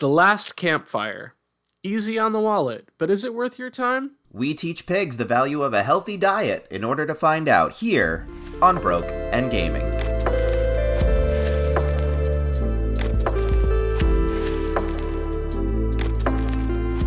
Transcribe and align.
The 0.00 0.08
Last 0.08 0.56
Campfire. 0.56 1.34
Easy 1.82 2.18
on 2.18 2.32
the 2.32 2.40
wallet, 2.40 2.88
but 2.96 3.10
is 3.10 3.22
it 3.22 3.34
worth 3.34 3.58
your 3.58 3.68
time? 3.68 4.12
We 4.32 4.54
teach 4.54 4.86
pigs 4.86 5.18
the 5.18 5.26
value 5.26 5.60
of 5.60 5.74
a 5.74 5.82
healthy 5.82 6.16
diet 6.16 6.66
in 6.70 6.84
order 6.84 7.04
to 7.04 7.14
find 7.14 7.50
out 7.50 7.74
here 7.74 8.26
on 8.62 8.78
Broke 8.78 9.10
and 9.10 9.50
Gaming. 9.50 9.90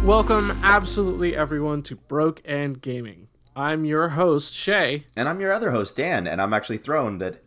Welcome, 0.05 0.51
absolutely 0.61 1.35
everyone, 1.35 1.81
to 1.81 1.95
Broke 1.95 2.43
and 2.45 2.79
Gaming. 2.79 3.27
I'm 3.55 3.85
your 3.85 4.09
host, 4.09 4.53
Shea. 4.53 5.05
And 5.15 5.27
I'm 5.27 5.39
your 5.39 5.51
other 5.51 5.71
host, 5.71 5.97
Dan, 5.97 6.27
and 6.27 6.39
I'm 6.39 6.53
actually 6.53 6.77
thrown 6.77 7.17
that 7.17 7.42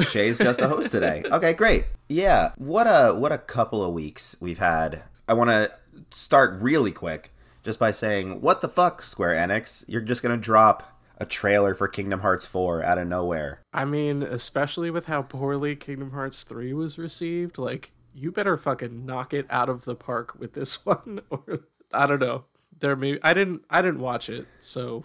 Shea's 0.00 0.38
just 0.38 0.60
a 0.60 0.68
host 0.68 0.90
today. 0.92 1.22
Okay, 1.32 1.52
great. 1.54 1.86
Yeah, 2.08 2.52
what 2.56 2.86
a 2.86 3.14
what 3.14 3.32
a 3.32 3.38
couple 3.38 3.82
of 3.84 3.92
weeks 3.92 4.36
we've 4.40 4.58
had. 4.58 5.02
I 5.28 5.34
want 5.34 5.50
to 5.50 5.70
start 6.10 6.60
really 6.60 6.92
quick 6.92 7.32
just 7.62 7.78
by 7.78 7.90
saying, 7.90 8.40
what 8.40 8.60
the 8.60 8.68
fuck, 8.68 9.02
Square 9.02 9.34
Enix? 9.36 9.84
You're 9.88 10.00
just 10.02 10.22
gonna 10.22 10.36
drop 10.36 10.82
a 11.18 11.24
trailer 11.24 11.74
for 11.74 11.86
Kingdom 11.88 12.20
Hearts 12.20 12.44
4 12.46 12.82
out 12.82 12.98
of 12.98 13.06
nowhere. 13.06 13.60
I 13.72 13.84
mean, 13.84 14.22
especially 14.22 14.90
with 14.90 15.06
how 15.06 15.22
poorly 15.22 15.76
Kingdom 15.76 16.10
Hearts 16.10 16.42
3 16.42 16.72
was 16.72 16.98
received, 16.98 17.58
like, 17.58 17.92
you 18.12 18.32
better 18.32 18.56
fucking 18.56 19.06
knock 19.06 19.32
it 19.32 19.46
out 19.48 19.68
of 19.68 19.84
the 19.84 19.94
park 19.94 20.34
with 20.38 20.54
this 20.54 20.84
one, 20.86 21.20
or 21.30 21.60
I 21.92 22.06
don't 22.06 22.18
know. 22.20 22.44
There 22.78 22.96
may 22.96 23.18
I 23.22 23.32
didn't 23.34 23.64
I 23.70 23.80
didn't 23.82 24.00
watch 24.00 24.28
it, 24.28 24.46
so 24.58 25.04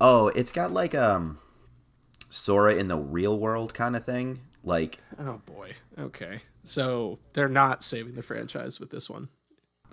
Oh, 0.00 0.28
it's 0.28 0.52
got 0.52 0.70
like 0.72 0.94
um 0.94 1.38
Sora 2.28 2.74
in 2.74 2.88
the 2.88 2.96
real 2.98 3.38
world 3.38 3.74
kind 3.74 3.96
of 3.96 4.04
thing. 4.04 4.40
Like 4.64 4.98
oh 5.18 5.40
boy. 5.46 5.74
Okay. 5.98 6.40
So 6.64 7.18
they're 7.32 7.48
not 7.48 7.84
saving 7.84 8.14
the 8.14 8.22
franchise 8.22 8.80
with 8.80 8.90
this 8.90 9.08
one. 9.08 9.28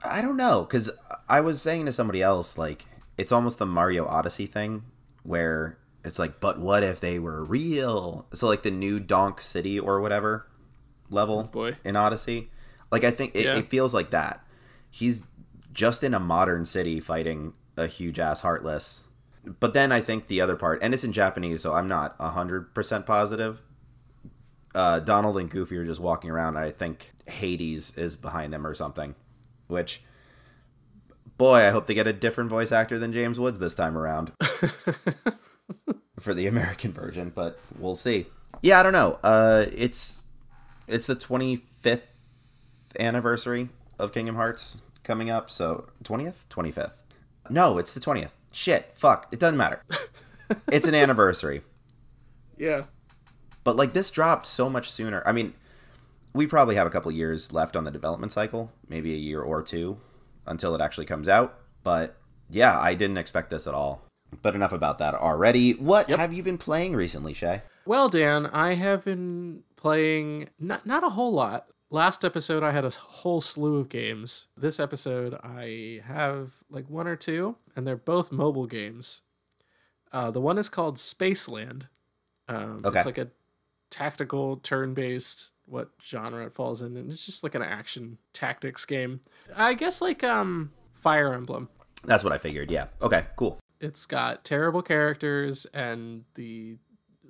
I 0.03 0.21
don't 0.21 0.37
know 0.37 0.65
cuz 0.65 0.89
I 1.29 1.39
was 1.41 1.61
saying 1.61 1.85
to 1.85 1.93
somebody 1.93 2.21
else 2.21 2.57
like 2.57 2.85
it's 3.17 3.31
almost 3.31 3.59
the 3.59 3.65
Mario 3.65 4.05
Odyssey 4.07 4.47
thing 4.47 4.83
where 5.23 5.77
it's 6.03 6.17
like 6.19 6.39
but 6.39 6.59
what 6.59 6.83
if 6.83 6.99
they 6.99 7.19
were 7.19 7.43
real? 7.43 8.25
So 8.33 8.47
like 8.47 8.63
the 8.63 8.71
new 8.71 8.99
Donk 8.99 9.39
City 9.41 9.79
or 9.79 10.01
whatever 10.01 10.47
level 11.09 11.41
Oh, 11.47 11.51
boy. 11.51 11.75
in 11.85 11.95
Odyssey. 11.95 12.49
Like 12.91 13.03
I 13.03 13.11
think 13.11 13.35
it, 13.35 13.45
Yeah. 13.45 13.57
it 13.57 13.67
feels 13.69 13.93
like 13.93 14.09
that. 14.09 14.45
He's 14.89 15.23
just 15.71 16.03
in 16.03 16.13
a 16.13 16.19
modern 16.19 16.65
city 16.65 16.99
fighting 16.99 17.53
a 17.77 17.87
huge 17.87 18.19
ass 18.19 18.41
heartless. 18.41 19.03
But 19.45 19.73
then 19.73 19.91
I 19.91 19.99
think 19.99 20.27
the 20.27 20.39
other 20.41 20.55
part, 20.55 20.81
and 20.81 20.93
it's 20.93 21.03
in 21.03 21.11
Japanese, 21.11 21.61
so 21.61 21.73
I'm 21.73 21.87
not 21.87 22.15
hundred 22.19 22.73
percent 22.73 23.05
positive. 23.05 23.61
Uh, 24.73 24.99
Donald 24.99 25.37
and 25.37 25.49
Goofy 25.49 25.77
are 25.77 25.85
just 25.85 25.99
walking 25.99 26.29
around. 26.31 26.55
And 26.55 26.65
I 26.65 26.71
think 26.71 27.11
Hades 27.27 27.95
is 27.97 28.15
behind 28.15 28.51
them 28.53 28.65
or 28.65 28.73
something. 28.73 29.15
Which, 29.67 30.01
boy, 31.37 31.67
I 31.67 31.69
hope 31.69 31.85
they 31.85 31.93
get 31.93 32.07
a 32.07 32.13
different 32.13 32.49
voice 32.49 32.71
actor 32.71 32.97
than 32.97 33.13
James 33.13 33.39
Woods 33.39 33.59
this 33.59 33.75
time 33.75 33.97
around 33.97 34.31
for 36.19 36.33
the 36.33 36.47
American 36.47 36.91
version. 36.91 37.31
But 37.33 37.59
we'll 37.77 37.95
see. 37.95 38.27
Yeah, 38.61 38.79
I 38.79 38.83
don't 38.83 38.93
know. 38.93 39.19
Uh, 39.23 39.65
it's 39.75 40.21
it's 40.87 41.07
the 41.07 41.15
25th 41.15 42.01
anniversary 42.99 43.69
of 43.99 44.13
Kingdom 44.13 44.35
Hearts 44.35 44.81
coming 45.03 45.29
up. 45.29 45.49
So 45.49 45.89
20th, 46.03 46.47
25th. 46.47 47.03
No, 47.49 47.77
it's 47.77 47.93
the 47.93 47.99
20th. 47.99 48.31
Shit, 48.53 48.91
fuck. 48.93 49.27
It 49.31 49.39
doesn't 49.39 49.57
matter. 49.57 49.81
it's 50.71 50.87
an 50.87 50.95
anniversary. 50.95 51.63
Yeah. 52.57 52.83
But 53.63 53.75
like 53.75 53.93
this 53.93 54.11
dropped 54.11 54.47
so 54.47 54.69
much 54.69 54.91
sooner. 54.91 55.23
I 55.25 55.31
mean, 55.31 55.53
we 56.33 56.47
probably 56.47 56.75
have 56.75 56.87
a 56.87 56.91
couple 56.91 57.11
years 57.11 57.51
left 57.51 57.75
on 57.75 57.83
the 57.83 57.91
development 57.91 58.31
cycle, 58.31 58.71
maybe 58.87 59.13
a 59.13 59.17
year 59.17 59.41
or 59.41 59.61
two 59.63 59.97
until 60.45 60.75
it 60.75 60.81
actually 60.81 61.05
comes 61.07 61.27
out. 61.27 61.59
But 61.83 62.15
yeah, 62.49 62.79
I 62.79 62.93
didn't 62.93 63.17
expect 63.17 63.49
this 63.49 63.67
at 63.67 63.73
all. 63.73 64.03
But 64.41 64.55
enough 64.55 64.71
about 64.71 64.99
that 64.99 65.15
already. 65.15 65.73
What 65.73 66.09
have 66.09 66.31
you 66.33 66.43
been 66.43 66.57
playing 66.57 66.95
recently, 66.95 67.33
Shea? 67.33 67.61
Well, 67.85 68.07
Dan, 68.07 68.45
I 68.47 68.75
have 68.75 69.03
been 69.03 69.63
playing 69.75 70.49
not 70.59 70.85
not 70.85 71.03
a 71.03 71.09
whole 71.09 71.33
lot. 71.33 71.67
Last 71.93 72.25
episode 72.25 72.63
I 72.63 72.71
had 72.71 72.85
a 72.85 72.89
whole 72.89 73.39
slew 73.39 73.77
of 73.77 73.87
games. 73.87 74.47
This 74.57 74.79
episode 74.79 75.35
I 75.43 76.01
have 76.07 76.53
like 76.71 76.89
one 76.89 77.05
or 77.05 77.15
two, 77.15 77.55
and 77.75 77.85
they're 77.85 77.95
both 77.95 78.31
mobile 78.31 78.65
games. 78.65 79.21
Uh, 80.11 80.31
the 80.31 80.41
one 80.41 80.57
is 80.57 80.69
called 80.69 80.97
Spaceland. 80.97 81.83
Um, 82.47 82.81
Okay. 82.83 82.97
It's 82.97 83.05
like 83.05 83.19
a 83.19 83.27
tactical 83.91 84.57
turn-based 84.57 85.51
what 85.67 85.89
genre 86.03 86.43
it 86.47 86.55
falls 86.55 86.81
in, 86.81 86.97
and 86.97 87.11
it's 87.11 87.27
just 87.27 87.43
like 87.43 87.53
an 87.53 87.61
action 87.61 88.17
tactics 88.33 88.85
game. 88.85 89.21
I 89.55 89.75
guess 89.75 90.01
like 90.01 90.23
um 90.23 90.71
Fire 90.95 91.31
Emblem. 91.31 91.69
That's 92.05 92.23
what 92.23 92.33
I 92.33 92.39
figured. 92.39 92.71
Yeah. 92.71 92.87
Okay, 93.03 93.27
cool. 93.35 93.59
It's 93.79 94.07
got 94.07 94.43
terrible 94.43 94.81
characters 94.81 95.67
and 95.75 96.23
the 96.33 96.77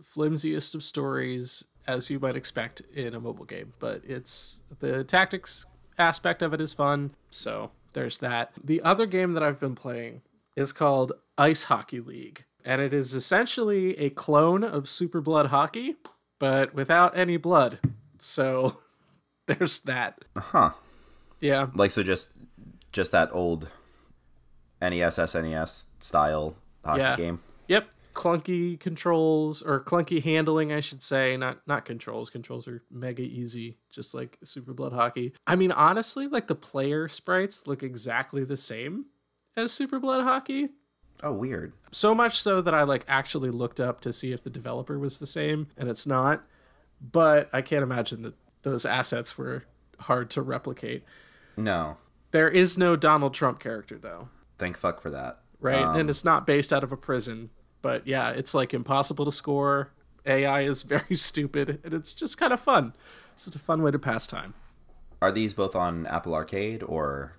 flimsiest 0.02 0.74
of 0.74 0.84
stories, 0.86 1.66
as 1.88 2.10
you 2.10 2.20
might 2.20 2.36
expect 2.36 2.82
in 2.94 3.14
a 3.14 3.20
mobile 3.20 3.46
game. 3.46 3.74
But 3.80 4.02
it's 4.06 4.62
the 4.80 5.04
tactics 5.04 5.66
aspect 5.98 6.42
of 6.42 6.54
it 6.54 6.62
is 6.62 6.74
fun, 6.74 7.16
so 7.30 7.72
there's 7.94 8.18
that. 8.20 8.52
The 8.64 8.82
other 8.82 9.06
game 9.06 9.34
that 9.34 9.44
I've 9.44 9.60
been 9.60 9.76
playing 9.76 10.22
is 10.56 10.72
called 10.72 11.14
Ice 11.38 11.64
Hockey 11.66 12.00
League, 12.00 12.46
and 12.66 12.82
it 12.82 12.94
is 12.94 13.14
essentially 13.14 13.98
a 14.00 14.10
clone 14.10 14.64
of 14.64 14.88
Super 14.90 15.22
Blood 15.22 15.48
Hockey, 15.48 15.96
but 16.40 16.74
without 16.74 17.18
any 17.18 17.38
blood. 17.38 17.80
So 18.18 18.78
there's 19.48 19.82
that. 19.82 20.24
Uh 20.36 20.40
huh. 20.42 20.70
Yeah. 21.40 21.68
Like 21.76 21.92
so 21.92 22.04
just 22.04 22.34
just 22.92 23.12
that 23.12 23.30
old 23.34 23.70
NES 24.82 25.18
SNES 25.18 25.86
style 26.00 26.56
hockey 26.86 27.00
Yeah. 27.02 27.16
game. 27.16 27.40
Yep. 27.68 27.88
Clunky 28.14 28.80
controls 28.80 29.62
or 29.62 29.84
clunky 29.84 30.24
handling, 30.24 30.72
I 30.72 30.80
should 30.80 31.02
say. 31.02 31.36
Not 31.38 31.60
not 31.68 31.86
controls. 31.86 32.30
Controls 32.30 32.68
are 32.68 32.84
mega 32.92 33.24
easy, 33.24 33.78
just 33.92 34.14
like 34.14 34.38
Super 34.44 34.74
Blood 34.74 34.94
Hockey. 34.94 35.34
I 35.48 35.56
mean, 35.56 35.72
honestly, 35.72 36.28
like 36.28 36.48
the 36.48 36.56
player 36.56 37.08
sprites 37.08 37.68
look 37.68 37.82
exactly 37.84 38.44
the 38.44 38.58
same 38.58 39.06
as 39.58 39.72
Super 39.72 40.00
Blood 40.00 40.24
Hockey. 40.24 40.70
Oh, 41.22 41.34
weird. 41.34 41.74
So 41.92 42.14
much 42.14 42.42
so 42.42 42.62
that 42.62 42.74
I 42.74 42.84
like 42.84 43.06
actually 43.08 43.50
looked 43.50 43.80
up 43.80 44.02
to 44.02 44.12
see 44.14 44.32
if 44.32 44.44
the 44.44 44.50
developer 44.50 45.00
was 45.00 45.20
the 45.20 45.28
same, 45.28 45.68
and 45.78 45.90
it's 45.90 46.06
not. 46.06 46.44
But 47.02 47.50
I 47.52 47.62
can't 47.62 47.84
imagine 47.84 48.22
that 48.24 48.36
those 48.64 48.86
assets 48.86 49.38
were 49.38 49.64
hard 50.00 50.30
to 50.32 50.42
replicate. 50.42 51.04
No. 51.58 51.98
There 52.32 52.50
is 52.50 52.78
no 52.78 52.96
Donald 52.96 53.34
Trump 53.34 53.60
character 53.60 53.98
though. 53.98 54.30
Thank 54.58 54.78
fuck 54.78 55.02
for 55.02 55.10
that. 55.10 55.40
right? 55.60 55.84
Um, 55.84 55.98
and 55.98 56.10
it's 56.10 56.24
not 56.26 56.46
based 56.48 56.72
out 56.74 56.84
of 56.84 56.92
a 56.92 56.98
prison. 56.98 57.50
But 57.84 58.08
yeah, 58.08 58.32
it's 58.32 58.56
like 58.56 58.74
impossible 58.74 59.26
to 59.26 59.32
score. 59.32 59.92
AI 60.26 60.62
is 60.62 60.82
very 60.96 61.16
stupid, 61.16 61.80
and 61.84 61.94
it's 61.94 62.16
just 62.16 62.40
kind 62.40 62.52
of 62.52 62.60
fun. 62.60 62.94
It's 63.36 63.46
just 63.46 63.56
a 63.56 63.60
fun 63.60 63.84
way 63.84 63.92
to 63.92 64.00
pass 64.00 64.26
time. 64.26 64.56
Are 65.22 65.32
these 65.32 65.54
both 65.54 65.76
on 65.76 66.08
Apple 66.08 66.34
Arcade 66.34 66.82
or 66.82 67.36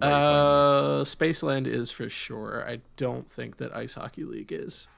Uh, 0.00 1.02
Spaceland 1.04 1.66
is 1.66 1.90
for 1.92 2.08
sure. 2.08 2.64
I 2.68 2.80
don't 2.96 3.30
think 3.30 3.58
that 3.58 3.74
Ice 3.76 3.94
Hockey 3.94 4.24
League 4.24 4.50
is. 4.52 4.88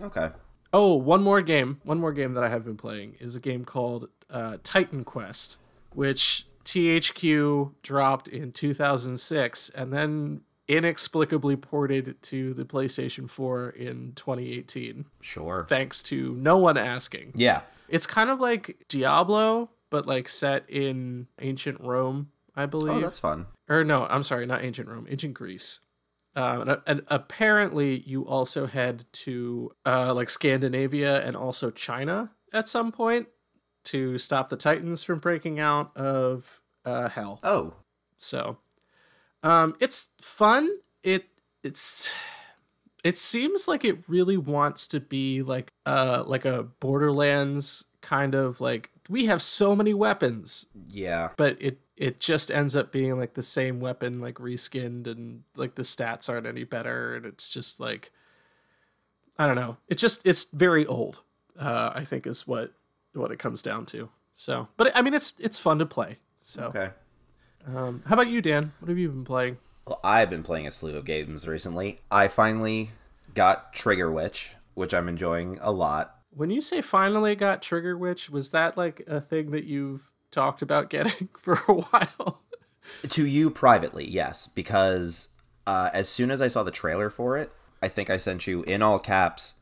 Okay. 0.00 0.30
Oh, 0.72 0.94
one 0.94 1.22
more 1.22 1.40
game. 1.40 1.80
One 1.84 1.98
more 2.00 2.12
game 2.12 2.34
that 2.34 2.44
I 2.44 2.48
have 2.48 2.64
been 2.64 2.76
playing 2.76 3.16
is 3.20 3.34
a 3.36 3.40
game 3.40 3.64
called 3.64 4.08
uh, 4.30 4.58
Titan 4.62 5.04
Quest, 5.04 5.56
which 5.92 6.46
THQ 6.64 7.72
dropped 7.82 8.28
in 8.28 8.50
2006 8.52 9.70
and 9.70 9.92
then 9.92 10.40
inexplicably 10.68 11.56
ported 11.56 12.16
to 12.22 12.54
the 12.54 12.64
PlayStation 12.64 13.28
4 13.28 13.70
in 13.70 14.12
2018, 14.14 15.06
Sure. 15.20 15.66
thanks 15.68 16.02
to 16.04 16.34
no 16.36 16.56
one 16.58 16.76
asking. 16.76 17.32
Yeah. 17.34 17.62
It's 17.88 18.06
kind 18.06 18.30
of 18.30 18.40
like 18.40 18.84
Diablo, 18.88 19.70
but 19.90 20.06
like 20.06 20.28
set 20.28 20.68
in 20.68 21.26
ancient 21.40 21.80
Rome, 21.80 22.30
I 22.56 22.66
believe. 22.66 22.96
Oh, 22.96 23.00
that's 23.00 23.18
fun. 23.18 23.46
or 23.68 23.84
no, 23.84 24.06
I'm 24.06 24.22
sorry, 24.22 24.46
not 24.46 24.62
ancient 24.64 24.88
Rome, 24.88 25.06
ancient 25.08 25.34
Greece. 25.34 25.80
Um, 26.36 26.68
and, 26.68 26.80
and 26.86 27.02
apparently, 27.08 28.00
you 28.00 28.26
also 28.26 28.66
head 28.66 29.04
to 29.12 29.70
uh, 29.86 30.12
like 30.14 30.28
Scandinavia 30.28 31.24
and 31.24 31.36
also 31.36 31.70
China 31.70 32.32
at 32.52 32.66
some 32.66 32.90
point 32.90 33.28
to 33.84 34.18
stop 34.18 34.48
the 34.48 34.56
Titans 34.56 35.04
from 35.04 35.18
breaking 35.20 35.60
out 35.60 35.96
of 35.96 36.60
uh, 36.84 37.08
hell. 37.10 37.38
Oh, 37.44 37.74
So, 38.16 38.56
um, 39.44 39.76
it's 39.78 40.08
fun. 40.20 40.68
It 41.02 41.26
it's 41.62 42.12
it 43.04 43.18
seems 43.18 43.68
like 43.68 43.84
it 43.84 43.98
really 44.08 44.36
wants 44.36 44.88
to 44.88 44.98
be 44.98 45.42
like 45.42 45.70
uh 45.86 46.24
like 46.26 46.44
a 46.44 46.64
Borderlands 46.80 47.84
kind 48.00 48.34
of 48.34 48.60
like 48.60 48.90
we 49.08 49.26
have 49.26 49.42
so 49.42 49.76
many 49.76 49.94
weapons, 49.94 50.66
yeah. 50.88 51.28
but 51.36 51.56
it 51.60 51.80
it 51.96 52.18
just 52.18 52.50
ends 52.50 52.74
up 52.74 52.90
being 52.90 53.18
like 53.18 53.34
the 53.34 53.42
same 53.42 53.78
weapon 53.78 54.20
like 54.20 54.36
reskinned 54.36 55.06
and 55.06 55.42
like 55.56 55.76
the 55.76 55.82
stats 55.82 56.28
aren't 56.28 56.46
any 56.46 56.64
better 56.64 57.14
and 57.14 57.24
it's 57.24 57.48
just 57.48 57.78
like 57.78 58.10
I 59.38 59.46
don't 59.46 59.56
know. 59.56 59.76
It 59.88 59.98
just 59.98 60.26
it's 60.26 60.46
very 60.46 60.86
old. 60.86 61.20
Uh, 61.58 61.92
I 61.94 62.04
think 62.04 62.26
is 62.26 62.46
what 62.46 62.72
what 63.12 63.30
it 63.30 63.38
comes 63.38 63.62
down 63.62 63.86
to. 63.86 64.08
So, 64.34 64.68
but 64.76 64.90
I 64.96 65.02
mean, 65.02 65.14
it's 65.14 65.34
it's 65.38 65.58
fun 65.58 65.78
to 65.78 65.86
play. 65.86 66.18
So, 66.42 66.64
Okay. 66.64 66.90
Um, 67.66 68.02
how 68.06 68.14
about 68.14 68.28
you, 68.28 68.40
Dan? 68.42 68.72
What 68.80 68.88
have 68.88 68.98
you 68.98 69.08
been 69.08 69.24
playing? 69.24 69.58
Well, 69.86 70.00
I've 70.02 70.30
been 70.30 70.42
playing 70.42 70.66
a 70.66 70.72
slew 70.72 70.96
of 70.96 71.04
games 71.04 71.46
recently. 71.46 72.00
I 72.10 72.28
finally 72.28 72.90
got 73.34 73.72
Trigger 73.72 74.10
Witch, 74.10 74.54
which 74.74 74.94
I'm 74.94 75.08
enjoying 75.08 75.58
a 75.60 75.72
lot. 75.72 76.16
When 76.30 76.50
you 76.50 76.60
say 76.60 76.80
finally 76.82 77.34
got 77.34 77.62
Trigger 77.62 77.96
Witch, 77.96 78.28
was 78.30 78.50
that 78.50 78.76
like 78.76 79.02
a 79.06 79.20
thing 79.20 79.50
that 79.52 79.64
you've 79.64 80.10
talked 80.30 80.62
about 80.62 80.90
getting 80.90 81.28
for 81.38 81.54
a 81.68 81.74
while? 81.74 82.40
To 83.08 83.26
you 83.26 83.50
privately, 83.50 84.06
yes, 84.06 84.46
because 84.46 85.28
uh, 85.66 85.90
as 85.94 86.08
soon 86.08 86.30
as 86.30 86.40
I 86.40 86.48
saw 86.48 86.62
the 86.62 86.70
trailer 86.70 87.08
for 87.08 87.36
it, 87.36 87.50
I 87.82 87.88
think 87.88 88.10
I 88.10 88.16
sent 88.18 88.46
you 88.46 88.62
in 88.64 88.82
all 88.82 88.98
caps. 88.98 89.54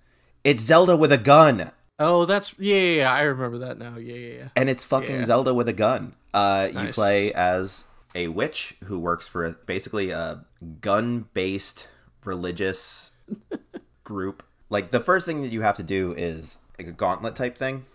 It's 0.44 0.62
Zelda 0.62 0.96
with 0.96 1.12
a 1.12 1.19
gun. 1.19 1.70
Oh, 1.98 2.25
that's 2.25 2.58
yeah, 2.58 2.76
yeah, 2.76 2.96
yeah. 2.96 3.12
I 3.12 3.22
remember 3.22 3.58
that 3.58 3.78
now. 3.78 3.96
Yeah, 3.96 4.14
yeah, 4.14 4.37
yeah. 4.38 4.48
and 4.56 4.69
it's 4.69 4.82
fucking 4.82 5.16
Yeah. 5.16 5.25
Zelda 5.25 5.55
with 5.55 5.69
a 5.69 5.72
gun. 5.72 6.14
Uh, 6.34 6.69
You 6.72 6.88
play 6.93 7.32
as 7.32 7.87
a 8.14 8.29
witch 8.29 8.76
who 8.85 8.99
works 8.99 9.29
for 9.29 9.44
a, 9.44 9.53
basically 9.67 10.11
a 10.11 10.44
gun-based 10.81 11.88
religious 12.25 13.12
group. 14.05 14.43
Like 14.69 14.91
the 14.91 15.00
first 15.00 15.26
thing 15.26 15.43
that 15.43 15.53
you 15.53 15.62
have 15.62 15.76
to 15.76 15.82
do 15.82 16.12
is 16.12 16.59
like 16.79 16.88
a 16.88 16.93
gauntlet 16.93 17.37
type 17.37 17.56
thing 17.56 17.87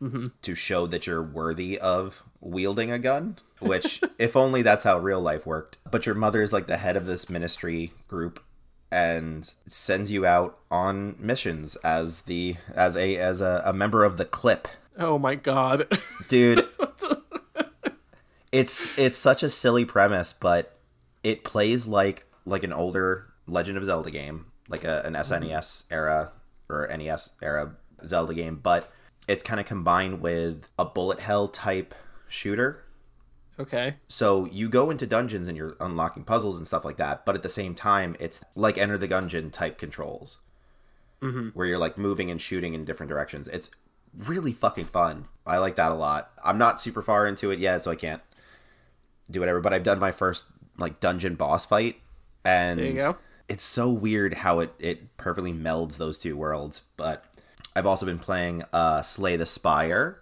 mm-hmm. 0.00 0.28
to 0.42 0.54
show 0.54 0.86
that 0.86 1.06
you're 1.06 1.22
worthy 1.22 1.78
of 1.78 2.22
wielding 2.40 2.90
a 2.90 2.98
gun. 2.98 3.36
Which, 3.60 4.02
if 4.18 4.36
only 4.36 4.62
that's 4.62 4.84
how 4.84 4.98
real 4.98 5.20
life 5.20 5.44
worked. 5.44 5.76
But 5.90 6.06
your 6.06 6.14
mother 6.14 6.40
is 6.40 6.52
like 6.52 6.66
the 6.66 6.78
head 6.78 6.96
of 6.96 7.04
this 7.04 7.28
ministry 7.28 7.90
group 8.08 8.42
and 8.90 9.52
sends 9.68 10.10
you 10.10 10.24
out 10.26 10.58
on 10.70 11.14
missions 11.18 11.76
as 11.76 12.22
the 12.22 12.56
as 12.74 12.96
a 12.96 13.16
as 13.16 13.40
a, 13.40 13.62
a 13.64 13.72
member 13.72 14.02
of 14.02 14.16
the 14.16 14.24
clip 14.24 14.66
Oh 14.98 15.18
my 15.18 15.34
god. 15.36 15.86
dude 16.28 16.68
it's 18.52 18.98
it's 18.98 19.16
such 19.16 19.42
a 19.42 19.48
silly 19.48 19.84
premise 19.84 20.32
but 20.32 20.78
it 21.22 21.44
plays 21.44 21.86
like 21.86 22.26
like 22.44 22.64
an 22.64 22.72
older 22.72 23.26
legend 23.46 23.78
of 23.78 23.84
zelda 23.84 24.10
game 24.10 24.46
like 24.68 24.84
a, 24.84 25.02
an 25.04 25.14
mm-hmm. 25.14 25.44
snes 25.44 25.84
era 25.90 26.32
or 26.68 26.88
nes 26.96 27.30
era 27.42 27.74
zelda 28.06 28.34
game 28.34 28.56
but 28.56 28.90
it's 29.28 29.42
kind 29.42 29.60
of 29.60 29.66
combined 29.66 30.20
with 30.20 30.68
a 30.78 30.84
bullet 30.84 31.20
hell 31.20 31.46
type 31.46 31.94
shooter 32.28 32.84
okay. 33.58 33.96
so 34.08 34.46
you 34.46 34.68
go 34.68 34.90
into 34.90 35.06
dungeons 35.06 35.46
and 35.46 35.56
you're 35.56 35.76
unlocking 35.80 36.24
puzzles 36.24 36.56
and 36.56 36.66
stuff 36.66 36.84
like 36.84 36.96
that, 36.96 37.24
but 37.24 37.34
at 37.34 37.42
the 37.42 37.48
same 37.48 37.74
time, 37.74 38.16
it's 38.18 38.42
like 38.54 38.78
Enter 38.78 38.98
the 38.98 39.08
Gungeon 39.08 39.52
type 39.52 39.78
controls, 39.78 40.38
mm-hmm. 41.22 41.48
where 41.48 41.66
you're 41.66 41.78
like 41.78 41.98
moving 41.98 42.30
and 42.30 42.40
shooting 42.40 42.74
in 42.74 42.84
different 42.84 43.10
directions. 43.10 43.48
It's 43.48 43.70
really 44.16 44.52
fucking 44.52 44.86
fun. 44.86 45.26
I 45.46 45.58
like 45.58 45.76
that 45.76 45.92
a 45.92 45.96
lot. 45.96 46.30
I'm 46.44 46.58
not 46.58 46.80
super 46.80 47.02
far 47.02 47.26
into 47.26 47.50
it 47.50 47.58
yet, 47.58 47.82
so 47.82 47.90
I 47.90 47.96
can't 47.96 48.22
do 49.30 49.40
whatever. 49.40 49.60
But 49.60 49.72
I've 49.72 49.82
done 49.82 49.98
my 49.98 50.12
first 50.12 50.46
like 50.78 51.00
dungeon 51.00 51.34
boss 51.34 51.64
fight, 51.64 51.96
and 52.44 52.78
There 52.80 52.86
you 52.86 52.98
go. 52.98 53.16
it's 53.48 53.64
so 53.64 53.88
weird 53.90 54.34
how 54.34 54.60
it 54.60 54.72
it 54.78 55.16
perfectly 55.16 55.52
melds 55.52 55.96
those 55.98 56.18
two 56.18 56.36
worlds. 56.36 56.82
But 56.96 57.24
I've 57.76 57.86
also 57.86 58.04
been 58.06 58.18
playing 58.18 58.64
uh, 58.72 59.02
Slay 59.02 59.36
the 59.36 59.46
Spire. 59.46 60.20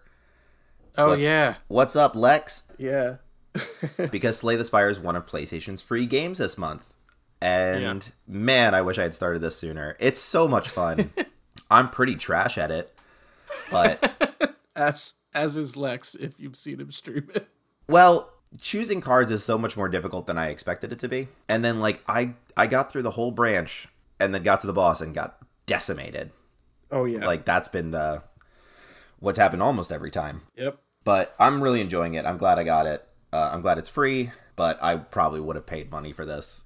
Oh 0.97 1.09
What's- 1.09 1.23
yeah. 1.23 1.55
What's 1.69 1.97
up, 1.97 2.15
Lex? 2.17 2.71
Yeah. 2.79 3.17
because 4.11 4.39
Slay 4.39 4.57
the 4.57 4.65
Spire 4.65 4.89
is 4.89 5.01
one 5.01 5.17
of 5.17 5.27
PlayStation's 5.27 5.81
free 5.83 6.07
games 6.07 6.39
this 6.39 6.59
month. 6.59 6.95
And 7.41 8.11
man, 8.27 8.75
I 8.75 8.83
wish 8.83 8.99
I 8.99 9.03
had 9.03 9.15
started 9.15 9.41
this 9.41 9.57
sooner. 9.57 9.97
It's 10.01 10.21
so 10.21 10.49
much 10.49 10.69
fun. 10.69 11.13
I'm 11.71 11.89
pretty 11.89 12.17
trash 12.17 12.59
at 12.59 12.71
it. 12.71 12.93
But 13.71 14.57
As 14.77 15.15
as 15.35 15.57
is 15.57 15.77
Lex 15.77 16.15
if 16.17 16.39
you've 16.39 16.57
seen 16.57 16.81
him 16.81 16.91
stream 16.91 17.29
it. 17.35 17.49
well, 17.89 18.33
choosing 18.61 19.01
cards 19.01 19.31
is 19.31 19.45
so 19.45 19.59
much 19.59 19.77
more 19.77 19.89
difficult 19.89 20.27
than 20.27 20.39
I 20.39 20.49
expected 20.49 20.93
it 20.93 20.99
to 21.01 21.09
be. 21.09 21.29
And 21.49 21.65
then 21.65 21.81
like 21.81 22.03
I 22.09 22.35
I 22.57 22.67
got 22.67 22.91
through 22.91 23.03
the 23.03 23.13
whole 23.13 23.31
branch 23.31 23.89
and 24.19 24.35
then 24.35 24.43
got 24.43 24.61
to 24.61 24.67
the 24.67 24.73
boss 24.73 25.01
and 25.01 25.15
got 25.15 25.39
decimated. 25.67 26.31
Oh 26.91 27.05
yeah. 27.05 27.27
Like 27.27 27.45
that's 27.45 27.69
been 27.69 27.91
the 27.91 28.23
what's 29.19 29.39
happened 29.39 29.63
almost 29.63 29.93
every 29.93 30.11
time. 30.11 30.43
Yep. 30.57 30.79
But 31.05 31.35
I'm 31.39 31.63
really 31.63 31.81
enjoying 31.81 32.15
it. 32.15 32.25
I'm 32.25 32.39
glad 32.39 32.59
I 32.59 32.65
got 32.65 32.87
it. 32.87 33.07
Uh, 33.33 33.51
I'm 33.53 33.61
glad 33.61 33.79
it's 33.79 33.89
free, 33.89 34.33
but 34.57 34.83
I 34.83 34.97
probably 34.97 35.41
would 35.41 35.57
have 35.57 35.67
paid 35.67 35.91
money 35.91 36.13
for 36.13 36.25
this 36.25 36.65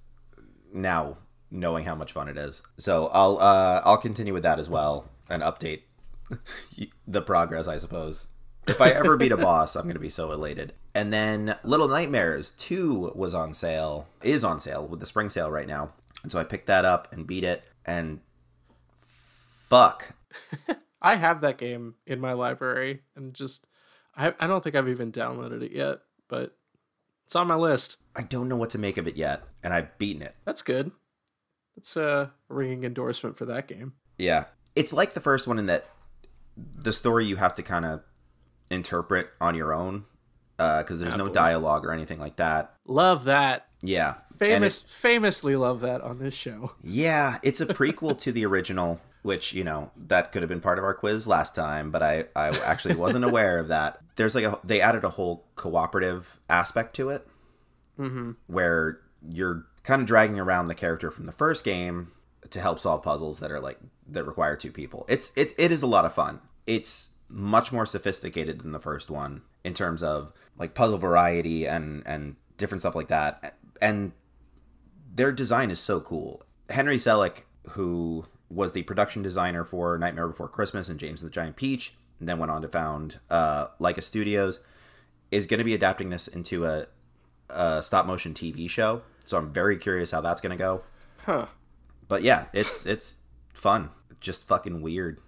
now 0.72 1.18
knowing 1.50 1.84
how 1.84 1.94
much 1.94 2.12
fun 2.12 2.28
it 2.28 2.36
is. 2.36 2.62
So 2.78 3.08
I'll 3.12 3.38
uh, 3.38 3.82
I'll 3.84 3.98
continue 3.98 4.32
with 4.32 4.42
that 4.44 4.58
as 4.58 4.70
well 4.70 5.10
and 5.28 5.42
update 5.42 5.82
the 7.06 7.22
progress, 7.22 7.68
I 7.68 7.78
suppose. 7.78 8.28
If 8.66 8.80
I 8.80 8.90
ever 8.90 9.16
beat 9.16 9.32
a 9.32 9.36
boss, 9.48 9.76
I'm 9.76 9.84
going 9.84 9.94
to 9.94 10.00
be 10.00 10.08
so 10.08 10.32
elated. 10.32 10.72
And 10.94 11.12
then 11.12 11.56
Little 11.64 11.88
Nightmares 11.88 12.50
2 12.50 13.12
was 13.14 13.34
on 13.34 13.54
sale, 13.54 14.08
is 14.22 14.44
on 14.44 14.60
sale 14.60 14.86
with 14.86 15.00
the 15.00 15.06
spring 15.06 15.30
sale 15.30 15.50
right 15.50 15.66
now. 15.66 15.92
And 16.22 16.30
so 16.30 16.38
I 16.38 16.44
picked 16.44 16.66
that 16.66 16.84
up 16.84 17.12
and 17.12 17.26
beat 17.26 17.44
it 17.44 17.64
and 17.84 18.20
fuck. 18.98 20.14
I 21.02 21.16
have 21.16 21.40
that 21.40 21.58
game 21.58 21.94
in 22.06 22.20
my 22.20 22.32
library 22.32 23.02
and 23.16 23.34
just 23.34 23.66
I 24.16 24.34
I 24.38 24.46
don't 24.46 24.62
think 24.62 24.76
I've 24.76 24.88
even 24.88 25.10
downloaded 25.10 25.62
it 25.62 25.72
yet, 25.72 25.98
but 26.28 26.56
it's 27.24 27.34
on 27.34 27.46
my 27.46 27.54
list. 27.54 27.96
I 28.14 28.22
don't 28.22 28.48
know 28.48 28.56
what 28.56 28.70
to 28.70 28.78
make 28.78 28.98
of 28.98 29.08
it 29.08 29.16
yet, 29.16 29.42
and 29.64 29.72
I've 29.72 29.96
beaten 29.98 30.22
it. 30.22 30.34
That's 30.44 30.62
good. 30.62 30.92
That's 31.74 31.96
a 31.96 32.32
ringing 32.48 32.84
endorsement 32.84 33.36
for 33.36 33.46
that 33.46 33.66
game. 33.66 33.94
Yeah. 34.18 34.44
It's 34.76 34.92
like 34.92 35.14
the 35.14 35.20
first 35.20 35.46
one 35.46 35.58
in 35.58 35.66
that 35.66 35.86
the 36.56 36.92
story 36.92 37.24
you 37.24 37.36
have 37.36 37.54
to 37.54 37.62
kind 37.62 37.84
of 37.84 38.02
interpret 38.70 39.30
on 39.40 39.54
your 39.54 39.72
own 39.72 40.04
Uh, 40.62 40.82
because 40.82 41.00
there's 41.00 41.16
no 41.16 41.28
dialogue 41.28 41.84
or 41.84 41.92
anything 41.92 42.20
like 42.20 42.36
that. 42.36 42.72
Love 42.86 43.24
that. 43.24 43.66
Yeah. 43.82 44.14
Famous 44.38 44.82
famously 44.82 45.56
love 45.56 45.80
that 45.80 46.00
on 46.00 46.18
this 46.18 46.34
show. 46.34 46.72
yeah, 46.82 47.38
it's 47.42 47.60
a 47.60 47.66
prequel 47.66 48.16
to 48.18 48.30
the 48.30 48.46
original, 48.46 49.00
which, 49.22 49.54
you 49.54 49.64
know, 49.64 49.90
that 49.96 50.30
could 50.30 50.42
have 50.42 50.48
been 50.48 50.60
part 50.60 50.78
of 50.78 50.84
our 50.84 50.94
quiz 50.94 51.26
last 51.26 51.56
time, 51.56 51.90
but 51.90 52.02
I, 52.02 52.26
I 52.36 52.50
actually 52.60 52.94
wasn't 52.94 53.24
aware 53.24 53.58
of 53.58 53.68
that. 53.68 53.98
There's 54.16 54.34
like 54.36 54.44
a, 54.44 54.58
they 54.62 54.80
added 54.80 55.02
a 55.02 55.10
whole 55.10 55.46
cooperative 55.56 56.38
aspect 56.48 56.94
to 56.96 57.08
it 57.08 57.26
mm-hmm. 57.98 58.32
where 58.46 59.00
you're 59.32 59.66
kind 59.82 60.00
of 60.00 60.06
dragging 60.06 60.38
around 60.38 60.68
the 60.68 60.74
character 60.74 61.10
from 61.10 61.26
the 61.26 61.32
first 61.32 61.64
game 61.64 62.12
to 62.50 62.60
help 62.60 62.78
solve 62.78 63.02
puzzles 63.02 63.40
that 63.40 63.50
are 63.50 63.60
like 63.60 63.78
that 64.08 64.24
require 64.24 64.56
two 64.56 64.70
people. 64.70 65.06
It's 65.08 65.32
it, 65.36 65.54
it 65.58 65.72
is 65.72 65.82
a 65.82 65.88
lot 65.88 66.04
of 66.04 66.12
fun. 66.12 66.40
It's 66.66 67.14
much 67.28 67.72
more 67.72 67.86
sophisticated 67.86 68.60
than 68.60 68.72
the 68.72 68.78
first 68.78 69.10
one 69.10 69.42
in 69.64 69.74
terms 69.74 70.02
of 70.02 70.32
like 70.58 70.74
puzzle 70.74 70.98
variety 70.98 71.66
and 71.66 72.02
and 72.06 72.36
different 72.56 72.80
stuff 72.80 72.94
like 72.94 73.08
that. 73.08 73.56
And 73.80 74.12
their 75.14 75.32
design 75.32 75.70
is 75.70 75.80
so 75.80 76.00
cool. 76.00 76.42
Henry 76.70 76.96
Selick, 76.96 77.42
who 77.70 78.26
was 78.48 78.72
the 78.72 78.82
production 78.82 79.22
designer 79.22 79.64
for 79.64 79.98
Nightmare 79.98 80.28
Before 80.28 80.48
Christmas 80.48 80.88
and 80.88 81.00
James 81.00 81.22
and 81.22 81.30
the 81.30 81.34
Giant 81.34 81.56
Peach, 81.56 81.94
and 82.18 82.28
then 82.28 82.38
went 82.38 82.50
on 82.50 82.62
to 82.62 82.68
found 82.68 83.18
uh, 83.30 83.68
Laika 83.80 84.02
Studios, 84.02 84.60
is 85.30 85.46
going 85.46 85.58
to 85.58 85.64
be 85.64 85.74
adapting 85.74 86.10
this 86.10 86.28
into 86.28 86.64
a, 86.64 86.86
a 87.50 87.82
stop 87.82 88.06
motion 88.06 88.34
TV 88.34 88.68
show. 88.68 89.02
So 89.24 89.38
I'm 89.38 89.52
very 89.52 89.76
curious 89.76 90.10
how 90.10 90.20
that's 90.20 90.40
going 90.40 90.50
to 90.50 90.56
go. 90.56 90.82
Huh. 91.24 91.46
But 92.08 92.22
yeah, 92.22 92.46
it's 92.52 92.84
it's 92.84 93.16
fun, 93.54 93.90
just 94.20 94.46
fucking 94.46 94.82
weird. 94.82 95.18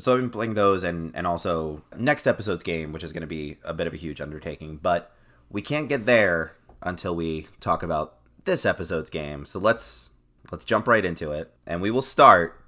So 0.00 0.14
I've 0.14 0.20
been 0.20 0.30
playing 0.30 0.54
those, 0.54 0.82
and 0.82 1.14
and 1.14 1.26
also 1.26 1.82
next 1.96 2.26
episode's 2.26 2.62
game, 2.62 2.92
which 2.92 3.04
is 3.04 3.12
going 3.12 3.20
to 3.20 3.26
be 3.26 3.58
a 3.64 3.74
bit 3.74 3.86
of 3.86 3.92
a 3.92 3.98
huge 3.98 4.20
undertaking. 4.20 4.78
But 4.82 5.12
we 5.50 5.62
can't 5.62 5.88
get 5.88 6.06
there 6.06 6.56
until 6.82 7.14
we 7.14 7.48
talk 7.60 7.82
about 7.82 8.16
this 8.44 8.64
episode's 8.64 9.10
game. 9.10 9.44
So 9.44 9.58
let's 9.58 10.12
let's 10.50 10.64
jump 10.64 10.88
right 10.88 11.04
into 11.04 11.32
it, 11.32 11.52
and 11.66 11.82
we 11.82 11.90
will 11.90 12.02
start 12.02 12.64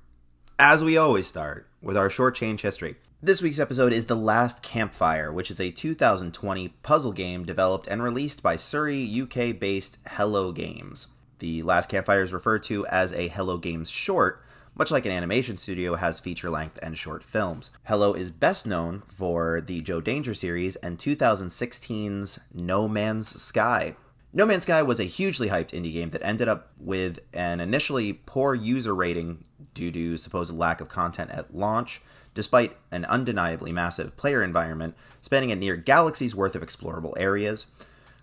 as 0.59 0.85
we 0.85 0.97
always 0.97 1.27
start 1.27 1.67
with 1.81 1.97
our 1.97 2.11
short 2.11 2.35
change 2.35 2.61
history. 2.61 2.97
This 3.23 3.41
week's 3.41 3.61
episode 3.61 3.93
is 3.93 4.07
The 4.07 4.17
Last 4.17 4.63
Campfire, 4.63 5.33
which 5.33 5.51
is 5.51 5.61
a 5.61 5.71
2020 5.71 6.69
puzzle 6.83 7.13
game 7.13 7.45
developed 7.45 7.87
and 7.87 8.03
released 8.03 8.43
by 8.43 8.57
Surrey, 8.57 9.23
UK 9.23 9.59
based 9.59 9.99
Hello 10.07 10.53
Games. 10.53 11.07
The 11.39 11.63
Last 11.63 11.89
Campfire 11.89 12.23
is 12.23 12.33
referred 12.33 12.65
to 12.65 12.85
as 12.89 13.13
a 13.13 13.29
Hello 13.29 13.59
Games 13.59 13.91
short, 13.91 14.43
much 14.75 14.91
like 14.91 15.05
an 15.05 15.13
animation 15.13 15.57
studio 15.57 15.97
has 15.97 16.19
feature 16.19 16.49
length 16.49 16.79
and 16.83 16.97
short 16.97 17.23
films. 17.23 17.71
Hello 17.85 18.15
is 18.15 18.31
best 18.31 18.67
known 18.67 19.03
for 19.07 19.61
the 19.61 19.83
Joe 19.83 20.01
Danger 20.01 20.33
series 20.33 20.77
and 20.77 20.99
2016's 20.99 22.41
No 22.55 22.89
Man's 22.89 23.41
Sky. 23.41 23.97
No 24.33 24.47
Man's 24.47 24.63
Sky 24.63 24.81
was 24.83 24.99
a 24.99 25.05
hugely 25.05 25.51
hyped 25.51 25.73
indie 25.73 25.93
game 25.93 26.11
that 26.11 26.25
ended 26.25 26.49
up 26.49 26.71
with 26.79 27.21
an 27.35 27.61
initially 27.61 28.15
poor 28.15 28.55
user 28.55 28.95
rating 28.95 29.45
due 29.75 29.93
to 29.93 30.17
supposed 30.17 30.53
lack 30.53 30.81
of 30.81 30.89
content 30.89 31.31
at 31.33 31.55
launch, 31.55 32.01
despite 32.33 32.75
an 32.91 33.05
undeniably 33.05 33.73
massive 33.73 34.17
player 34.17 34.43
environment 34.43 34.97
spanning 35.21 35.53
a 35.53 35.57
near 35.57 35.77
galaxy's 35.77 36.35
worth 36.35 36.57
of 36.57 36.63
explorable 36.63 37.13
areas. 37.19 37.67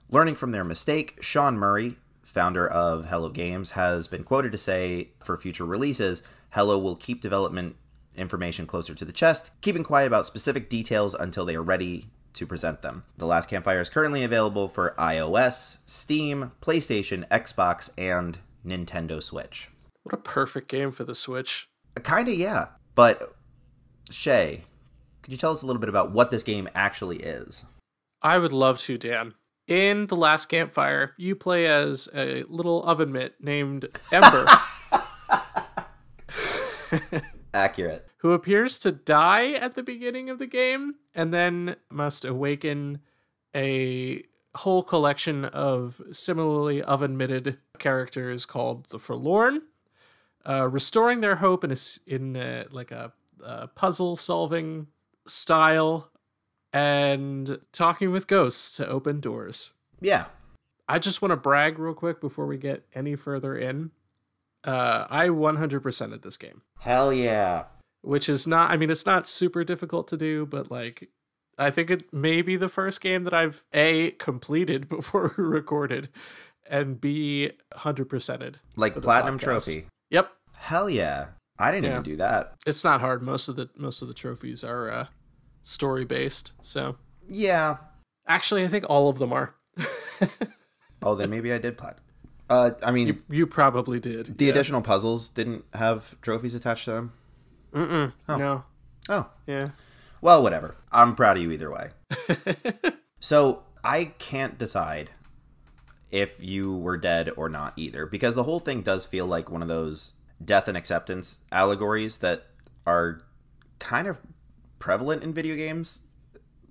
Learning 0.10 0.34
from 0.34 0.52
their 0.52 0.64
mistake, 0.64 1.20
Sean 1.22 1.60
Murray, 1.60 1.98
founder 2.24 2.68
of 2.68 3.10
Hello 3.10 3.30
Games, 3.30 3.72
has 3.72 4.08
been 4.08 4.24
quoted 4.24 4.52
to 4.52 4.58
say 4.58 5.10
for 5.20 5.38
future 5.38 5.66
releases, 5.66 6.24
Hello 6.52 6.80
will 6.80 6.96
keep 6.96 7.22
development 7.22 7.76
information 8.16 8.66
closer 8.66 8.96
to 8.96 9.06
the 9.06 9.14
chest, 9.14 9.52
keeping 9.62 9.84
quiet 9.84 10.08
about 10.08 10.26
specific 10.26 10.68
details 10.68 11.14
until 11.14 11.46
they 11.46 11.56
are 11.56 11.62
ready 11.62 12.08
to 12.34 12.48
present 12.48 12.82
them. 12.82 13.04
The 13.18 13.28
Last 13.28 13.50
Campfire 13.50 13.82
is 13.82 13.90
currently 13.90 14.24
available 14.24 14.68
for 14.68 14.96
iOS, 14.98 15.78
Steam, 15.86 16.52
PlayStation, 16.62 17.28
Xbox, 17.30 17.92
and 17.98 18.40
Nintendo 18.66 19.22
Switch. 19.22 19.70
What 20.04 20.14
a 20.14 20.18
perfect 20.18 20.68
game 20.70 20.92
for 20.92 21.04
the 21.04 21.14
Switch. 21.14 21.68
Uh, 21.96 22.02
kinda, 22.02 22.34
yeah. 22.34 22.68
But, 22.96 23.36
Shea, 24.10 24.64
could 25.22 25.32
you 25.32 25.38
tell 25.38 25.52
us 25.52 25.62
a 25.62 25.68
little 25.68 25.80
bit 25.80 25.90
about 25.90 26.12
what 26.12 26.32
this 26.32 26.44
game 26.44 26.68
actually 26.74 27.18
is? 27.18 27.64
I 28.24 28.40
would 28.40 28.54
love 28.54 28.80
to, 28.80 28.98
Dan. 28.98 29.36
In 29.68 30.08
The 30.08 30.16
Last 30.16 30.48
Campfire, 30.48 31.14
you 31.18 31.36
play 31.36 31.68
as 31.68 32.10
a 32.16 32.44
little 32.50 32.84
oven 32.84 33.12
mitt 33.12 33.36
named 33.40 33.88
Ember. 34.12 34.48
Accurate. 37.54 38.08
who 38.18 38.34
appears 38.34 38.78
to 38.80 38.92
die 38.92 39.54
at 39.54 39.76
the 39.76 39.84
beginning 39.84 40.30
of 40.30 40.38
the 40.40 40.46
game 40.46 40.96
and 41.16 41.34
then 41.34 41.76
must 41.90 42.24
awaken 42.26 43.00
a 43.56 44.24
whole 44.56 44.84
collection 44.84 45.46
of 45.46 46.02
similarly 46.12 46.82
oven 46.82 47.18
mitted 47.18 47.58
characters 47.78 48.46
called 48.46 48.90
the 48.90 49.00
Forlorn, 49.00 49.62
uh, 50.48 50.68
restoring 50.68 51.22
their 51.22 51.38
hope 51.38 51.64
in 51.64 51.72
a, 51.72 51.76
in 52.06 52.36
a, 52.36 52.66
like 52.72 52.92
a, 52.92 53.14
a 53.44 53.68
puzzle 53.68 54.16
solving 54.16 54.88
style 55.28 56.12
and 56.74 57.60
talking 57.72 58.12
with 58.12 58.28
ghosts 58.28 58.76
to 58.78 58.88
open 58.88 59.20
doors. 59.20 59.74
Yeah. 60.02 60.26
I 60.88 61.00
just 61.00 61.22
want 61.22 61.32
to 61.32 61.38
brag 61.38 61.78
real 61.78 61.94
quick 61.94 62.20
before 62.20 62.48
we 62.48 62.58
get 62.58 62.86
any 62.94 63.16
further 63.16 63.56
in. 63.56 63.92
Uh, 64.64 65.06
I 65.10 65.28
100% 65.28 66.14
at 66.14 66.22
this 66.22 66.38
game 66.38 66.62
Hell 66.80 67.14
yeah. 67.14 67.66
which 68.02 68.28
is 68.30 68.46
not 68.48 68.72
i 68.72 68.78
mean 68.78 68.90
it's 68.90 69.06
not 69.06 69.28
super 69.28 69.64
difficult 69.64 70.08
to 70.10 70.18
do 70.18 70.46
but 70.46 70.70
like 70.72 71.10
i 71.58 71.70
think 71.70 71.90
it 71.90 72.12
may 72.14 72.42
be 72.42 72.56
the 72.58 72.70
first 72.70 73.00
game 73.02 73.24
that 73.24 73.34
i've 73.34 73.64
a 73.74 74.12
completed 74.12 74.90
before 74.98 75.34
we 75.38 75.44
recorded 75.44 76.10
and 76.70 77.00
b 77.02 77.52
100%ed 77.74 78.60
Like 78.76 79.02
Platinum 79.02 79.38
podcast. 79.40 79.44
Trophy. 79.44 79.86
yep 80.10 80.32
Hell 80.58 80.90
yeah. 80.90 81.28
I 81.58 81.72
didn't 81.72 81.86
Yeah. 81.86 81.92
even 81.92 82.04
do 82.04 82.16
that. 82.18 82.54
it's 82.68 82.84
not 82.84 83.00
hard 83.02 83.22
most 83.22 83.48
of 83.50 83.56
the 83.56 83.70
most 83.78 84.02
of 84.02 84.08
the 84.08 84.14
trophies 84.14 84.64
are 84.64 84.92
uh 84.92 85.06
story 85.64 86.06
based 86.06 86.54
so 86.62 86.98
Yeah. 87.30 87.78
actually 88.28 88.64
i 88.66 88.68
think 88.68 88.86
all 88.90 89.08
of 89.10 89.20
them 89.20 89.32
are 89.34 89.56
Oh, 91.02 91.16
then 91.16 91.30
maybe 91.30 91.54
I 91.54 91.58
did 91.60 91.78
plat. 91.78 91.98
Uh, 92.50 92.72
I 92.84 92.92
mean, 92.92 93.08
you, 93.08 93.22
you 93.30 93.48
probably 93.48 94.00
did 94.00 94.38
the 94.38 94.46
yeah. 94.46 94.52
additional 94.52 94.82
puzzles 94.82 95.30
didn't 95.30 95.66
have 95.74 96.20
trophies 96.22 96.56
attached 96.56 96.86
to 96.86 96.92
them. 96.92 97.14
Mm-mm, 97.74 98.14
no 98.28 98.64
Oh, 99.08 99.30
yeah 99.46 99.70
well, 100.22 100.44
whatever. 100.44 100.76
I'm 100.92 101.16
proud 101.16 101.38
of 101.38 101.44
you 101.44 101.52
either 101.52 101.72
way. 101.72 101.90
so 103.20 103.64
I 103.84 104.06
can't 104.20 104.58
decide 104.58 105.12
if 106.12 106.36
you 106.40 106.76
were 106.76 106.98
dead 106.98 107.30
or 107.38 107.50
not 107.50 107.74
either, 107.78 108.06
because 108.06 108.36
the 108.36 108.44
whole 108.44 108.60
thing 108.60 108.82
does 108.82 109.06
feel 109.06 109.26
like 109.26 109.50
one 109.50 109.62
of 109.62 109.68
those 109.68 110.14
death 110.44 110.68
and 110.68 110.78
acceptance 110.78 111.40
allegories 111.52 112.18
that 112.18 112.48
are 112.86 113.22
kind 113.78 114.08
of 114.08 114.20
prevalent 114.80 115.24
in 115.24 115.34
video 115.34 115.56
games 115.56 116.02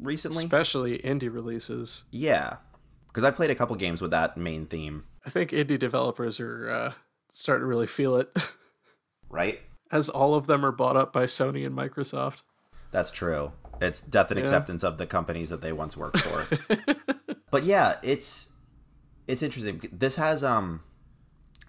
recently. 0.01 0.45
especially 0.45 0.99
indie 0.99 1.33
releases 1.33 2.05
yeah, 2.11 2.57
because 3.09 3.25
I 3.25 3.31
played 3.31 3.51
a 3.51 3.55
couple 3.55 3.77
games 3.77 4.03
with 4.03 4.11
that 4.11 4.37
main 4.37 4.67
theme. 4.67 5.05
I 5.29 5.31
think 5.31 5.51
indie 5.51 5.79
developers 5.79 6.41
are 6.41 6.71
uh 6.71 6.93
starting 7.31 7.63
to 7.65 7.67
really 7.67 7.87
feel 7.87 8.17
it 8.17 8.35
Right? 9.29 9.61
as 9.93 10.09
all 10.09 10.35
of 10.35 10.47
them 10.47 10.65
are 10.65 10.73
bought 10.73 10.97
up 10.97 11.13
by 11.13 11.25
sony 11.25 11.67
and 11.67 11.77
microsoft 11.77 12.39
That's 12.91 13.11
true. 13.11 13.53
It's 13.83 14.01
death 14.01 14.31
and 14.31 14.41
acceptance 14.41 14.83
of 14.83 14.97
the 14.97 15.05
companies 15.07 15.51
that 15.51 15.61
they 15.61 15.73
once 15.73 15.95
worked 15.97 16.21
for. 16.21 16.49
but 17.51 17.63
yeah, 17.65 17.97
it's 18.03 18.53
it's 19.27 19.43
interesting. 19.43 19.83
This 19.93 20.17
has 20.17 20.43
um 20.43 20.81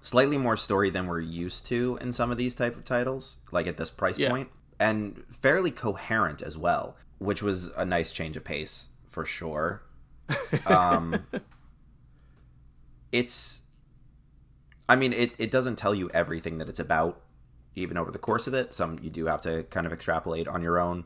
slightly 0.02 0.38
more 0.38 0.56
story 0.58 0.90
than 0.90 1.08
we're 1.08 1.20
used 1.20 1.66
to 1.68 1.98
in 2.02 2.12
some 2.14 2.32
of 2.32 2.38
these 2.38 2.56
type 2.56 2.76
of 2.78 2.84
titles, 2.86 3.38
like 3.52 3.68
at 3.68 3.76
this 3.78 3.92
price 3.92 4.18
Yeah. 4.18 4.30
point, 4.30 4.50
and 4.80 5.24
fairly 5.30 5.72
coherent 5.72 6.42
as 6.42 6.58
well, 6.58 6.96
which 7.20 7.44
was 7.44 7.68
a 7.76 7.84
nice 7.86 8.12
change 8.14 8.38
of 8.38 8.44
pace 8.46 8.88
for 9.08 9.26
sure. 9.26 9.84
Um 10.66 11.26
it's 13.12 13.64
I 14.90 14.96
mean, 14.96 15.14
it, 15.14 15.34
it 15.38 15.52
doesn't 15.52 15.78
tell 15.78 15.94
you 15.94 16.10
everything 16.16 16.58
that 16.58 16.68
it's 16.68 16.80
about, 16.80 17.22
even 17.76 17.96
over 17.96 18.10
the 18.10 18.18
course 18.18 18.48
of 18.48 18.56
it. 18.56 18.74
Some 18.74 18.98
you 19.02 19.12
do 19.12 19.28
have 19.28 19.40
to 19.42 19.64
kind 19.64 19.86
of 19.86 19.94
extrapolate 19.94 20.48
on 20.48 20.64
your 20.64 20.80
own, 20.80 21.06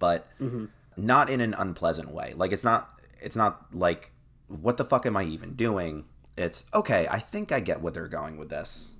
but 0.00 0.26
mm-hmm. 0.40 0.66
not 0.96 1.30
in 1.30 1.40
an 1.40 1.54
unpleasant 1.54 2.10
way. 2.10 2.34
Like 2.34 2.50
it's 2.50 2.64
not 2.64 2.90
it's 3.22 3.36
not 3.36 3.66
like 3.72 4.12
what 4.48 4.76
the 4.76 4.84
fuck 4.84 5.06
am 5.06 5.16
I 5.16 5.22
even 5.24 5.54
doing? 5.54 6.06
It's 6.36 6.64
okay, 6.74 7.06
I 7.08 7.20
think 7.20 7.52
I 7.52 7.60
get 7.60 7.80
where 7.80 7.92
they're 7.92 8.08
going 8.08 8.36
with 8.36 8.50
this. 8.50 8.92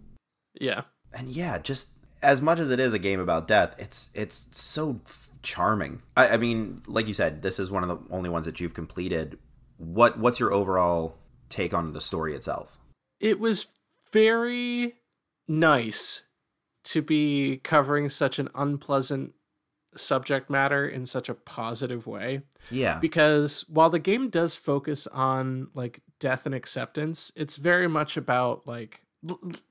yeah 0.58 0.82
And 1.12 1.28
yeah, 1.28 1.58
just 1.58 1.90
as 2.22 2.40
much 2.40 2.60
as 2.60 2.70
it 2.70 2.78
is 2.78 2.94
a 2.94 2.98
game 3.00 3.18
about 3.18 3.48
death, 3.48 3.74
it's 3.78 4.10
it's 4.14 4.48
so 4.52 5.00
f- 5.06 5.30
charming. 5.42 6.02
I, 6.16 6.28
I 6.28 6.36
mean, 6.36 6.82
like 6.86 7.08
you 7.08 7.14
said, 7.14 7.42
this 7.42 7.58
is 7.58 7.70
one 7.70 7.82
of 7.82 7.88
the 7.88 7.98
only 8.14 8.30
ones 8.30 8.46
that 8.46 8.60
you've 8.60 8.74
completed. 8.74 9.38
What 9.76 10.20
what's 10.20 10.38
your 10.38 10.52
overall 10.52 11.16
take 11.50 11.74
on 11.74 11.92
the 11.92 12.00
story 12.00 12.34
itself? 12.34 12.76
it 13.20 13.38
was 13.38 13.66
very 14.12 14.94
nice 15.46 16.22
to 16.84 17.02
be 17.02 17.58
covering 17.62 18.08
such 18.08 18.38
an 18.38 18.48
unpleasant 18.54 19.34
subject 19.94 20.48
matter 20.48 20.88
in 20.88 21.04
such 21.04 21.28
a 21.28 21.34
positive 21.34 22.06
way 22.06 22.40
Yeah. 22.70 22.98
because 23.00 23.64
while 23.68 23.90
the 23.90 23.98
game 23.98 24.30
does 24.30 24.54
focus 24.54 25.06
on 25.08 25.68
like 25.74 26.00
death 26.18 26.46
and 26.46 26.54
acceptance 26.54 27.32
it's 27.36 27.56
very 27.56 27.88
much 27.88 28.16
about 28.16 28.66
like 28.66 29.02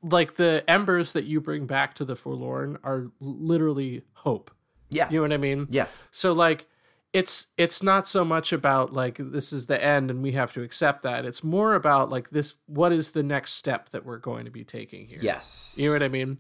like 0.04 0.36
the 0.36 0.64
embers 0.70 1.14
that 1.14 1.24
you 1.24 1.40
bring 1.42 1.66
back 1.66 1.96
to 1.96 2.06
the 2.06 2.16
forlorn 2.16 2.78
are 2.84 3.12
literally 3.20 4.04
hope 4.14 4.52
yeah. 4.90 5.10
you 5.10 5.16
know 5.18 5.22
what 5.24 5.34
i 5.34 5.38
mean 5.38 5.66
yeah. 5.70 5.88
so 6.12 6.34
like 6.34 6.68
it's 7.12 7.48
it's 7.58 7.82
not 7.82 8.08
so 8.08 8.24
much 8.24 8.54
about 8.54 8.94
like 8.94 9.18
this 9.20 9.52
is 9.52 9.66
the 9.66 9.84
end 9.84 10.12
and 10.12 10.22
we 10.22 10.34
have 10.34 10.54
to 10.54 10.62
accept 10.62 11.02
that. 11.04 11.26
It's 11.26 11.44
more 11.44 11.74
about 11.74 12.10
like 12.10 12.30
this 12.30 12.54
what 12.68 12.92
is 12.92 13.12
the 13.12 13.24
next 13.24 13.54
step 13.54 13.90
that 13.90 14.06
we're 14.06 14.20
going 14.20 14.46
to 14.46 14.52
be 14.52 14.64
taking 14.64 15.08
here. 15.08 15.18
Yes. 15.22 15.76
You 15.80 15.88
know 15.88 15.94
what 15.94 16.04
I 16.04 16.10
mean? 16.10 16.38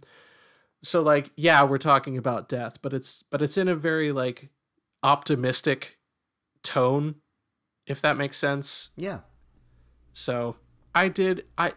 So 0.83 1.01
like 1.01 1.31
yeah, 1.35 1.63
we're 1.63 1.79
talking 1.79 2.17
about 2.17 2.49
death, 2.49 2.79
but 2.81 2.93
it's 2.93 3.23
but 3.23 3.41
it's 3.41 3.57
in 3.57 3.67
a 3.67 3.75
very 3.75 4.11
like 4.11 4.49
optimistic 5.01 5.97
tone 6.61 7.15
if 7.87 8.01
that 8.01 8.17
makes 8.17 8.37
sense. 8.37 8.91
Yeah. 8.95 9.19
So 10.13 10.57
I 10.93 11.07
did 11.07 11.45
I 11.57 11.73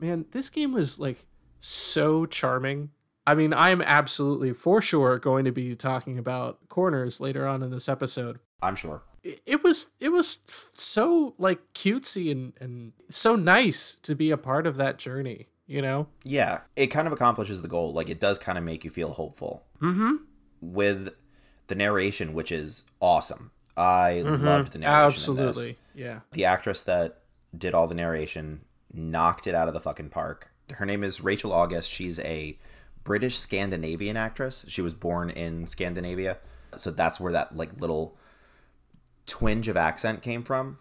man, 0.00 0.24
this 0.32 0.48
game 0.48 0.72
was 0.72 0.98
like 0.98 1.26
so 1.60 2.24
charming. 2.24 2.90
I 3.26 3.34
mean, 3.34 3.52
I'm 3.54 3.80
absolutely 3.80 4.52
for 4.52 4.82
sure 4.82 5.18
going 5.18 5.44
to 5.46 5.52
be 5.52 5.74
talking 5.74 6.18
about 6.18 6.68
corners 6.68 7.20
later 7.20 7.46
on 7.46 7.62
in 7.62 7.70
this 7.70 7.88
episode. 7.88 8.38
I'm 8.62 8.76
sure. 8.76 9.02
It 9.22 9.40
it 9.46 9.64
was 9.64 9.88
it 10.00 10.10
was 10.10 10.38
so 10.74 11.34
like 11.38 11.60
cutesy 11.74 12.30
and 12.30 12.52
and 12.60 12.92
so 13.10 13.36
nice 13.36 13.94
to 14.02 14.14
be 14.14 14.30
a 14.30 14.36
part 14.36 14.66
of 14.66 14.76
that 14.76 14.98
journey, 14.98 15.48
you 15.66 15.80
know? 15.80 16.08
Yeah, 16.24 16.60
it 16.76 16.88
kind 16.88 17.06
of 17.06 17.12
accomplishes 17.14 17.62
the 17.62 17.68
goal. 17.68 17.92
Like 17.92 18.10
it 18.10 18.20
does 18.20 18.38
kind 18.38 18.58
of 18.58 18.64
make 18.64 18.84
you 18.84 18.90
feel 18.90 19.12
hopeful 19.12 19.64
Mhm. 19.80 20.18
with 20.60 21.14
the 21.68 21.74
narration, 21.74 22.34
which 22.34 22.52
is 22.52 22.84
awesome. 23.00 23.50
I 23.76 24.20
loved 24.20 24.72
the 24.72 24.78
narration. 24.78 25.04
Absolutely. 25.06 25.78
Yeah. 25.94 26.20
The 26.32 26.44
actress 26.44 26.82
that 26.84 27.20
did 27.56 27.72
all 27.74 27.86
the 27.88 27.94
narration 27.94 28.60
knocked 28.92 29.46
it 29.46 29.54
out 29.54 29.66
of 29.68 29.74
the 29.74 29.80
fucking 29.80 30.10
park. 30.10 30.50
Her 30.74 30.84
name 30.86 31.02
is 31.02 31.22
Rachel 31.22 31.52
August. 31.52 31.90
She's 31.90 32.18
a 32.20 32.58
British 33.04 33.38
Scandinavian 33.38 34.16
actress. 34.16 34.64
She 34.68 34.82
was 34.82 34.94
born 34.94 35.30
in 35.30 35.66
Scandinavia, 35.66 36.38
so 36.76 36.90
that's 36.90 37.20
where 37.20 37.32
that 37.32 37.56
like 37.56 37.80
little 37.80 38.16
twinge 39.26 39.68
of 39.68 39.76
accent 39.76 40.22
came 40.22 40.42
from. 40.42 40.78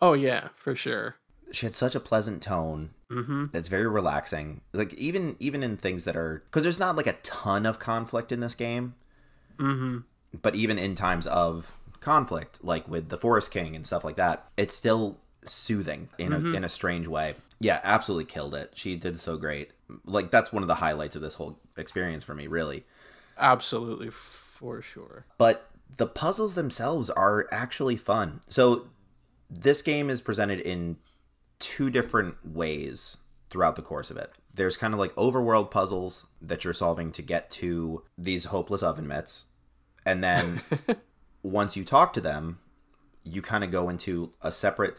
Oh 0.00 0.12
yeah, 0.14 0.48
for 0.56 0.74
sure. 0.74 1.16
She 1.52 1.66
had 1.66 1.74
such 1.74 1.94
a 1.94 2.00
pleasant 2.00 2.42
tone. 2.42 2.90
Mhm. 3.10 3.54
It's 3.54 3.68
very 3.68 3.86
relaxing. 3.88 4.60
Like 4.72 4.94
even 4.94 5.36
even 5.40 5.62
in 5.62 5.76
things 5.76 6.04
that 6.04 6.16
are 6.16 6.42
because 6.46 6.62
there's 6.62 6.78
not 6.80 6.96
like 6.96 7.06
a 7.06 7.16
ton 7.22 7.66
of 7.66 7.78
conflict 7.78 8.32
in 8.32 8.40
this 8.40 8.54
game, 8.54 8.94
Mhm. 9.58 10.04
but 10.40 10.54
even 10.54 10.78
in 10.78 10.94
times 10.94 11.26
of 11.26 11.72
conflict, 12.00 12.62
like 12.62 12.86
with 12.86 13.08
the 13.08 13.16
Forest 13.16 13.50
King 13.50 13.74
and 13.74 13.86
stuff 13.86 14.04
like 14.04 14.16
that, 14.16 14.48
it's 14.56 14.74
still 14.76 15.18
soothing 15.44 16.10
in 16.18 16.32
a 16.32 16.38
in 16.54 16.64
a 16.64 16.68
strange 16.68 17.06
way. 17.08 17.34
Yeah, 17.58 17.80
absolutely 17.82 18.26
killed 18.26 18.54
it. 18.54 18.72
She 18.74 18.94
did 18.96 19.18
so 19.18 19.36
great. 19.36 19.72
Like 20.04 20.30
that's 20.30 20.52
one 20.52 20.62
of 20.62 20.68
the 20.68 20.76
highlights 20.76 21.16
of 21.16 21.22
this 21.22 21.34
whole 21.34 21.60
experience 21.76 22.24
for 22.24 22.34
me, 22.34 22.46
really. 22.46 22.84
Absolutely 23.38 24.10
for 24.10 24.82
sure. 24.82 25.26
But 25.38 25.70
the 25.96 26.06
puzzles 26.06 26.54
themselves 26.54 27.10
are 27.10 27.46
actually 27.50 27.96
fun. 27.96 28.40
So 28.48 28.88
this 29.48 29.82
game 29.82 30.10
is 30.10 30.20
presented 30.20 30.60
in 30.60 30.96
two 31.58 31.90
different 31.90 32.36
ways 32.44 33.18
throughout 33.50 33.76
the 33.76 33.82
course 33.82 34.10
of 34.10 34.16
it. 34.16 34.30
There's 34.52 34.76
kind 34.76 34.92
of 34.92 35.00
like 35.00 35.14
overworld 35.14 35.70
puzzles 35.70 36.26
that 36.42 36.64
you're 36.64 36.72
solving 36.72 37.12
to 37.12 37.22
get 37.22 37.48
to 37.50 38.02
these 38.16 38.46
hopeless 38.46 38.82
oven 38.82 39.06
mitts. 39.06 39.46
And 40.04 40.22
then 40.22 40.62
once 41.42 41.76
you 41.76 41.84
talk 41.84 42.12
to 42.14 42.20
them, 42.20 42.58
you 43.24 43.40
kind 43.42 43.62
of 43.62 43.70
go 43.70 43.88
into 43.88 44.32
a 44.42 44.50
separate 44.50 44.96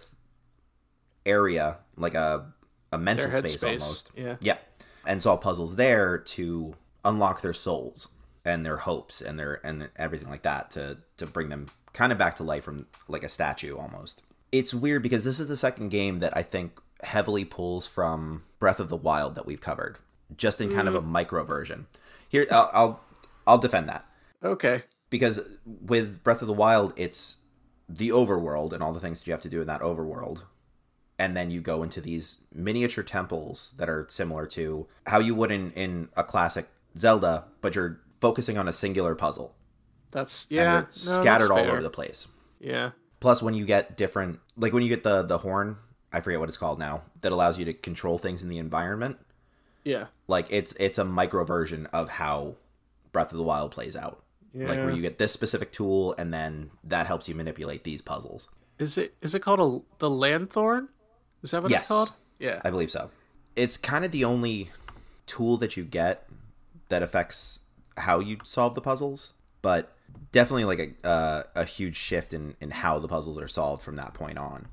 area, 1.26 1.80
like 1.96 2.16
a 2.16 2.54
a 2.92 2.98
mental 2.98 3.30
Their 3.30 3.42
space 3.42 3.64
almost. 3.64 4.12
yeah. 4.16 4.36
Yeah. 4.40 4.58
And 5.06 5.22
solve 5.22 5.42
puzzles 5.42 5.76
there 5.76 6.18
to 6.18 6.76
unlock 7.06 7.42
their 7.42 7.54
souls 7.54 8.08
and 8.46 8.66
their 8.66 8.78
hopes 8.78 9.22
and 9.22 9.40
their 9.40 9.60
and 9.66 9.90
everything 9.96 10.30
like 10.30 10.44
that 10.44 10.72
to 10.72 10.98
to 11.18 11.26
bring 11.26 11.50
them 11.50 11.68
kind 11.94 12.12
of 12.12 12.18
back 12.18 12.36
to 12.36 12.44
life 12.44 12.64
from 12.64 12.88
like 13.08 13.24
a 13.24 13.30
statue 13.30 13.76
almost. 13.78 14.22
It's 14.52 14.74
weird 14.74 15.04
because 15.04 15.24
this 15.24 15.40
is 15.40 15.48
the 15.48 15.58
second 15.58 15.90
game 15.90 16.20
that 16.20 16.36
I 16.36 16.44
think 16.44 16.80
heavily 17.04 17.46
pulls 17.46 17.86
from 17.86 18.44
Breath 18.60 18.80
of 18.80 18.90
the 18.90 18.98
Wild 18.98 19.36
that 19.36 19.46
we've 19.46 19.62
covered, 19.62 19.98
just 20.36 20.60
in 20.60 20.72
kind 20.72 20.88
of 20.88 20.96
a 20.96 21.02
mm. 21.02 21.06
micro 21.06 21.44
version. 21.44 21.88
Here, 22.28 22.46
I'll, 22.52 22.70
I'll 22.74 23.02
I'll 23.48 23.58
defend 23.58 23.90
that 23.90 24.06
Okay. 24.44 24.84
because 25.10 25.58
with 25.66 26.24
Breath 26.24 26.42
of 26.42 26.48
the 26.48 26.54
Wild, 26.54 26.94
it's 26.96 27.38
the 27.88 28.10
overworld 28.10 28.74
and 28.74 28.84
all 28.84 28.94
the 28.94 29.00
things 29.00 29.20
that 29.20 29.28
you 29.28 29.34
have 29.34 29.42
to 29.42 29.50
do 29.50 29.62
in 29.62 29.68
that 29.68 29.82
overworld. 29.82 30.44
And 31.20 31.36
then 31.36 31.52
you 31.52 31.62
go 31.62 31.84
into 31.84 32.02
these 32.02 32.40
miniature 32.54 33.04
temples 33.04 33.74
that 33.78 33.90
are 33.90 34.08
similar 34.10 34.48
to 34.48 34.88
how 35.06 35.20
you 35.20 35.36
would 35.36 35.52
in, 35.52 35.72
in 35.72 36.10
a 36.16 36.24
classic 36.24 36.70
Zelda, 36.98 37.46
but 37.62 37.76
you're 37.76 38.00
focusing 38.22 38.58
on 38.58 38.68
a 38.68 38.74
singular 38.74 39.16
puzzle. 39.16 39.54
That's 40.12 40.48
yeah. 40.50 40.82
no, 40.82 40.86
scattered 40.90 41.50
that's 41.50 41.52
all 41.52 41.72
over 41.72 41.84
the 41.84 41.90
place. 41.90 42.28
Yeah. 42.60 42.92
Plus, 43.20 43.44
when 43.44 43.54
you 43.54 43.66
get 43.66 43.98
different, 43.98 44.40
like 44.58 44.74
when 44.74 44.82
you 44.82 44.90
get 44.90 45.04
the 45.04 45.24
the 45.24 45.40
horn, 45.40 45.78
I 46.12 46.22
forget 46.22 46.40
what 46.40 46.50
it's 46.50 46.58
called 46.58 46.80
now, 46.80 47.04
that 47.22 47.32
allows 47.32 47.60
you 47.60 47.66
to 47.66 47.74
control 47.74 48.18
things 48.18 48.42
in 48.42 48.50
the 48.50 48.58
environment. 48.58 49.18
Yeah. 49.84 50.06
Like 50.28 50.48
it's 50.50 50.74
it's 50.74 50.98
a 50.98 51.06
micro 51.06 51.44
version 51.44 51.86
of 51.88 52.10
how 52.10 52.56
Breath 53.12 53.32
of 53.32 53.38
the 53.38 53.44
Wild 53.44 53.72
plays 53.72 53.96
out. 53.96 54.24
Yeah. 54.54 54.68
Like 54.68 54.80
where 54.80 54.92
you 54.92 55.02
get 55.02 55.20
this 55.20 55.32
specific 55.32 55.72
tool, 55.72 56.16
and 56.18 56.34
then 56.34 56.72
that 56.84 57.08
helps 57.08 57.30
you 57.30 57.36
manipulate 57.36 57.84
these 57.84 58.02
puzzles. 58.02 58.50
Is 58.80 58.98
it 58.98 59.14
is 59.22 59.36
it 59.36 59.42
called 59.42 59.60
a 59.60 60.00
the 60.00 60.10
Lanthorn? 60.10 60.90
Is 61.44 61.52
that 61.52 61.62
what 61.62 61.72
Yes. 61.72 61.82
it's 61.82 61.88
called? 61.90 62.12
Yeah. 62.40 62.62
I 62.64 62.70
believe 62.72 62.92
so. 62.92 63.10
It's 63.56 63.78
kind 63.78 64.06
of 64.06 64.12
the 64.12 64.24
only 64.26 64.72
tool 65.26 65.58
that 65.58 65.78
you 65.78 65.84
get 65.84 66.28
that 66.90 67.04
affects 67.04 67.62
how 67.98 68.20
you 68.20 68.38
solve 68.44 68.76
the 68.76 68.82
puzzles, 68.82 69.34
but 69.62 69.96
definitely 70.32 70.64
like 70.66 70.98
a 71.04 71.08
uh, 71.08 71.44
a 71.56 71.66
huge 71.66 71.96
shift 71.98 72.34
in 72.34 72.56
in 72.62 72.72
how 72.72 73.00
the 73.00 73.08
puzzles 73.08 73.38
are 73.38 73.48
solved 73.48 73.84
from 73.84 73.96
that 73.98 74.14
point 74.14 74.38
on. 74.38 74.68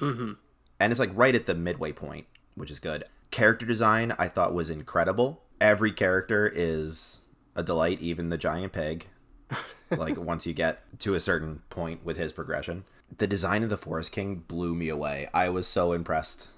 Mm-hmm. 0.00 0.32
And 0.80 0.92
it's 0.92 0.98
like 1.00 1.10
right 1.14 1.34
at 1.34 1.46
the 1.46 1.54
midway 1.54 1.92
point, 1.92 2.26
which 2.54 2.70
is 2.70 2.80
good. 2.80 3.04
Character 3.30 3.64
design 3.64 4.14
I 4.18 4.28
thought 4.28 4.52
was 4.52 4.68
incredible. 4.70 5.42
Every 5.60 5.92
character 5.92 6.50
is 6.52 7.18
a 7.54 7.62
delight, 7.62 8.00
even 8.00 8.30
the 8.30 8.38
giant 8.38 8.72
pig. 8.72 9.06
like 9.90 10.16
once 10.18 10.46
you 10.46 10.54
get 10.54 10.82
to 11.00 11.14
a 11.14 11.20
certain 11.20 11.62
point 11.70 12.04
with 12.04 12.16
his 12.16 12.32
progression. 12.32 12.84
The 13.18 13.26
design 13.26 13.62
of 13.62 13.70
the 13.70 13.76
Forest 13.76 14.12
King 14.12 14.36
blew 14.36 14.74
me 14.74 14.88
away. 14.88 15.28
I 15.34 15.48
was 15.48 15.66
so 15.66 15.92
impressed 15.92 16.48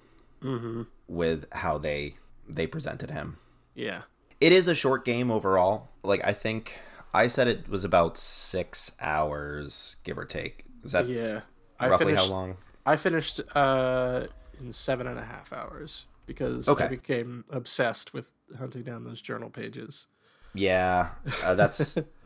with 1.09 1.47
how 1.53 1.79
they 1.79 2.15
they 2.49 2.67
presented 2.67 3.11
him. 3.11 3.39
Yeah. 3.75 4.03
It 4.41 4.53
is 4.53 4.69
a 4.69 4.75
short 4.75 5.05
game 5.05 5.31
overall. 5.31 5.89
Like 6.03 6.23
I 6.25 6.33
think 6.33 6.79
I 7.15 7.27
said 7.29 7.49
it 7.49 7.69
was 7.69 7.85
about 7.85 8.19
six 8.19 8.93
hours, 9.01 9.97
give 10.05 10.19
or 10.19 10.25
take. 10.25 10.65
Is 10.83 10.93
that 10.93 11.09
Yeah. 11.09 11.41
I 11.81 11.89
roughly 11.89 12.07
finished, 12.07 12.25
how 12.25 12.31
long? 12.31 12.57
I 12.87 12.97
finished 12.97 13.41
uh, 13.57 14.27
in 14.61 14.73
seven 14.73 15.07
and 15.07 15.19
a 15.19 15.25
half 15.25 15.53
hours 15.53 16.07
because 16.27 16.69
Okay. 16.69 16.85
I 16.85 16.89
became 16.89 17.45
obsessed 17.51 18.13
with 18.15 18.31
hunting 18.59 18.83
down 18.83 19.05
those 19.05 19.21
journal 19.23 19.51
pages. 19.51 20.07
Yeah, 20.55 21.11
uh, 21.43 21.55
that's 21.55 21.99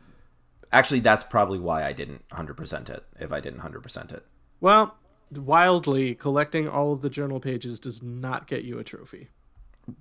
actually 0.71 0.99
that's 0.99 1.23
probably 1.23 1.59
why 1.59 1.83
I 1.85 1.93
didn't 1.93 2.23
hundred 2.31 2.55
percent 2.57 2.89
it. 2.89 3.03
If 3.19 3.31
I 3.31 3.39
didn't 3.39 3.59
hundred 3.59 3.81
percent 3.83 4.11
it, 4.11 4.25
Well, 4.61 4.95
wildly 5.31 6.15
collecting 6.15 6.67
all 6.67 6.93
of 6.93 7.01
the 7.01 7.09
journal 7.09 7.39
pages 7.39 7.79
does 7.79 8.01
not 8.03 8.47
get 8.47 8.63
you 8.63 8.79
a 8.79 8.83
trophy. 8.83 9.29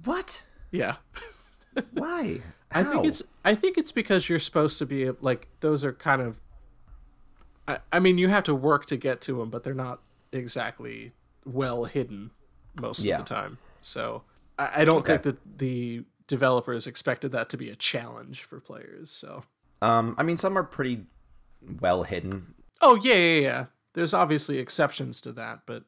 what? 0.05 0.43
Yeah. 0.71 0.97
Why? 1.93 2.41
How? 2.73 2.81
I 2.81 2.85
think 2.85 3.05
it's 3.07 3.23
I 3.45 3.55
think 3.55 3.79
it's 3.79 3.93
because 3.93 4.29
you're 4.29 4.39
supposed 4.39 4.79
to 4.79 4.87
be 4.87 5.11
like 5.21 5.49
those 5.61 5.85
are 5.85 5.93
kind 5.93 6.21
of 6.21 6.41
I, 7.67 7.79
I 7.93 7.99
mean 8.01 8.19
you 8.19 8.29
have 8.29 8.45
to 8.45 8.55
work 8.55 8.87
to 8.87 8.97
get 8.97 9.21
to 9.23 9.39
them 9.39 9.49
but 9.51 9.63
they're 9.65 9.75
not 9.75 10.01
exactly 10.33 11.13
well 11.45 11.85
hidden 11.85 12.31
most 12.81 13.05
Yeah. 13.05 13.19
of 13.21 13.25
the 13.27 13.35
time. 13.35 13.59
So 13.81 14.23
I, 14.59 14.83
I 14.83 14.85
don't 14.85 14.99
Okay. 14.99 15.13
think 15.19 15.23
that 15.23 15.59
the 15.59 16.05
developers 16.27 16.87
expected 16.87 17.33
that 17.33 17.49
to 17.51 17.57
be 17.57 17.71
a 17.71 17.77
challenge 17.77 18.43
for 18.43 18.61
players. 18.61 19.11
So 19.11 19.45
um. 19.83 20.15
I 20.19 20.23
mean, 20.23 20.37
some 20.37 20.57
are 20.57 20.65
pretty 20.65 21.07
well 21.81 22.03
hidden. 22.05 22.55
Oh 22.81 22.97
yeah, 22.97 23.15
yeah, 23.15 23.41
yeah. 23.41 23.65
There's 23.95 24.15
obviously 24.15 24.59
exceptions 24.59 25.21
to 25.23 25.33
that, 25.33 25.61
but 25.67 25.85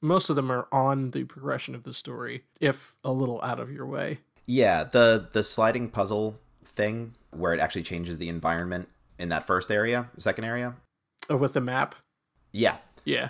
most 0.00 0.30
of 0.30 0.36
them 0.36 0.50
are 0.50 0.66
on 0.72 1.10
the 1.10 1.24
progression 1.24 1.74
of 1.74 1.82
the 1.84 1.92
story, 1.94 2.44
if 2.60 2.96
a 3.04 3.12
little 3.12 3.40
out 3.42 3.60
of 3.60 3.70
your 3.70 3.86
way. 3.86 4.18
Yeah, 4.46 4.84
the 4.84 5.28
the 5.32 5.42
sliding 5.44 5.88
puzzle 5.90 6.40
thing 6.64 7.12
where 7.30 7.52
it 7.52 7.60
actually 7.60 7.82
changes 7.82 8.18
the 8.18 8.28
environment 8.28 8.88
in 9.18 9.28
that 9.28 9.44
first 9.46 9.70
area, 9.70 10.08
second 10.18 10.44
area. 10.44 10.76
Oh, 11.30 11.36
with 11.36 11.52
the 11.52 11.60
map. 11.60 11.94
Yeah, 12.52 12.78
Yeah. 13.04 13.28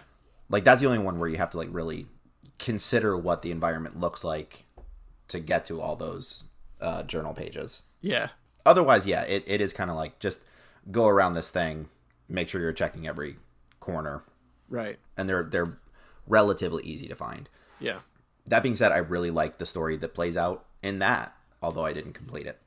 like 0.49 0.65
that's 0.65 0.81
the 0.81 0.87
only 0.87 0.99
one 0.99 1.19
where 1.19 1.29
you 1.29 1.37
have 1.37 1.51
to 1.51 1.59
like 1.59 1.69
really 1.71 2.07
consider 2.59 3.17
what 3.17 3.43
the 3.43 3.51
environment 3.51 3.99
looks 4.01 4.25
like 4.25 4.65
to 5.29 5.41
get 5.41 5.65
to 5.67 5.81
all 5.81 5.97
those 5.97 6.45
uh, 6.81 7.03
journal 7.05 7.35
pages. 7.35 7.85
Yeah. 8.01 8.29
Otherwise, 8.65 9.07
yeah, 9.07 9.23
it, 9.23 9.45
it 9.47 9.61
is 9.61 9.73
kind 9.73 9.91
of 9.91 9.97
like 9.97 10.19
just 10.19 10.41
go 10.91 11.07
around 11.09 11.33
this 11.35 11.51
thing, 11.51 11.89
make 12.29 12.49
sure 12.49 12.61
you're 12.61 12.73
checking 12.73 13.07
every 13.07 13.37
corner, 13.81 14.23
Right. 14.69 14.99
and 15.17 15.29
they're 15.29 15.43
they're 15.45 15.79
relatively 16.27 16.83
easy 16.85 17.09
to 17.09 17.15
find. 17.15 17.49
Yeah. 17.81 17.99
That 18.47 18.63
being 18.63 18.77
said, 18.77 18.93
I 18.93 18.99
really 18.99 19.31
like 19.31 19.59
the 19.59 19.67
story 19.67 19.97
that 19.99 20.15
plays 20.15 20.37
out 20.37 20.65
in 20.83 20.99
that, 21.01 21.35
although 21.61 21.85
I 21.85 21.93
didn't 21.93 22.13
complete 22.15 22.47
it. 22.47 22.59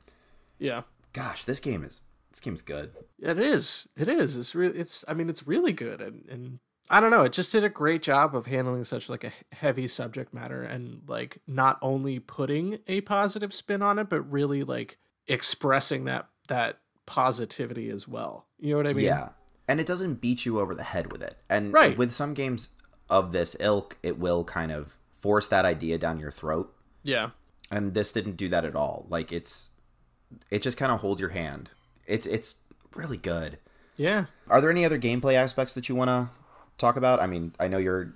Yeah. 0.59 0.81
Gosh, 1.13 1.43
this 1.45 1.59
game 1.59 1.83
is 1.83 2.01
this 2.31 2.39
game's 2.41 2.61
good. 2.61 2.91
It 3.19 3.39
is. 3.39 3.87
It 3.97 4.07
is. 4.07 4.35
It's 4.35 4.53
really. 4.55 4.77
It's. 4.77 5.05
I 5.07 5.13
mean, 5.13 5.29
it's 5.29 5.47
really 5.47 5.71
good, 5.73 6.01
and 6.01 6.25
and 6.29 6.59
I 6.89 6.99
don't 6.99 7.11
know. 7.11 7.23
It 7.23 7.31
just 7.31 7.51
did 7.53 7.63
a 7.63 7.69
great 7.69 8.03
job 8.03 8.35
of 8.35 8.45
handling 8.45 8.83
such 8.83 9.09
like 9.09 9.23
a 9.23 9.31
heavy 9.55 9.87
subject 9.87 10.33
matter, 10.33 10.61
and 10.63 11.01
like 11.07 11.37
not 11.47 11.77
only 11.81 12.19
putting 12.19 12.79
a 12.87 13.01
positive 13.01 13.53
spin 13.53 13.81
on 13.81 13.97
it, 13.99 14.09
but 14.09 14.21
really 14.29 14.63
like 14.63 14.97
expressing 15.27 16.05
that 16.05 16.27
that 16.47 16.79
positivity 17.05 17.89
as 17.89 18.07
well. 18.07 18.45
You 18.59 18.71
know 18.71 18.77
what 18.77 18.87
I 18.87 18.93
mean? 18.93 19.05
Yeah. 19.05 19.29
And 19.67 19.79
it 19.79 19.87
doesn't 19.87 20.15
beat 20.21 20.45
you 20.45 20.59
over 20.59 20.75
the 20.75 20.83
head 20.83 21.11
with 21.11 21.23
it. 21.23 21.37
And 21.49 21.73
Right. 21.73 21.97
with 21.97 22.11
some 22.11 22.33
games 22.33 22.69
of 23.09 23.31
this 23.31 23.55
ilk, 23.59 23.97
it 24.03 24.19
will 24.19 24.43
kind 24.43 24.71
of 24.71 24.97
force 25.11 25.47
that 25.47 25.65
idea 25.65 25.97
down 25.97 26.19
your 26.19 26.31
throat. 26.31 26.73
Yeah. 27.03 27.31
And 27.71 27.93
this 27.95 28.11
didn't 28.11 28.37
do 28.37 28.47
that 28.49 28.63
at 28.65 28.75
all. 28.75 29.05
Like 29.09 29.31
it's 29.31 29.69
it 30.51 30.61
just 30.61 30.77
kind 30.77 30.91
of 30.91 30.99
holds 31.01 31.19
your 31.21 31.29
hand. 31.31 31.69
It's 32.07 32.25
it's 32.27 32.55
really 32.95 33.17
good. 33.17 33.57
Yeah. 33.97 34.25
Are 34.49 34.61
there 34.61 34.69
any 34.69 34.85
other 34.85 34.99
gameplay 34.99 35.33
aspects 35.33 35.73
that 35.73 35.87
you 35.89 35.95
want 35.95 36.09
to 36.09 36.29
talk 36.77 36.95
about? 36.95 37.21
I 37.21 37.27
mean, 37.27 37.53
I 37.59 37.67
know 37.67 37.77
you're 37.77 38.13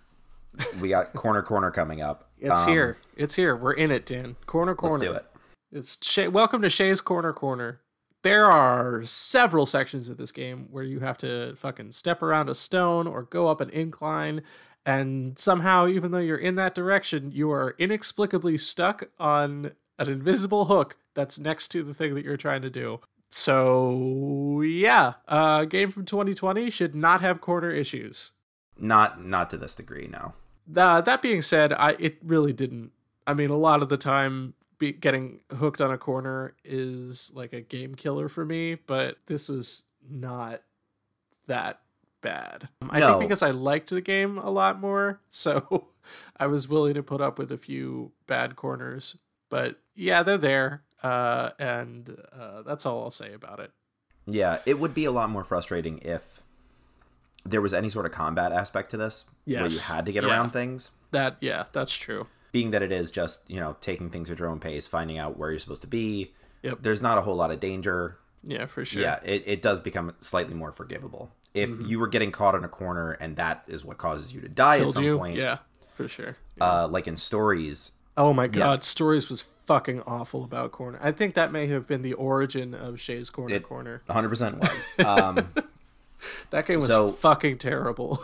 we 0.79 0.89
got 0.89 1.13
corner 1.13 1.41
corner 1.41 1.71
coming 1.71 2.01
up. 2.01 2.29
It's 2.39 2.53
Um, 2.55 2.67
here. 2.69 2.97
It's 3.15 3.35
here. 3.35 3.55
We're 3.55 3.73
in 3.73 3.91
it, 3.91 4.05
Dan. 4.05 4.35
Corner 4.45 4.75
corner. 4.75 4.97
Let's 4.99 5.11
do 5.11 5.15
it. 5.17 5.25
It's 5.71 6.03
Shea, 6.03 6.27
welcome 6.27 6.63
to 6.63 6.69
Shea's 6.69 6.99
Corner 6.99 7.31
Corner. 7.31 7.81
There 8.23 8.47
are 8.47 9.03
several 9.05 9.67
sections 9.67 10.09
of 10.09 10.17
this 10.17 10.31
game 10.31 10.67
where 10.71 10.83
you 10.83 10.99
have 11.01 11.19
to 11.19 11.55
fucking 11.57 11.91
step 11.91 12.23
around 12.23 12.49
a 12.49 12.55
stone 12.55 13.05
or 13.05 13.21
go 13.21 13.47
up 13.47 13.61
an 13.61 13.69
incline, 13.69 14.41
and 14.83 15.37
somehow, 15.37 15.87
even 15.87 16.09
though 16.09 16.17
you're 16.17 16.37
in 16.37 16.55
that 16.55 16.73
direction, 16.73 17.31
you 17.31 17.51
are 17.51 17.75
inexplicably 17.77 18.57
stuck 18.57 19.11
on 19.19 19.73
an 19.99 20.09
invisible 20.09 20.65
hook 20.65 20.97
that's 21.13 21.37
next 21.37 21.67
to 21.67 21.83
the 21.83 21.93
thing 21.93 22.15
that 22.15 22.25
you're 22.25 22.35
trying 22.35 22.63
to 22.63 22.71
do. 22.71 22.99
So 23.29 24.61
yeah, 24.61 25.13
a 25.27 25.67
game 25.69 25.91
from 25.91 26.05
2020 26.05 26.71
should 26.71 26.95
not 26.95 27.21
have 27.21 27.41
corner 27.41 27.69
issues. 27.69 28.31
Not 28.75 29.23
not 29.23 29.51
to 29.51 29.57
this 29.57 29.75
degree, 29.75 30.07
no. 30.07 30.33
Uh, 30.75 31.01
that 31.01 31.21
being 31.21 31.43
said, 31.43 31.73
I 31.73 31.91
it 31.99 32.17
really 32.23 32.53
didn't. 32.53 32.91
I 33.27 33.35
mean, 33.35 33.51
a 33.51 33.57
lot 33.57 33.83
of 33.83 33.89
the 33.89 33.97
time, 33.97 34.55
be, 34.79 34.91
getting 34.93 35.41
hooked 35.55 35.79
on 35.81 35.91
a 35.91 35.97
corner 35.97 36.55
is 36.63 37.31
like 37.35 37.53
a 37.53 37.61
game 37.61 37.93
killer 37.95 38.27
for 38.29 38.43
me. 38.45 38.75
But 38.75 39.17
this 39.27 39.47
was 39.47 39.83
not 40.09 40.61
that 41.47 41.81
bad. 42.21 42.69
I 42.89 42.99
No. 42.99 43.07
think 43.19 43.29
because 43.29 43.43
I 43.43 43.51
liked 43.51 43.89
the 43.91 44.01
game 44.01 44.37
a 44.37 44.49
lot 44.49 44.79
more, 44.79 45.19
so 45.29 45.89
I 46.37 46.47
was 46.47 46.67
willing 46.67 46.95
to 46.95 47.03
put 47.03 47.21
up 47.21 47.37
with 47.37 47.51
a 47.51 47.57
few 47.57 48.11
bad 48.27 48.55
corners. 48.55 49.15
But 49.49 49.79
yeah, 49.95 50.23
they're 50.23 50.37
there, 50.37 50.83
uh, 51.03 51.51
and 51.59 52.17
uh, 52.37 52.61
that's 52.63 52.85
all 52.85 53.03
I'll 53.03 53.09
say 53.11 53.33
about 53.33 53.59
it. 53.59 53.71
Yeah, 54.27 54.59
it 54.65 54.79
would 54.79 54.93
be 54.93 55.05
a 55.05 55.11
lot 55.11 55.29
more 55.29 55.43
frustrating 55.43 55.97
if 55.99 56.41
there 57.45 57.61
was 57.61 57.73
any 57.73 57.89
sort 57.89 58.05
of 58.05 58.11
combat 58.11 58.51
aspect 58.51 58.91
to 58.91 58.97
this 58.97 59.25
where 59.45 59.65
you 59.67 59.79
had 59.87 60.05
to 60.05 60.11
get 60.11 60.23
Yeah. 60.23 60.29
around 60.29 60.51
things. 60.51 60.91
That 61.11 61.37
yeah, 61.41 61.63
that's 61.71 61.95
true. 61.95 62.27
Being 62.51 62.71
that 62.71 62.81
it 62.81 62.91
is 62.91 63.11
just 63.11 63.49
you 63.49 63.59
know 63.59 63.75
taking 63.81 64.09
things 64.09 64.29
at 64.31 64.39
your 64.39 64.47
own 64.49 64.59
pace 64.59 64.87
finding 64.87 65.17
out 65.17 65.37
where 65.37 65.51
you're 65.51 65.59
supposed 65.59 65.81
to 65.83 65.87
be 65.87 66.33
Yep. 66.63 66.79
there's 66.81 67.01
not 67.01 67.17
a 67.17 67.21
whole 67.21 67.35
lot 67.35 67.51
of 67.51 67.59
danger 67.59 68.17
Yeah, 68.43 68.65
for 68.65 68.83
sure. 68.83 69.01
yeah 69.01 69.19
it, 69.23 69.43
it 69.45 69.61
does 69.61 69.79
become 69.79 70.13
slightly 70.19 70.53
more 70.55 70.71
forgivable 70.71 71.31
if 71.53 71.69
you 71.87 71.99
were 71.99 72.07
getting 72.07 72.31
caught 72.31 72.53
in 72.55 72.63
a 72.63 72.69
corner 72.69 73.11
and 73.13 73.35
that 73.37 73.63
is 73.67 73.83
what 73.85 73.97
causes 73.97 74.33
you 74.33 74.41
to 74.41 74.49
die 74.49 74.79
at 74.79 74.91
some 74.91 75.03
you? 75.03 75.17
point, 75.17 75.35
Yeah, 75.37 75.59
for 75.93 76.07
sure. 76.07 76.37
uh, 76.61 76.87
like 76.89 77.07
in 77.07 77.17
stories, 77.17 77.93
Oh 78.17 78.33
my 78.33 78.47
god, 78.47 78.83
stories 78.83 79.29
was 79.29 79.41
fucking 79.65 80.01
awful 80.05 80.43
about 80.43 80.71
corner. 80.71 80.99
I 81.01 81.11
think 81.11 81.35
that 81.35 81.51
may 81.51 81.67
have 81.67 81.87
been 81.87 82.01
the 82.01 82.13
origin 82.13 82.73
of 82.73 82.99
Shea's 82.99 83.29
Corner 83.29 83.55
It- 83.55 83.63
Corner. 83.63 84.01
100% 84.09 84.57
was. 84.59 84.85
Um, 85.05 85.47
That 86.49 86.65
game 86.67 86.79
was 86.79 86.87
so- 86.87 87.13
fucking 87.13 87.57
terrible. 87.59 88.21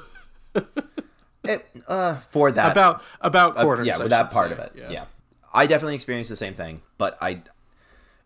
it, 1.49 1.65
uh, 1.87 2.15
for 2.17 2.51
that, 2.51 2.71
about 2.71 3.01
about 3.21 3.57
uh, 3.57 3.81
yeah, 3.83 3.95
I 3.95 3.99
with 3.99 4.09
that 4.09 4.31
part 4.31 4.49
say. 4.49 4.53
of 4.53 4.59
it, 4.59 4.71
yeah. 4.89 5.05
I 5.53 5.67
definitely 5.67 5.95
experienced 5.95 6.29
the 6.29 6.35
same 6.35 6.53
thing, 6.53 6.81
but 6.97 7.17
I, 7.21 7.41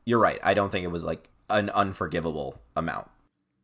you're 0.03 0.19
right. 0.19 0.39
I 0.43 0.53
don't 0.55 0.71
think 0.71 0.83
it 0.83 0.89
was 0.91 1.03
like 1.03 1.29
an 1.49 1.69
unforgivable 1.69 2.59
amount. 2.75 3.07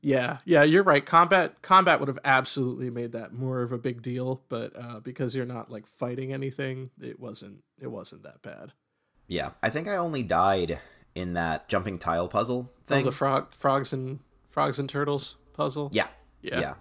Yeah, 0.01 0.37
yeah, 0.45 0.61
you're 0.61 0.83
right. 0.83 1.03
Combat 1.03 1.59
combat 1.63 1.99
would 1.99 2.07
have 2.09 2.19
absolutely 2.23 2.91
made 2.91 3.11
that 3.13 3.33
more 3.33 3.63
of 3.63 3.71
a 3.71 3.77
big 3.79 4.03
deal, 4.03 4.41
but 4.49 4.71
uh, 4.79 4.99
because 4.99 5.35
you're 5.35 5.47
not 5.47 5.71
like 5.71 5.87
fighting 5.87 6.31
anything, 6.31 6.91
it 7.01 7.19
wasn't 7.19 7.63
it 7.81 7.87
wasn't 7.87 8.21
that 8.23 8.43
bad. 8.43 8.73
Yeah, 9.27 9.51
I 9.63 9.71
think 9.71 9.87
I 9.87 9.95
only 9.95 10.21
died 10.21 10.79
in 11.15 11.33
that 11.33 11.67
jumping 11.67 11.97
tile 11.97 12.27
puzzle 12.27 12.69
Oh, 12.71 12.79
thing. 12.85 13.05
the 13.05 13.11
frog 13.11 13.55
frogs 13.55 13.91
and 13.93 14.19
frogs 14.47 14.77
and 14.77 14.87
turtles 14.87 15.37
puzzle. 15.53 15.89
yeah, 15.91 16.07
Yeah. 16.43 16.59
yeah. 16.59 16.73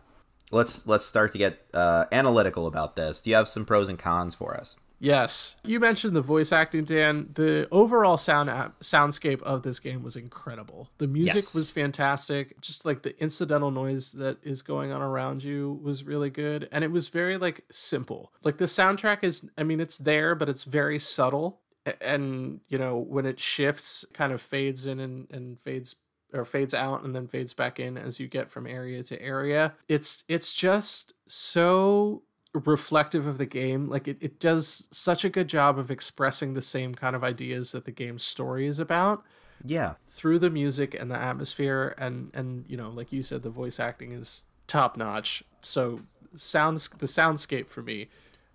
Let's 0.55 0.87
let's 0.87 1.05
start 1.05 1.33
to 1.33 1.39
get 1.39 1.67
uh, 1.75 2.07
analytical 2.13 2.67
about 2.67 2.97
this. 2.97 3.21
Do 3.21 3.31
you 3.31 3.37
have 3.37 3.49
some 3.49 3.65
pros 3.65 3.89
and 3.89 3.99
cons 3.99 4.35
for 4.35 4.57
us? 4.57 4.77
Yes, 5.01 5.57
you 5.65 5.81
mentioned 5.81 6.17
the 6.17 6.23
voice 6.23 6.51
acting, 6.51 6.85
Dan. 6.85 7.29
The 7.35 7.69
overall 7.71 8.17
sound 8.17 8.49
app, 8.49 8.81
soundscape 8.81 9.43
of 9.43 9.63
this 9.63 9.79
game 9.79 10.03
was 10.03 10.17
incredible. 10.17 10.89
The 10.97 11.09
music 11.09 11.35
Yes. 11.35 11.55
was 11.55 11.71
fantastic. 11.71 12.59
Just 12.63 12.87
like 12.87 13.03
the 13.03 13.21
incidental 13.21 13.71
noise 13.71 14.13
that 14.13 14.39
is 14.43 14.63
going 14.63 14.93
on 14.93 15.03
around 15.03 15.45
you 15.45 15.79
was 15.83 16.05
really 16.05 16.31
good, 16.31 16.69
and 16.73 16.85
it 16.85 16.91
was 16.91 17.09
very 17.09 17.37
like 17.37 17.65
simple. 17.71 18.33
Like 18.45 18.57
the 18.57 18.65
soundtrack 18.65 19.23
is, 19.25 19.47
I 19.59 19.63
mean, 19.65 19.81
it's 19.81 19.99
there, 19.99 20.35
but 20.35 20.49
it's 20.49 20.65
very 20.65 20.99
subtle. 20.99 21.61
And 22.01 22.61
you 22.69 22.79
know 22.79 22.97
when 22.97 23.27
it 23.27 23.39
shifts, 23.39 24.07
kind 24.15 24.33
of 24.33 24.41
fades 24.41 24.87
in 24.87 25.01
and, 25.01 25.27
and 25.31 25.61
fades 25.61 25.97
or 26.35 26.45
fades 26.45 26.75
out 26.75 27.03
and 27.05 27.15
then 27.15 27.27
fades 27.29 27.55
back 27.55 27.79
in 27.81 27.97
as 27.97 28.21
you 28.21 28.27
get 28.27 28.51
from 28.51 28.67
area 28.67 29.03
to 29.05 29.23
area. 29.23 29.75
It's 29.89 30.25
it's 30.29 30.53
just 30.53 31.15
so 31.27 32.23
reflective 32.53 33.27
of 33.27 33.39
the 33.39 33.47
game. 33.47 33.89
Like 33.89 34.07
it, 34.09 34.19
it 34.21 34.39
does 34.41 34.89
such 34.91 35.25
a 35.25 35.29
good 35.29 35.49
job 35.49 35.79
of 35.79 35.91
expressing 35.91 36.55
the 36.55 36.61
same 36.63 36.95
kind 36.95 37.17
of 37.17 37.25
ideas 37.25 37.73
that 37.73 37.85
the 37.85 37.91
game's 37.91 38.25
story 38.25 38.67
is 38.67 38.79
about 38.79 39.25
Yeah, 39.65 39.95
through 40.09 40.39
the 40.41 40.51
music 40.51 40.95
and 40.95 41.11
the 41.11 41.17
atmosphere 41.17 41.95
and 41.99 42.31
and 42.35 42.65
you 42.69 42.77
know, 42.77 42.91
like 42.91 43.13
you 43.13 43.23
said, 43.23 43.43
the 43.43 43.51
voice 43.51 43.81
acting 43.81 44.13
is 44.13 44.47
top 44.67 44.97
notch. 44.97 45.45
So 45.63 46.01
sounds 46.35 46.89
the 46.89 47.07
soundscape 47.07 47.69
for 47.69 47.83
me 47.83 48.09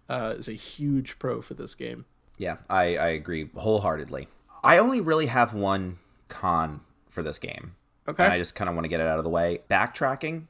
uh, 0.10 0.36
is 0.38 0.50
a 0.50 0.54
huge 0.54 1.18
pro 1.20 1.42
for 1.42 1.54
this 1.54 1.76
game. 1.76 2.06
yeah, 2.38 2.58
I 2.70 2.98
I 2.98 3.08
agree 3.10 3.50
wholeheartedly. 3.56 4.28
I 4.64 4.78
only 4.78 5.00
really 5.02 5.28
have 5.28 5.54
one 5.54 5.98
con 6.28 6.82
for 7.10 7.24
this 7.24 7.38
game. 7.38 7.76
Okay. 8.08 8.24
and 8.24 8.34
I 8.34 8.38
just 8.38 8.56
kind 8.56 8.70
of 8.70 8.76
want 8.76 8.86
to 8.86 8.90
get 8.90 9.02
it 9.02 9.08
out 9.08 9.18
of 9.18 9.24
the 9.24 9.30
way. 9.30 9.60
Backtracking 9.70 10.48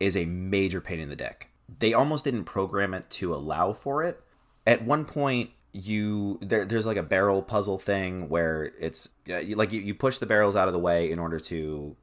is 0.00 0.16
a 0.16 0.24
major 0.24 0.80
pain 0.80 1.00
in 1.00 1.08
the 1.08 1.16
dick. 1.16 1.50
They 1.78 1.92
almost 1.92 2.24
didn't 2.24 2.44
program 2.44 2.94
it 2.94 3.10
to 3.10 3.34
allow 3.34 3.72
for 3.72 4.02
it. 4.02 4.22
At 4.66 4.84
one 4.84 5.04
point, 5.04 5.50
you 5.72 6.38
there, 6.40 6.64
there's 6.64 6.86
like 6.86 6.96
a 6.96 7.02
barrel 7.02 7.42
puzzle 7.42 7.78
thing 7.78 8.28
where 8.28 8.72
it's 8.78 9.10
uh, 9.28 9.38
you, 9.38 9.56
like 9.56 9.72
you, 9.72 9.80
you 9.80 9.94
push 9.94 10.18
the 10.18 10.26
barrels 10.26 10.56
out 10.56 10.68
of 10.68 10.72
the 10.72 10.78
way 10.78 11.10
in 11.10 11.18
order 11.18 11.40
to 11.40 11.96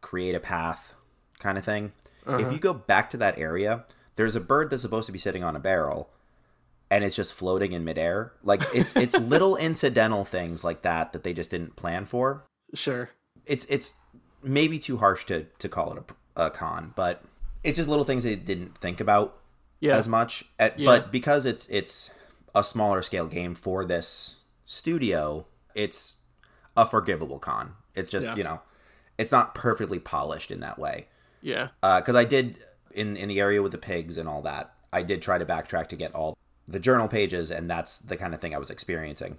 create 0.00 0.34
a 0.34 0.40
path, 0.40 0.94
kind 1.38 1.56
of 1.56 1.64
thing. 1.64 1.92
If 2.28 2.52
you 2.52 2.58
go 2.58 2.74
back 2.74 3.08
to 3.10 3.16
that 3.18 3.38
area, 3.38 3.84
there's 4.16 4.34
a 4.34 4.40
bird 4.40 4.68
that's 4.70 4.82
supposed 4.82 5.06
to 5.06 5.12
be 5.12 5.18
sitting 5.18 5.44
on 5.44 5.54
a 5.54 5.60
barrel, 5.60 6.10
and 6.90 7.04
it's 7.04 7.14
just 7.14 7.32
floating 7.32 7.70
in 7.70 7.84
midair. 7.84 8.32
Like 8.42 8.62
it's 8.74 8.96
it's 8.96 9.16
little 9.18 9.56
incidental 9.56 10.24
things 10.24 10.64
like 10.64 10.82
that 10.82 11.12
that 11.12 11.22
they 11.22 11.32
just 11.32 11.52
didn't 11.52 11.76
plan 11.76 12.04
for 12.04 12.44
Sure. 12.74 13.10
It's 13.46 13.64
it's 13.66 13.94
maybe 14.42 14.78
too 14.78 14.98
harsh 14.98 15.24
to 15.26 15.44
to 15.58 15.68
call 15.68 15.92
it 15.96 16.04
a, 16.36 16.46
a 16.46 16.50
con, 16.50 16.92
but 16.96 17.22
it's 17.64 17.76
just 17.76 17.88
little 17.88 18.04
things 18.04 18.24
they 18.24 18.36
didn't 18.36 18.76
think 18.78 19.00
about 19.00 19.38
Yeah. 19.80 19.96
as 19.96 20.06
much. 20.08 20.44
At, 20.58 20.78
Yeah. 20.78 20.86
But 20.86 21.10
because 21.12 21.46
it's 21.46 21.66
it's 21.68 22.10
a 22.54 22.62
smaller 22.64 23.02
scale 23.02 23.26
game 23.26 23.54
for 23.54 23.84
this 23.84 24.36
studio, 24.64 25.46
it's 25.74 26.16
a 26.76 26.86
forgivable 26.86 27.38
con. 27.38 27.74
It's 27.94 28.10
just 28.10 28.26
Yeah. 28.28 28.36
you 28.36 28.44
know, 28.44 28.60
it's 29.18 29.32
not 29.32 29.54
perfectly 29.54 29.98
polished 29.98 30.50
in 30.50 30.60
that 30.60 30.78
way. 30.78 31.08
Yeah. 31.40 31.68
Uh, 31.82 32.00
because 32.00 32.16
I 32.16 32.24
did 32.24 32.58
in 32.92 33.16
in 33.16 33.28
the 33.28 33.40
area 33.40 33.62
with 33.62 33.72
the 33.72 33.78
pigs 33.78 34.16
and 34.18 34.28
all 34.28 34.42
that, 34.42 34.74
I 34.92 35.02
did 35.02 35.22
try 35.22 35.38
to 35.38 35.44
backtrack 35.46 35.88
to 35.88 35.96
get 35.96 36.14
all 36.14 36.36
the 36.68 36.80
journal 36.80 37.06
pages, 37.08 37.50
and 37.50 37.70
that's 37.70 37.96
the 37.98 38.16
kind 38.16 38.34
of 38.34 38.40
thing 38.40 38.52
I 38.54 38.58
was 38.58 38.70
experiencing 38.70 39.38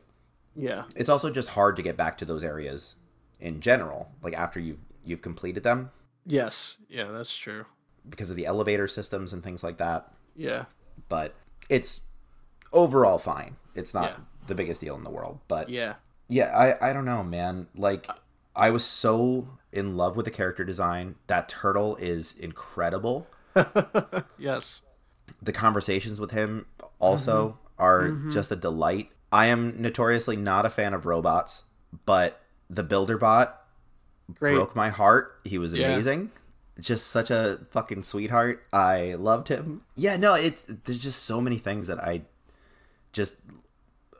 Yeah. 0.56 0.84
it's 0.96 1.10
also 1.10 1.30
just 1.30 1.50
hard 1.50 1.76
to 1.76 1.82
get 1.82 1.98
back 1.98 2.17
to 2.20 2.26
those 2.26 2.41
areas 2.43 2.96
in 3.39 3.60
general 3.62 4.12
like 4.21 4.34
after 4.34 4.60
you've 4.60 4.80
you've 5.06 5.21
completed 5.21 5.63
them 5.63 5.91
Yes. 6.30 6.78
Yeah, 6.89 7.06
that's 7.12 7.34
true. 7.38 7.65
because 8.10 8.30
of 8.30 8.36
the 8.36 8.45
elevator 8.45 8.88
systems 8.88 9.32
and 9.32 9.43
things 9.43 9.63
like 9.63 9.78
that 9.78 10.12
Yeah. 10.36 10.65
but 11.10 11.36
it's 11.69 12.08
overall 12.73 13.17
fine 13.19 13.56
it's 13.76 13.93
not 13.93 14.12
Yeah. 14.12 14.17
the 14.47 14.56
biggest 14.56 14.82
deal 14.82 14.95
in 14.95 15.04
the 15.04 15.10
world 15.10 15.39
but 15.47 15.69
Yeah. 15.69 15.95
yeah 16.28 16.52
i 16.58 16.89
i 16.89 16.93
don't 16.93 17.06
know 17.06 17.23
man 17.23 17.67
like 17.76 18.08
i 18.56 18.69
was 18.69 18.84
so 18.86 19.47
in 19.71 19.95
love 19.95 20.15
with 20.17 20.26
the 20.26 20.32
character 20.32 20.63
design 20.65 21.15
that 21.28 21.47
turtle 21.47 21.95
is 21.97 22.38
incredible 22.38 23.28
Yes. 24.38 24.84
the 25.41 25.52
conversations 25.52 26.19
with 26.19 26.32
him 26.32 26.65
also 27.00 27.50
mm-hmm. 27.50 27.84
are 27.84 28.04
mm-hmm. 28.10 28.32
just 28.32 28.52
a 28.52 28.56
delight. 28.56 29.12
I 29.32 29.47
am 29.47 29.82
notoriously 29.82 30.36
not 30.38 30.65
a 30.65 30.69
fan 30.69 30.93
of 30.93 31.06
robots, 31.06 31.65
but 32.06 32.41
the 32.69 32.84
builder 32.84 33.17
bot 33.17 33.63
Great. 34.34 34.53
broke 34.53 34.75
my 34.75 34.89
heart. 34.89 35.39
He 35.43 35.58
was 35.58 35.73
Yeah. 35.73 35.88
amazing. 35.89 36.32
Just 36.80 37.08
such 37.08 37.32
a 37.32 37.62
fucking 37.71 38.03
sweetheart. 38.03 38.63
I 38.71 39.15
loved 39.15 39.47
him. 39.47 39.82
Yeah, 39.95 40.17
no, 40.17 40.36
it's 40.36 40.63
there's 40.67 41.01
just 41.01 41.23
so 41.23 41.41
many 41.41 41.58
things 41.58 41.88
that 41.88 41.99
I 42.03 42.21
just 43.13 43.38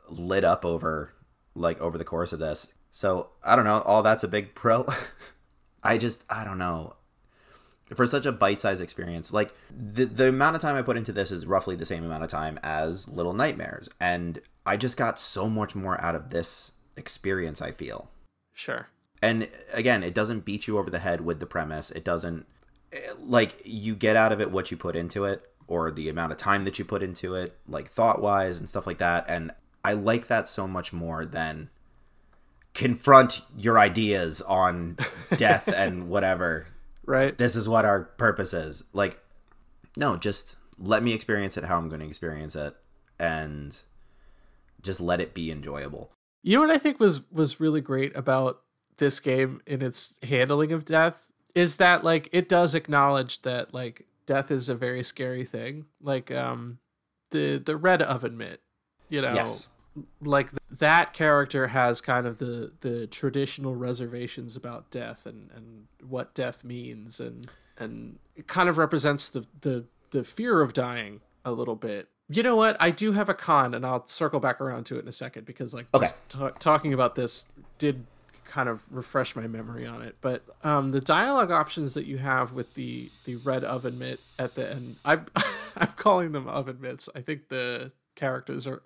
lit 0.08 0.44
up 0.44 0.64
over 0.64 1.12
like 1.54 1.80
over 1.80 1.98
the 1.98 2.04
course 2.04 2.32
of 2.32 2.38
this. 2.38 2.72
So, 2.90 3.28
I 3.44 3.54
don't 3.54 3.64
know, 3.64 3.82
all 3.84 4.02
that's 4.02 4.24
a 4.24 4.28
big 4.28 4.54
pro. 4.54 4.86
I 5.84 5.98
just 5.98 6.24
I 6.28 6.44
don't 6.44 6.58
know 6.58 6.94
for 7.94 8.04
such 8.06 8.26
a 8.26 8.32
bite-sized 8.32 8.82
experience 8.82 9.32
like 9.32 9.54
the 9.70 10.04
the 10.04 10.28
amount 10.28 10.54
of 10.54 10.60
time 10.60 10.76
i 10.76 10.82
put 10.82 10.98
into 10.98 11.10
this 11.10 11.30
is 11.30 11.46
roughly 11.46 11.74
the 11.74 11.86
same 11.86 12.04
amount 12.04 12.22
of 12.22 12.28
time 12.28 12.60
as 12.62 13.08
little 13.08 13.32
nightmares 13.32 13.88
and 13.98 14.42
i 14.66 14.76
just 14.76 14.98
got 14.98 15.18
so 15.18 15.48
much 15.48 15.74
more 15.74 15.98
out 16.02 16.14
of 16.14 16.28
this 16.28 16.72
experience 16.98 17.62
i 17.62 17.72
feel 17.72 18.10
Sure. 18.58 18.88
and 19.22 19.48
again 19.72 20.02
it 20.02 20.14
doesn't 20.14 20.44
beat 20.44 20.66
you 20.66 20.78
over 20.78 20.90
the 20.90 20.98
head 20.98 21.20
with 21.20 21.38
the 21.38 21.46
premise 21.46 21.90
it 21.92 22.04
doesn't 22.04 22.44
like 23.20 23.62
you 23.64 23.94
get 23.94 24.16
out 24.16 24.32
of 24.32 24.40
it 24.40 24.50
what 24.50 24.70
you 24.70 24.76
put 24.76 24.96
into 24.96 25.24
it 25.24 25.48
or 25.66 25.90
the 25.90 26.08
amount 26.08 26.32
of 26.32 26.38
time 26.38 26.64
that 26.64 26.78
you 26.78 26.84
put 26.84 27.02
into 27.02 27.34
it 27.34 27.56
like 27.68 27.88
thought 27.88 28.20
wise 28.20 28.58
and 28.58 28.68
stuff 28.68 28.86
like 28.86 28.98
that 28.98 29.24
and 29.28 29.52
i 29.84 29.92
like 29.92 30.26
that 30.26 30.48
so 30.48 30.66
much 30.66 30.92
more 30.92 31.24
than 31.24 31.68
confront 32.74 33.42
your 33.56 33.78
ideas 33.78 34.40
on 34.42 34.96
death 35.36 35.68
and 35.68 36.08
whatever 36.08 36.66
Right. 37.04 37.36
this 37.38 37.56
is 37.56 37.66
what 37.68 37.86
our 37.86 38.02
purpose 38.04 38.52
is. 38.52 38.84
Like, 38.92 39.18
no, 39.96 40.16
just 40.18 40.56
let 40.78 41.02
me 41.02 41.14
experience 41.14 41.56
it 41.56 41.64
how 41.64 41.78
I'm 41.78 41.88
going 41.88 42.02
to 42.02 42.06
experience 42.06 42.54
it, 42.54 42.76
and 43.18 43.80
just 44.82 45.00
let 45.00 45.18
it 45.18 45.32
be 45.32 45.50
enjoyable. 45.50 46.10
You 46.48 46.54
know 46.54 46.62
what 46.62 46.70
I 46.70 46.78
think 46.78 46.98
was 46.98 47.20
was 47.30 47.60
really 47.60 47.82
great 47.82 48.16
about 48.16 48.62
this 48.96 49.20
game 49.20 49.60
in 49.66 49.82
its 49.82 50.18
handling 50.22 50.72
of 50.72 50.86
death 50.86 51.30
is 51.54 51.76
that 51.76 52.04
like 52.04 52.30
it 52.32 52.48
does 52.48 52.74
acknowledge 52.74 53.42
that 53.42 53.74
like 53.74 54.06
death 54.24 54.50
is 54.50 54.70
a 54.70 54.74
very 54.74 55.02
scary 55.02 55.44
thing. 55.44 55.84
Like 56.00 56.30
um 56.30 56.78
the 57.32 57.58
the 57.62 57.76
red 57.76 58.00
oven 58.00 58.38
mitt, 58.38 58.62
you 59.10 59.20
know. 59.20 59.34
Yes. 59.34 59.68
Like 60.22 60.52
th- 60.52 60.78
that 60.78 61.12
character 61.12 61.66
has 61.66 62.00
kind 62.00 62.26
of 62.26 62.38
the 62.38 62.72
the 62.80 63.06
traditional 63.06 63.76
reservations 63.76 64.56
about 64.56 64.90
death 64.90 65.26
and 65.26 65.50
and 65.54 65.88
what 66.02 66.32
death 66.32 66.64
means 66.64 67.20
and 67.20 67.46
and 67.76 68.20
it 68.36 68.48
kind 68.48 68.70
of 68.70 68.78
represents 68.78 69.28
the 69.28 69.44
the 69.60 69.84
the 70.12 70.24
fear 70.24 70.62
of 70.62 70.72
dying 70.72 71.20
a 71.44 71.52
little 71.52 71.76
bit. 71.76 72.08
You 72.30 72.42
know 72.42 72.56
what? 72.56 72.76
I 72.78 72.90
do 72.90 73.12
have 73.12 73.28
a 73.28 73.34
con, 73.34 73.72
and 73.74 73.86
I'll 73.86 74.06
circle 74.06 74.38
back 74.40 74.60
around 74.60 74.84
to 74.86 74.96
it 74.96 75.02
in 75.02 75.08
a 75.08 75.12
second 75.12 75.46
because, 75.46 75.72
like, 75.72 75.86
Okay. 75.94 76.04
just 76.04 76.16
ta- 76.28 76.50
talking 76.50 76.92
about 76.92 77.14
this 77.14 77.46
did 77.78 78.04
kind 78.44 78.68
of 78.68 78.82
refresh 78.90 79.34
my 79.36 79.46
memory 79.46 79.86
on 79.86 80.02
it. 80.02 80.16
But 80.20 80.42
um, 80.62 80.90
the 80.92 81.00
dialogue 81.00 81.50
options 81.50 81.94
that 81.94 82.06
you 82.06 82.18
have 82.18 82.52
with 82.52 82.74
the 82.74 83.10
the 83.24 83.36
red 83.36 83.64
oven 83.64 83.98
mitt 83.98 84.20
at 84.38 84.54
the 84.54 84.68
end, 84.70 84.96
I'm 85.04 85.26
I'm 85.76 85.88
calling 85.96 86.32
them 86.32 86.48
oven 86.48 86.78
mitts. 86.80 87.08
I 87.14 87.20
think 87.20 87.48
the 87.48 87.92
characters 88.14 88.66
are 88.66 88.82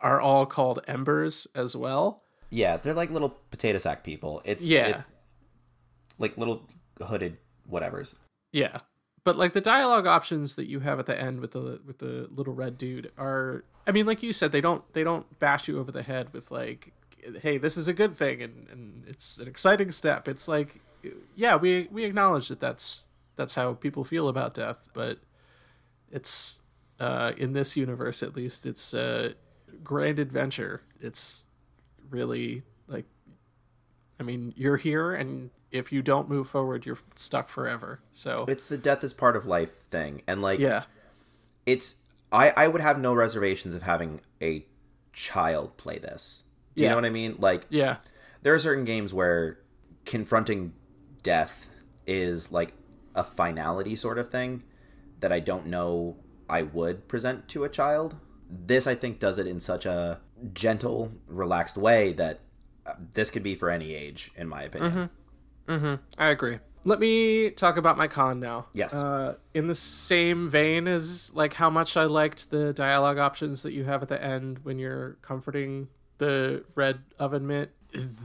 are 0.00 0.20
all 0.20 0.46
called 0.46 0.80
embers 0.86 1.46
as 1.54 1.74
well. 1.76 2.22
Yeah, 2.50 2.76
they're 2.76 2.94
like 2.94 3.10
little 3.10 3.30
potato 3.50 3.78
sack 3.78 4.02
people. 4.04 4.40
It's 4.44 4.66
Yeah. 4.66 4.86
it- 4.88 4.96
like 6.18 6.36
little 6.38 6.68
hooded 7.06 7.36
whatevers. 7.70 8.14
Yeah. 8.52 8.80
But 9.26 9.36
like 9.36 9.54
the 9.54 9.60
dialogue 9.60 10.06
options 10.06 10.54
that 10.54 10.68
you 10.68 10.78
have 10.80 11.00
at 11.00 11.06
the 11.06 11.20
end 11.20 11.40
with 11.40 11.50
the 11.50 11.80
with 11.84 11.98
the 11.98 12.28
little 12.30 12.54
red 12.54 12.78
dude 12.78 13.10
are 13.18 13.64
I 13.84 13.90
mean 13.90 14.06
like 14.06 14.22
you 14.22 14.32
said 14.32 14.52
they 14.52 14.60
don't 14.60 14.84
they 14.92 15.02
don't 15.02 15.40
bash 15.40 15.66
you 15.66 15.80
over 15.80 15.90
the 15.90 16.04
head 16.04 16.32
with 16.32 16.52
like 16.52 16.92
hey 17.42 17.58
this 17.58 17.76
is 17.76 17.88
a 17.88 17.92
good 17.92 18.14
thing 18.14 18.40
and, 18.40 18.68
and 18.70 19.02
it's 19.04 19.40
an 19.40 19.48
exciting 19.48 19.90
step. 19.90 20.28
It's 20.28 20.46
like 20.46 20.80
yeah, 21.34 21.56
we 21.56 21.88
we 21.90 22.04
acknowledge 22.04 22.46
that 22.46 22.60
that's 22.60 23.06
that's 23.34 23.56
how 23.56 23.74
people 23.74 24.04
feel 24.04 24.28
about 24.28 24.54
death, 24.54 24.88
but 24.92 25.18
it's 26.12 26.62
uh 27.00 27.32
in 27.36 27.52
this 27.52 27.76
universe 27.76 28.22
at 28.22 28.36
least 28.36 28.64
it's 28.64 28.94
a 28.94 29.34
grand 29.82 30.20
adventure. 30.20 30.82
It's 31.00 31.46
really 32.10 32.62
I 34.18 34.22
mean, 34.22 34.54
you're 34.56 34.76
here 34.78 35.14
and 35.14 35.50
if 35.70 35.92
you 35.92 36.00
don't 36.02 36.28
move 36.28 36.48
forward, 36.48 36.86
you're 36.86 36.98
stuck 37.16 37.48
forever. 37.48 38.00
So 38.12 38.44
It's 38.48 38.66
the 38.66 38.78
death 38.78 39.04
is 39.04 39.12
part 39.12 39.36
of 39.36 39.46
life 39.46 39.84
thing, 39.90 40.22
and 40.26 40.40
like 40.40 40.58
yeah, 40.60 40.84
it's 41.66 42.02
I 42.32 42.52
I 42.56 42.68
would 42.68 42.80
have 42.80 42.98
no 42.98 43.14
reservations 43.14 43.74
of 43.74 43.82
having 43.82 44.20
a 44.42 44.64
child 45.12 45.76
play 45.76 45.98
this. 45.98 46.44
Do 46.74 46.82
you 46.82 46.86
Yeah. 46.86 46.90
know 46.92 46.96
what 46.96 47.04
I 47.04 47.10
mean? 47.10 47.36
Like 47.38 47.66
yeah, 47.68 47.96
there 48.42 48.54
are 48.54 48.58
certain 48.58 48.84
games 48.84 49.12
where 49.12 49.58
confronting 50.04 50.72
death 51.22 51.70
is 52.06 52.52
like 52.52 52.72
a 53.14 53.24
finality 53.24 53.96
sort 53.96 54.18
of 54.18 54.28
thing 54.30 54.62
that 55.20 55.32
I 55.32 55.40
don't 55.40 55.66
know 55.66 56.16
I 56.48 56.62
would 56.62 57.08
present 57.08 57.48
to 57.48 57.64
a 57.64 57.68
child. 57.68 58.16
This 58.48 58.86
I 58.86 58.94
think 58.94 59.18
does 59.18 59.38
it 59.38 59.46
in 59.46 59.58
such 59.58 59.84
a 59.84 60.20
gentle, 60.52 61.12
relaxed 61.26 61.76
way 61.76 62.12
that 62.12 62.40
this 63.14 63.30
could 63.30 63.42
be 63.42 63.54
for 63.54 63.70
any 63.70 63.94
age 63.94 64.30
in 64.36 64.48
my 64.48 64.62
opinion. 64.62 65.10
mm-hmm 65.68 65.94
I 66.16 66.28
agree. 66.28 66.58
Let 66.84 67.00
me 67.00 67.50
talk 67.50 67.76
about 67.76 67.98
my 67.98 68.06
con 68.06 68.38
now. 68.38 68.66
Yes. 68.72 68.94
Uh, 68.94 69.34
in 69.52 69.66
the 69.66 69.74
same 69.74 70.48
vein 70.48 70.86
as 70.86 71.34
like 71.34 71.54
how 71.54 71.68
much 71.68 71.96
I 71.96 72.04
liked 72.04 72.50
the 72.50 72.72
dialogue 72.72 73.18
options 73.18 73.62
that 73.64 73.72
you 73.72 73.82
have 73.84 74.02
at 74.02 74.08
the 74.08 74.22
end 74.22 74.60
when 74.62 74.78
you're 74.78 75.16
comforting 75.22 75.88
the 76.18 76.64
red 76.76 77.00
oven 77.18 77.46
mitt, 77.48 77.72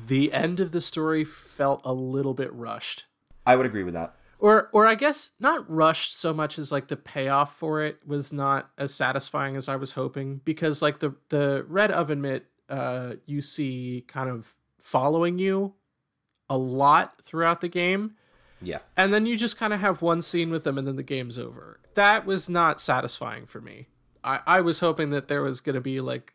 the 0.07 0.31
end 0.31 0.59
of 0.59 0.71
the 0.71 0.81
story 0.81 1.23
felt 1.23 1.81
a 1.83 1.93
little 1.93 2.35
bit 2.35 2.53
rushed. 2.53 3.05
I 3.47 3.55
would 3.55 3.65
agree 3.65 3.83
with 3.83 3.95
that. 3.95 4.13
or 4.37 4.69
or 4.71 4.85
I 4.85 4.93
guess 4.93 5.31
not 5.39 5.67
rushed 5.67 6.15
so 6.15 6.31
much 6.31 6.59
as 6.59 6.71
like 6.71 6.87
the 6.87 6.97
payoff 6.97 7.55
for 7.57 7.81
it 7.83 7.97
was 8.05 8.31
not 8.31 8.69
as 8.77 8.93
satisfying 8.93 9.55
as 9.55 9.67
I 9.67 9.75
was 9.75 9.93
hoping 9.93 10.41
because 10.45 10.83
like 10.83 10.99
the 10.99 11.15
the 11.29 11.65
red 11.67 11.89
oven 11.89 12.21
mitt 12.21 12.45
uh 12.71 13.13
you 13.25 13.41
see 13.41 14.03
kind 14.07 14.29
of 14.29 14.55
following 14.79 15.37
you 15.37 15.73
a 16.49 16.57
lot 16.57 17.21
throughout 17.21 17.61
the 17.61 17.67
game 17.67 18.15
Yeah. 18.61 18.79
and 18.97 19.13
then 19.13 19.25
you 19.25 19.37
just 19.37 19.57
kind 19.57 19.73
of 19.73 19.79
have 19.79 20.01
one 20.01 20.21
scene 20.21 20.49
with 20.49 20.63
them 20.63 20.77
and 20.77 20.87
then 20.87 20.95
the 20.95 21.03
game's 21.03 21.37
over. 21.37 21.79
That 21.93 22.25
was 22.25 22.49
not 22.49 22.81
satisfying 22.81 23.45
for 23.45 23.61
me. 23.61 23.87
I 24.23 24.39
I 24.47 24.61
was 24.61 24.79
hoping 24.79 25.09
that 25.11 25.27
there 25.27 25.41
was 25.41 25.59
going 25.61 25.75
to 25.75 25.81
be 25.81 25.99
like 26.01 26.33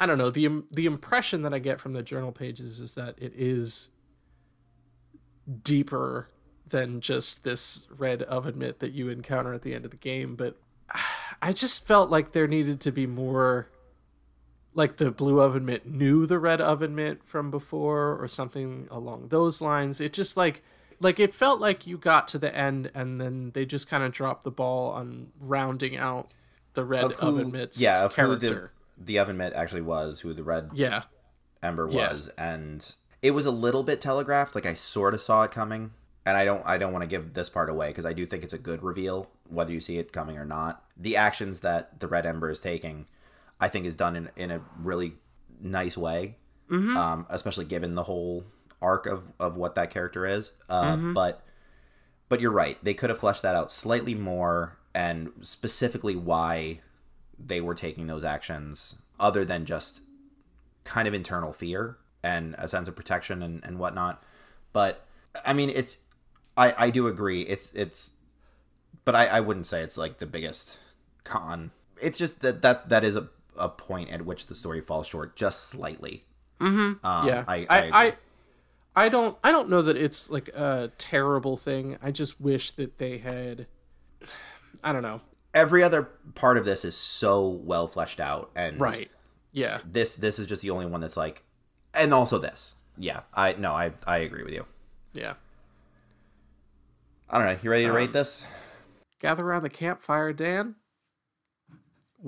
I 0.00 0.06
don't 0.06 0.18
know, 0.18 0.30
the 0.30 0.62
the 0.70 0.86
impression 0.86 1.42
that 1.42 1.52
I 1.54 1.58
get 1.58 1.80
from 1.80 1.92
the 1.92 2.02
journal 2.02 2.30
pages 2.32 2.78
is 2.78 2.94
that 2.94 3.14
it 3.18 3.32
is 3.34 3.90
deeper 5.62 6.28
than 6.68 7.00
just 7.00 7.44
this 7.44 7.86
red 7.96 8.22
oven 8.24 8.58
mitt 8.58 8.78
that 8.80 8.92
you 8.92 9.08
encounter 9.08 9.54
at 9.54 9.62
the 9.62 9.74
end 9.74 9.84
of 9.84 9.90
the 9.90 9.96
game, 9.96 10.36
but 10.36 10.56
I 11.42 11.52
just 11.52 11.86
felt 11.86 12.10
like 12.10 12.32
there 12.32 12.46
needed 12.46 12.80
to 12.82 12.92
be 12.92 13.06
more 13.06 13.68
like 14.78 14.96
the 14.98 15.10
blue 15.10 15.40
oven 15.40 15.64
mitt 15.66 15.86
knew 15.86 16.24
the 16.24 16.38
red 16.38 16.60
oven 16.60 16.94
mitt 16.94 17.22
from 17.24 17.50
before 17.50 18.16
or 18.16 18.28
something 18.28 18.86
along 18.90 19.28
those 19.28 19.60
lines. 19.60 20.00
It 20.00 20.12
just 20.12 20.36
like 20.36 20.62
like 21.00 21.18
it 21.18 21.34
felt 21.34 21.60
like 21.60 21.86
you 21.86 21.98
got 21.98 22.28
to 22.28 22.38
the 22.38 22.54
end 22.54 22.90
and 22.94 23.20
then 23.20 23.50
they 23.54 23.66
just 23.66 23.88
kind 23.88 24.02
of 24.04 24.12
dropped 24.12 24.44
the 24.44 24.50
ball 24.50 24.90
on 24.92 25.28
rounding 25.40 25.96
out 25.96 26.30
the 26.74 26.84
red 26.84 27.02
Of 27.04 27.14
who, 27.16 27.26
oven 27.26 27.50
mitt's 27.50 27.80
yeah, 27.80 28.04
of 28.04 28.14
who 28.14 28.22
character. 28.38 28.70
the 28.96 29.04
the 29.04 29.18
oven 29.18 29.36
mitt 29.36 29.52
actually 29.52 29.82
was, 29.82 30.20
who 30.20 30.32
the 30.32 30.42
red 30.44 30.70
Yeah. 30.74 31.02
Ember 31.62 31.88
Yeah. 31.90 32.12
was, 32.12 32.28
and 32.38 32.94
it 33.20 33.32
was 33.32 33.46
a 33.46 33.50
little 33.50 33.82
bit 33.82 34.00
telegraphed. 34.00 34.54
Like 34.54 34.66
I 34.66 34.74
sort 34.74 35.12
of 35.14 35.20
saw 35.20 35.42
it 35.42 35.50
coming, 35.50 35.90
and 36.24 36.36
I 36.36 36.44
don't 36.44 36.64
I 36.64 36.78
don't 36.78 36.92
want 36.92 37.02
to 37.02 37.08
give 37.08 37.32
this 37.34 37.48
part 37.48 37.68
away 37.68 37.88
because 37.88 38.06
I 38.06 38.12
do 38.12 38.24
think 38.24 38.44
it's 38.44 38.52
a 38.52 38.58
good 38.58 38.82
reveal, 38.82 39.28
whether 39.48 39.72
you 39.72 39.80
see 39.80 39.98
it 39.98 40.12
coming 40.12 40.38
or 40.38 40.44
not. 40.44 40.84
The 40.96 41.16
actions 41.16 41.60
that 41.60 41.98
the 42.00 42.06
Red 42.06 42.26
Ember 42.26 42.48
is 42.50 42.60
taking, 42.60 43.06
I 43.60 43.68
think, 43.68 43.86
is 43.86 43.96
done 43.96 44.16
in 44.16 44.30
in 44.36 44.50
a 44.50 44.60
really 44.82 45.14
nice 45.60 45.96
way, 45.96 46.36
um, 46.96 47.26
especially 47.28 47.64
given 47.64 47.94
the 47.94 48.04
whole 48.04 48.44
arc 48.80 49.06
of 49.06 49.32
of 49.40 49.56
what 49.56 49.74
that 49.74 49.90
character 49.90 50.26
is. 50.26 50.52
Uh, 50.68 50.96
But 51.14 51.44
but 52.28 52.40
you're 52.40 52.52
right; 52.52 52.78
they 52.84 52.94
could 52.94 53.10
have 53.10 53.18
fleshed 53.18 53.42
that 53.42 53.56
out 53.56 53.70
slightly 53.70 54.14
more, 54.14 54.78
and 54.94 55.32
specifically 55.42 56.14
why 56.14 56.80
they 57.38 57.60
were 57.60 57.74
taking 57.74 58.06
those 58.06 58.24
actions, 58.24 58.96
other 59.18 59.44
than 59.44 59.64
just 59.64 60.02
kind 60.84 61.06
of 61.08 61.14
internal 61.14 61.52
fear 61.52 61.96
and 62.22 62.54
a 62.58 62.66
sense 62.66 62.88
of 62.88 62.96
protection 62.96 63.42
and, 63.42 63.62
and 63.64 63.78
whatnot. 63.78 64.22
But 64.72 65.04
I 65.44 65.52
mean, 65.52 65.70
it's 65.70 66.00
I 66.56 66.74
I 66.76 66.90
do 66.90 67.06
agree. 67.06 67.42
It's 67.42 67.72
it's, 67.74 68.16
but 69.04 69.14
I 69.14 69.26
I 69.26 69.40
wouldn't 69.40 69.66
say 69.66 69.82
it's 69.82 69.96
like 69.98 70.18
the 70.18 70.26
biggest 70.26 70.78
con. 71.24 71.70
It's 72.00 72.18
just 72.18 72.42
that 72.42 72.62
that 72.62 72.88
that 72.88 73.04
is 73.04 73.16
a 73.16 73.28
a 73.58 73.68
point 73.68 74.10
at 74.10 74.24
which 74.24 74.46
the 74.46 74.54
story 74.54 74.80
falls 74.80 75.06
short 75.08 75.36
just 75.36 75.66
slightly. 75.68 76.24
Mm-hmm. 76.60 77.06
Um, 77.06 77.26
yeah. 77.28 77.44
I 77.46 77.56
I, 77.56 77.66
I, 77.68 77.90
I. 78.06 78.16
I 78.96 79.08
don't 79.08 79.36
I 79.44 79.52
don't 79.52 79.68
know 79.68 79.80
that 79.82 79.96
it's 79.96 80.28
like 80.30 80.48
a 80.48 80.90
terrible 80.98 81.56
thing. 81.56 81.98
I 82.02 82.10
just 82.10 82.40
wish 82.40 82.72
that 82.72 82.98
they 82.98 83.18
had 83.18 83.66
I 84.82 84.92
don't 84.92 85.02
know. 85.02 85.20
every 85.54 85.82
other 85.82 86.02
part 86.34 86.56
of 86.58 86.64
this 86.64 86.84
is 86.84 86.96
so 86.96 87.46
well 87.48 87.86
fleshed 87.88 88.18
out 88.20 88.50
and 88.56 88.80
Right. 88.80 89.10
Yeah. 89.52 89.78
this 89.84 90.14
this 90.16 90.38
is 90.38 90.46
just 90.46 90.62
the 90.62 90.70
only 90.70 90.86
one 90.86 91.00
that's 91.00 91.16
like 91.16 91.42
and 91.94 92.12
also 92.12 92.38
this 92.38 92.74
yeah 92.98 93.20
i 93.34 93.54
no 93.54 93.72
i 93.72 93.92
i 94.06 94.18
agree 94.18 94.42
with 94.44 94.52
you 94.52 94.66
Yeah. 95.14 95.34
i 97.30 97.38
don't 97.38 97.46
know 97.46 97.58
you 97.62 97.70
ready 97.70 97.84
to 97.86 97.92
rate 97.92 98.12
this 98.12 98.46
Gather 99.20 99.44
around 99.44 99.62
the 99.62 99.70
campfire, 99.70 100.32
Dan. 100.32 100.76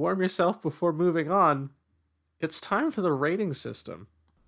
Warm 0.01 0.23
yourself 0.23 0.63
before 0.63 0.95
moving 0.95 1.31
on. 1.31 1.69
It's 2.41 2.59
time 2.59 2.91
for 2.91 3.03
the 3.03 3.13
rating 3.13 3.53
system, 3.53 4.07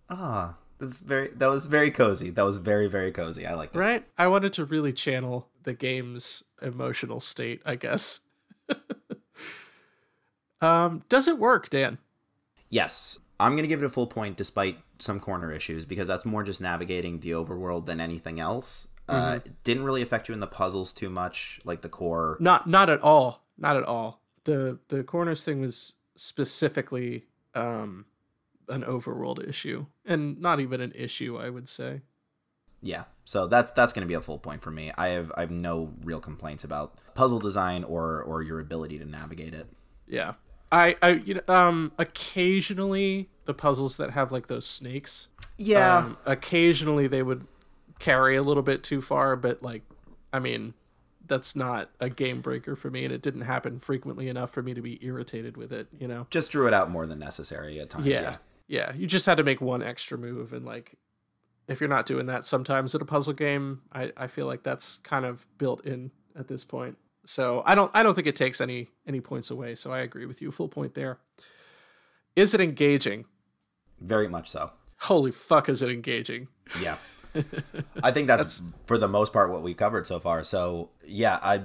ah 0.08 0.56
that's 0.78 1.00
very 1.00 1.28
that 1.28 1.48
was 1.48 1.66
very 1.66 1.90
cozy 1.90 2.30
that 2.30 2.42
was 2.42 2.56
very 2.56 2.88
very 2.88 3.12
cozy 3.12 3.46
i 3.46 3.52
like 3.54 3.72
that 3.72 3.78
right? 3.78 4.04
I 4.16 4.28
wanted 4.28 4.54
to 4.54 4.64
really 4.64 4.94
channel 4.94 5.50
the 5.62 5.74
game's 5.74 6.42
emotional 6.62 7.20
state, 7.20 7.60
I 7.66 7.76
guess. 7.76 8.20
um, 10.62 11.02
does 11.10 11.28
it 11.28 11.38
work, 11.38 11.68
Dan? 11.68 11.98
yes 12.70 13.20
i'm 13.38 13.54
gonna 13.54 13.68
give 13.68 13.82
it 13.82 13.86
a 13.86 13.90
full 13.90 14.06
point 14.06 14.38
despite 14.38 14.78
some 14.98 15.20
corner 15.20 15.52
issues 15.52 15.84
because 15.84 16.08
that's 16.08 16.24
more 16.24 16.42
just 16.42 16.62
navigating 16.62 17.20
the 17.20 17.32
overworld 17.32 17.84
than 17.84 18.00
anything 18.00 18.40
else 18.40 18.88
uh 19.10 19.38
it 19.44 19.62
didn't 19.64 19.84
really 19.84 20.00
affect 20.00 20.28
you 20.30 20.32
in 20.32 20.40
the 20.40 20.46
puzzles 20.46 20.94
too 20.94 21.10
much 21.10 21.60
like 21.62 21.82
the 21.82 21.90
core 21.90 22.38
Not 22.40 22.66
not 22.66 22.88
at 22.88 23.02
all. 23.02 23.44
Not 23.58 23.76
at 23.76 23.84
all. 23.84 24.21
The 24.44 24.78
the 24.88 25.02
corners 25.04 25.44
thing 25.44 25.60
was 25.60 25.96
specifically 26.16 27.26
um 27.54 28.06
an 28.68 28.82
overworld 28.82 29.46
issue. 29.46 29.86
And 30.04 30.40
not 30.40 30.60
even 30.60 30.80
an 30.80 30.92
issue, 30.94 31.36
I 31.36 31.50
would 31.50 31.68
say. 31.68 32.02
Yeah, 32.80 33.04
so 33.24 33.46
that's 33.46 33.70
that's 33.70 33.92
going 33.92 34.02
to 34.02 34.08
be 34.08 34.14
a 34.14 34.20
full 34.20 34.38
point 34.38 34.62
for 34.62 34.70
me. 34.70 34.90
I 34.98 35.08
have 35.08 35.30
I 35.36 35.40
have 35.42 35.50
no 35.50 35.92
real 36.02 36.20
complaints 36.20 36.64
about 36.64 36.94
puzzle 37.14 37.38
design 37.38 37.84
or 37.84 38.22
or 38.22 38.42
your 38.42 38.58
ability 38.58 38.98
to 38.98 39.04
navigate 39.04 39.54
it. 39.54 39.68
Yeah. 40.08 40.34
I 40.70 40.96
I 41.02 41.10
you 41.10 41.34
know 41.34 41.54
um 41.54 41.92
occasionally 41.98 43.28
the 43.44 43.54
puzzles 43.54 43.96
that 43.98 44.10
have 44.12 44.32
like 44.32 44.46
those 44.48 44.66
snakes 44.66 45.28
Yeah, 45.58 45.98
um, 45.98 46.16
occasionally 46.24 47.06
they 47.06 47.22
would 47.22 47.46
carry 47.98 48.36
a 48.36 48.42
little 48.42 48.62
bit 48.62 48.82
too 48.82 49.00
far, 49.02 49.36
but 49.36 49.62
like 49.62 49.82
I 50.32 50.38
mean 50.40 50.74
that's 51.32 51.56
not 51.56 51.88
a 51.98 52.10
game 52.10 52.42
breaker 52.42 52.76
for 52.76 52.90
me 52.90 53.04
and 53.06 53.12
it 53.14 53.22
didn't 53.22 53.40
happen 53.42 53.78
frequently 53.78 54.28
enough 54.28 54.50
for 54.50 54.62
me 54.62 54.74
to 54.74 54.82
be 54.82 55.02
irritated 55.02 55.56
with 55.56 55.72
it, 55.72 55.88
you 55.98 56.06
know. 56.06 56.26
just 56.28 56.52
drew 56.52 56.66
it 56.66 56.74
out 56.74 56.90
more 56.90 57.06
than 57.06 57.18
necessary 57.18 57.80
at 57.80 57.88
times. 57.88 58.04
Yeah. 58.04 58.20
Yeah, 58.20 58.36
Yeah. 58.68 58.92
You 58.94 59.06
just 59.06 59.24
had 59.24 59.38
to 59.38 59.42
make 59.42 59.62
one 59.62 59.82
extra 59.82 60.18
move 60.18 60.52
and 60.52 60.66
like 60.66 60.96
if 61.68 61.80
you're 61.80 61.88
not 61.88 62.04
doing 62.04 62.26
that 62.26 62.44
sometimes 62.44 62.94
in 62.94 63.00
a 63.00 63.04
puzzle 63.06 63.32
game, 63.32 63.80
I, 63.92 64.12
I 64.14 64.26
feel 64.26 64.44
like 64.46 64.62
that's 64.62 64.98
kind 64.98 65.24
of 65.24 65.46
built 65.56 65.82
in 65.86 66.10
at 66.38 66.48
this 66.48 66.64
point. 66.64 66.98
So 67.24 67.62
I 67.64 67.74
don't 67.74 67.90
I 67.94 68.02
don't 68.02 68.14
think 68.14 68.26
it 68.26 68.36
takes 68.36 68.60
any 68.60 68.90
any 69.06 69.20
points 69.20 69.50
away. 69.50 69.74
So 69.74 69.90
I 69.90 70.00
agree 70.00 70.26
with 70.26 70.42
you. 70.42 70.50
Full 70.50 70.68
point 70.68 70.94
there. 70.94 71.18
Is 72.36 72.52
it 72.54 72.60
engaging? 72.60 73.24
very 74.00 74.28
much 74.28 74.50
so. 74.50 74.72
Holy 75.02 75.30
fuck 75.30 75.68
is 75.68 75.80
it 75.80 75.88
engaging? 75.88 76.48
Yeah, 76.80 76.96
I 78.02 78.10
think 78.10 78.28
that's, 78.28 78.62
for 78.86 78.98
the 78.98 79.08
most 79.08 79.32
part 79.32 79.50
what 79.50 79.62
we've 79.62 79.76
covered 79.76 80.06
so 80.06 80.18
far. 80.20 80.44
So 80.44 80.90
yeah, 81.06 81.38
I 81.42 81.62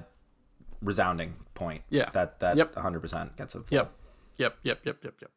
resounding 0.82 1.36
point. 1.56 1.84
Yeah. 1.90 2.10
that 2.14 2.40
that 2.40 2.58
Yep. 2.58 2.76
100 2.76 3.00
percent 3.00 3.36
gets 3.36 3.56
a 3.56 3.62
full. 3.62 3.76
Yep. 3.76 3.92
Yep, 4.38 4.56
yep, 4.64 4.80
yep, 4.86 5.04
yep, 5.04 5.14
yep. 5.22 5.32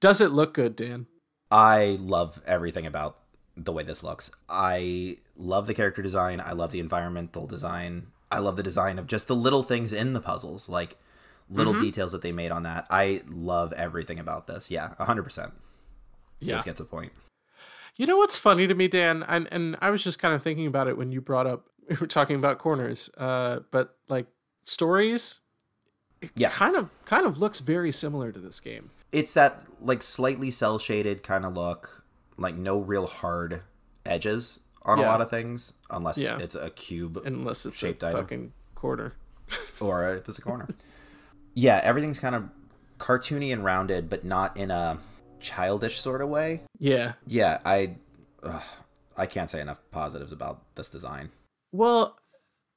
Does 0.00 0.20
it 0.20 0.30
look 0.32 0.54
good, 0.54 0.74
Dan? 0.76 1.06
I 1.50 1.98
love 2.00 2.40
everything 2.46 2.86
about 2.86 3.18
the 3.56 3.72
way 3.72 3.82
this 3.82 4.02
looks. 4.02 4.30
I 4.48 5.18
love 5.36 5.66
the 5.66 5.74
character 5.74 6.00
design. 6.00 6.40
I 6.40 6.52
love 6.52 6.72
the 6.72 6.80
environmental 6.80 7.46
design. 7.46 8.06
I 8.32 8.38
love 8.38 8.56
the 8.56 8.62
design 8.62 8.98
of 8.98 9.06
just 9.06 9.28
the 9.28 9.36
little 9.36 9.62
things 9.62 9.92
in 9.92 10.14
the 10.14 10.20
puzzles, 10.20 10.68
like 10.68 10.96
little 11.50 11.74
Mm-hmm. 11.74 11.82
details 11.82 12.12
that 12.12 12.22
they 12.22 12.32
made 12.32 12.50
on 12.52 12.62
that. 12.62 12.86
I 12.88 13.22
love 13.28 13.72
everything 13.74 14.18
about 14.18 14.46
this. 14.46 14.70
Yeah, 14.70 14.94
100%. 15.00 15.50
Yeah. 16.38 16.54
This 16.54 16.64
gets 16.64 16.80
a 16.80 16.84
point. 16.84 17.12
You 18.00 18.06
know 18.06 18.16
what's 18.16 18.38
funny 18.38 18.66
to 18.66 18.72
me, 18.74 18.88
Dan, 18.88 19.22
and 19.28 19.46
and 19.52 19.76
I 19.82 19.90
was 19.90 20.02
just 20.02 20.18
kind 20.18 20.32
of 20.34 20.42
thinking 20.42 20.66
about 20.66 20.88
it 20.88 20.96
when 20.96 21.12
you 21.12 21.20
brought 21.20 21.46
up 21.46 21.66
we 21.90 21.96
were 21.96 22.06
talking 22.06 22.34
about 22.34 22.56
corners, 22.56 23.10
uh, 23.18 23.58
but 23.70 23.94
like 24.08 24.26
stories, 24.62 25.40
it 26.22 26.30
Yeah. 26.34 26.48
kind 26.48 26.76
of 26.76 26.88
kind 27.04 27.26
of 27.26 27.38
looks 27.38 27.60
very 27.60 27.92
similar 27.92 28.32
to 28.32 28.38
this 28.38 28.58
game. 28.58 28.88
It's 29.12 29.34
that 29.34 29.64
like 29.82 30.02
slightly 30.02 30.50
cell 30.50 30.78
shaded 30.78 31.22
kind 31.22 31.44
of 31.44 31.52
look, 31.52 32.02
like 32.38 32.54
no 32.56 32.78
real 32.78 33.06
hard 33.06 33.64
edges 34.06 34.60
on 34.80 34.98
a 34.98 35.02
lot 35.02 35.20
of 35.20 35.28
things, 35.28 35.74
unless 35.90 36.16
Yeah. 36.16 36.38
it's 36.38 36.54
a 36.54 36.70
cube 36.70 37.20
Unless 37.22 37.66
it's 37.66 37.76
Shaped 37.76 38.02
a 38.02 38.06
item. 38.08 38.20
fucking 38.22 38.52
corner. 38.74 39.12
or 39.78 40.08
if 40.14 40.26
it's 40.26 40.38
a 40.38 40.42
corner. 40.42 40.68
yeah, 41.52 41.82
everything's 41.84 42.18
kind 42.18 42.34
of 42.34 42.48
cartoony 42.98 43.52
and 43.52 43.62
rounded, 43.62 44.08
but 44.08 44.24
not 44.24 44.56
in 44.56 44.70
a 44.70 44.96
childish 45.40 46.00
sort 46.00 46.20
of 46.22 46.28
way. 46.28 46.62
Yeah. 46.78 47.12
Yeah, 47.26 47.58
I, 47.64 47.96
ugh, 48.42 48.62
I 49.16 49.26
can't 49.26 49.50
say 49.50 49.60
enough 49.60 49.80
positives 49.90 50.32
about 50.32 50.62
this 50.74 50.88
design. 50.88 51.30
Well, 51.72 52.18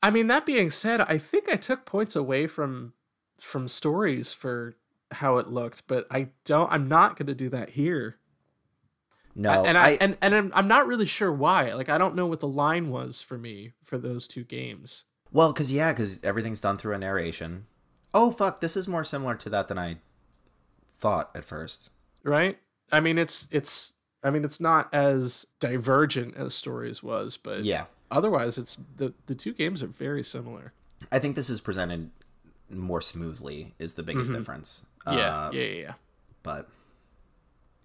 I 0.01 0.09
mean 0.09 0.27
that 0.27 0.45
being 0.45 0.69
said, 0.69 1.01
I 1.01 1.17
think 1.17 1.49
I 1.49 1.55
took 1.55 1.85
points 1.85 2.15
away 2.15 2.47
from 2.47 2.93
from 3.39 3.67
stories 3.67 4.33
for 4.33 4.75
how 5.11 5.37
it 5.37 5.47
looked, 5.47 5.83
but 5.87 6.05
I 6.11 6.29
don't 6.45 6.71
I'm 6.71 6.87
not 6.87 7.17
going 7.17 7.27
to 7.27 7.35
do 7.35 7.49
that 7.49 7.71
here. 7.71 8.17
No, 9.35 9.65
and 9.65 9.77
I, 9.77 9.89
I, 9.89 9.97
and 9.99 10.17
and 10.21 10.35
I'm, 10.35 10.51
I'm 10.53 10.67
not 10.67 10.85
really 10.85 11.05
sure 11.07 11.31
why. 11.31 11.73
Like 11.73 11.89
I 11.89 11.97
don't 11.97 12.15
know 12.15 12.27
what 12.27 12.39
the 12.39 12.47
line 12.47 12.89
was 12.89 13.21
for 13.21 13.37
me 13.37 13.71
for 13.83 13.97
those 13.97 14.27
two 14.27 14.43
games. 14.43 15.05
well, 15.31 15.51
because 15.51 15.71
yeah, 15.71 15.91
because 15.91 16.19
everything's 16.23 16.61
done 16.61 16.77
through 16.77 16.93
a 16.93 16.99
narration. 16.99 17.65
Oh 18.13 18.29
fuck, 18.29 18.59
this 18.59 18.77
is 18.77 18.87
more 18.87 19.03
similar 19.03 19.33
to 19.35 19.49
that 19.49 19.69
than 19.69 19.79
I 19.79 19.97
thought 20.95 21.31
at 21.33 21.45
first. 21.45 21.89
Right? 22.23 22.57
I 22.91 22.99
mean, 22.99 23.17
it's 23.17 23.47
it's 23.51 23.93
I 24.23 24.29
mean, 24.29 24.45
it's 24.45 24.59
not 24.61 24.93
as 24.93 25.45
divergent 25.59 26.35
as 26.37 26.53
stories 26.55 27.03
was, 27.03 27.37
but 27.37 27.63
Yeah, 27.63 27.85
Otherwise, 28.11 28.57
it's 28.57 28.77
the 28.97 29.13
the 29.25 29.35
two 29.35 29.53
games 29.53 29.81
are 29.83 29.87
very 29.87 30.23
similar. 30.23 30.73
I 31.11 31.19
think 31.19 31.35
this 31.35 31.49
is 31.49 31.59
presented 31.61 32.11
more 32.69 33.01
smoothly 33.01 33.73
is 33.79 33.95
the 33.95 34.03
biggest 34.03 34.31
difference. 34.31 34.85
Mm-hmm. 35.05 35.17
Yeah, 35.17 35.45
Uh, 35.45 35.51
yeah, 35.51 35.61
yeah, 35.63 35.81
yeah. 35.81 35.93
but 36.43 36.69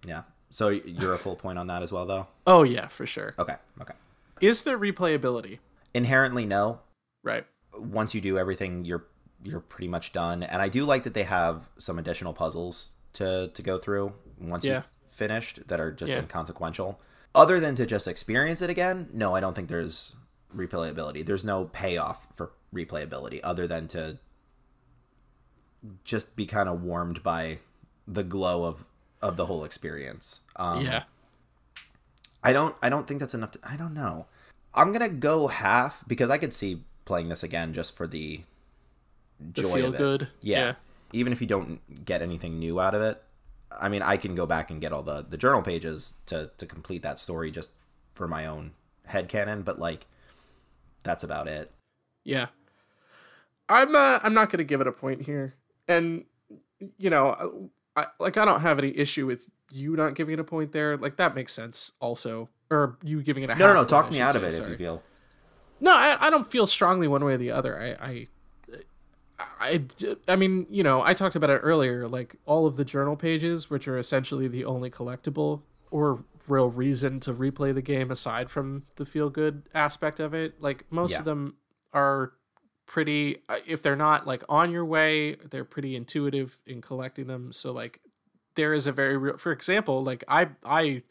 yeah. 0.06 0.22
So 0.50 0.68
you're 0.68 1.12
a 1.14 1.18
full 1.18 1.36
point 1.36 1.58
on 1.58 1.66
that 1.66 1.82
as 1.82 1.92
well, 1.92 2.06
though. 2.06 2.28
Oh 2.46 2.62
yeah, 2.62 2.88
for 2.88 3.06
sure. 3.06 3.34
Okay, 3.38 3.56
okay. 3.80 3.94
Is 4.40 4.62
there 4.62 4.78
replayability? 4.78 5.58
Inherently, 5.94 6.46
no. 6.46 6.80
Right. 7.24 7.44
once 7.76 8.14
you 8.14 8.20
do 8.20 8.38
everything 8.38 8.84
you're 8.84 9.04
you're 9.42 9.60
pretty 9.60 9.88
much 9.88 10.12
done 10.12 10.42
and 10.42 10.62
i 10.62 10.68
do 10.68 10.84
like 10.84 11.02
that 11.02 11.12
they 11.14 11.24
have 11.24 11.68
some 11.78 11.98
additional 11.98 12.32
puzzles 12.32 12.94
to 13.12 13.50
to 13.54 13.62
go 13.62 13.76
through 13.78 14.12
once 14.40 14.64
Yeah. 14.64 14.74
you've 14.76 14.90
finished 15.08 15.66
that 15.68 15.80
are 15.80 15.90
just 15.92 16.12
Yeah. 16.12 16.18
inconsequential 16.18 17.00
other 17.34 17.58
than 17.60 17.74
to 17.76 17.86
just 17.86 18.06
experience 18.08 18.62
it 18.62 18.70
again 18.70 19.08
no 19.12 19.34
i 19.34 19.40
don't 19.40 19.54
think 19.54 19.68
there's 19.68 20.16
replayability 20.54 21.24
there's 21.24 21.44
no 21.44 21.64
payoff 21.66 22.26
for 22.34 22.52
replayability 22.74 23.40
other 23.44 23.66
than 23.66 23.88
to 23.88 24.18
just 26.04 26.36
be 26.36 26.46
kind 26.46 26.68
of 26.68 26.82
warmed 26.82 27.22
by 27.22 27.58
the 28.06 28.22
glow 28.24 28.64
of 28.64 28.84
of 29.22 29.36
the 29.36 29.46
whole 29.46 29.64
experience 29.64 30.40
um 30.56 30.84
yeah. 30.84 31.04
I 32.42 32.52
don't 32.52 32.76
I 32.80 32.88
don't 32.88 33.06
think 33.06 33.20
that's 33.20 33.34
enough 33.34 33.50
to, 33.52 33.58
I 33.64 33.76
don't 33.76 33.94
know. 33.94 34.26
I'm 34.72 34.92
going 34.92 35.00
to 35.02 35.14
go 35.14 35.48
half 35.48 36.04
because 36.06 36.30
I 36.30 36.38
could 36.38 36.52
see 36.54 36.84
playing 37.04 37.28
this 37.30 37.42
again 37.42 37.74
just 37.74 37.96
for 37.96 38.06
the 38.06 38.42
The 39.40 39.62
joy 39.62 39.74
feel 39.74 39.86
of 39.88 39.94
it. 39.94 39.98
good. 39.98 40.28
Yeah. 40.40 40.74
Even 41.12 41.32
if 41.32 41.40
you 41.40 41.48
don't 41.48 42.04
get 42.04 42.22
anything 42.22 42.58
new 42.60 42.78
out 42.80 42.94
of 42.94 43.02
it. 43.02 43.20
I 43.70 43.88
mean, 43.88 44.02
I 44.02 44.16
can 44.16 44.34
go 44.34 44.46
back 44.46 44.70
and 44.70 44.80
get 44.80 44.92
all 44.92 45.02
the 45.02 45.22
the 45.22 45.36
journal 45.36 45.62
pages 45.62 46.14
to 46.26 46.50
to 46.56 46.66
complete 46.66 47.02
that 47.02 47.18
story 47.18 47.50
just 47.50 47.72
for 48.14 48.28
my 48.28 48.46
own 48.46 48.72
head 49.06 49.28
canon, 49.28 49.62
but 49.62 49.78
like 49.78 50.06
that's 51.02 51.24
about 51.24 51.48
it. 51.48 51.72
Yeah. 52.24 52.46
I'm 53.68 53.94
uh, 53.94 54.20
I'm 54.22 54.34
not 54.34 54.50
going 54.50 54.58
to 54.58 54.64
give 54.64 54.80
it 54.80 54.86
a 54.86 54.92
point 54.92 55.22
here. 55.22 55.54
And 55.86 56.24
you 56.96 57.10
know, 57.10 57.70
I, 57.96 58.06
like 58.18 58.36
I 58.36 58.44
don't 58.44 58.60
have 58.60 58.78
any 58.78 58.96
issue 58.96 59.26
with 59.26 59.50
you 59.70 59.96
not 59.96 60.14
giving 60.14 60.34
it 60.34 60.40
a 60.40 60.44
point 60.44 60.72
there. 60.72 60.96
Like 60.96 61.16
that 61.16 61.34
makes 61.34 61.52
sense 61.52 61.92
also. 62.00 62.48
Or 62.70 62.98
you 63.02 63.22
giving 63.22 63.42
it 63.44 63.50
a 63.50 63.54
No, 63.54 63.68
no, 63.68 63.74
no, 63.74 63.84
talk 63.84 64.10
me 64.10 64.20
out 64.20 64.36
of 64.36 64.42
it 64.42 64.58
if 64.58 64.68
you 64.68 64.76
feel. 64.76 65.02
No, 65.80 65.92
I, 65.92 66.26
I 66.26 66.30
don't 66.30 66.50
feel 66.50 66.66
strongly 66.66 67.08
one 67.08 67.24
way 67.24 67.34
or 67.34 67.38
the 67.38 67.50
other. 67.50 67.80
I, 67.80 68.06
I, 68.06 68.28
I, 69.38 69.82
I 70.26 70.36
mean, 70.36 70.66
you 70.70 70.82
know, 70.82 71.02
I 71.02 71.14
talked 71.14 71.36
about 71.36 71.50
it 71.50 71.60
earlier. 71.62 72.08
Like 72.08 72.36
all 72.46 72.66
of 72.66 72.76
the 72.76 72.84
journal 72.84 73.16
pages, 73.16 73.70
which 73.70 73.86
are 73.86 73.98
essentially 73.98 74.48
the 74.48 74.64
only 74.64 74.90
collectible 74.90 75.62
or 75.90 76.24
real 76.48 76.68
reason 76.70 77.20
to 77.20 77.32
replay 77.32 77.72
the 77.74 77.82
game 77.82 78.10
aside 78.10 78.50
from 78.50 78.84
the 78.96 79.04
feel 79.04 79.30
good 79.30 79.62
aspect 79.74 80.18
of 80.20 80.34
it. 80.34 80.60
Like 80.60 80.84
most 80.90 81.12
Yeah. 81.12 81.18
of 81.20 81.24
them 81.24 81.54
are 81.92 82.32
pretty. 82.86 83.42
uh, 83.48 83.58
If 83.66 83.82
they're 83.82 83.96
not 83.96 84.26
like 84.26 84.42
on 84.48 84.70
your 84.70 84.84
way, 84.84 85.34
they're 85.36 85.64
pretty 85.64 85.94
intuitive 85.94 86.60
in 86.66 86.80
collecting 86.80 87.26
them. 87.26 87.52
So 87.52 87.72
like, 87.72 88.00
there 88.54 88.72
is 88.72 88.86
a 88.88 88.92
very 88.92 89.16
real. 89.16 89.36
For 89.36 89.52
example, 89.52 90.02
like 90.02 90.24
I, 90.28 90.48
I. 90.64 91.02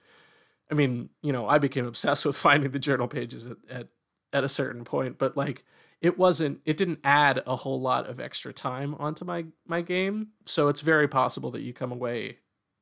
I 0.69 0.73
mean, 0.73 1.09
you 1.21 1.31
know, 1.31 1.47
I 1.47 1.59
became 1.59 1.85
obsessed 1.85 2.25
with 2.25 2.35
finding 2.35 2.71
the 2.71 2.79
journal 2.79 3.07
pages 3.07 3.47
at, 3.47 3.57
at 3.69 3.87
at 4.33 4.43
a 4.43 4.49
certain 4.49 4.83
point, 4.83 5.17
but 5.17 5.37
like 5.37 5.63
it 6.01 6.17
wasn't 6.17 6.61
it 6.65 6.77
didn't 6.77 6.99
add 7.03 7.41
a 7.45 7.57
whole 7.57 7.81
lot 7.81 8.07
of 8.07 8.19
extra 8.19 8.53
time 8.53 8.95
onto 8.95 9.25
my 9.25 9.45
my 9.65 9.81
game. 9.81 10.29
So 10.45 10.67
it's 10.67 10.81
very 10.81 11.07
possible 11.07 11.51
that 11.51 11.61
you 11.61 11.73
come 11.73 11.91
away 11.91 12.37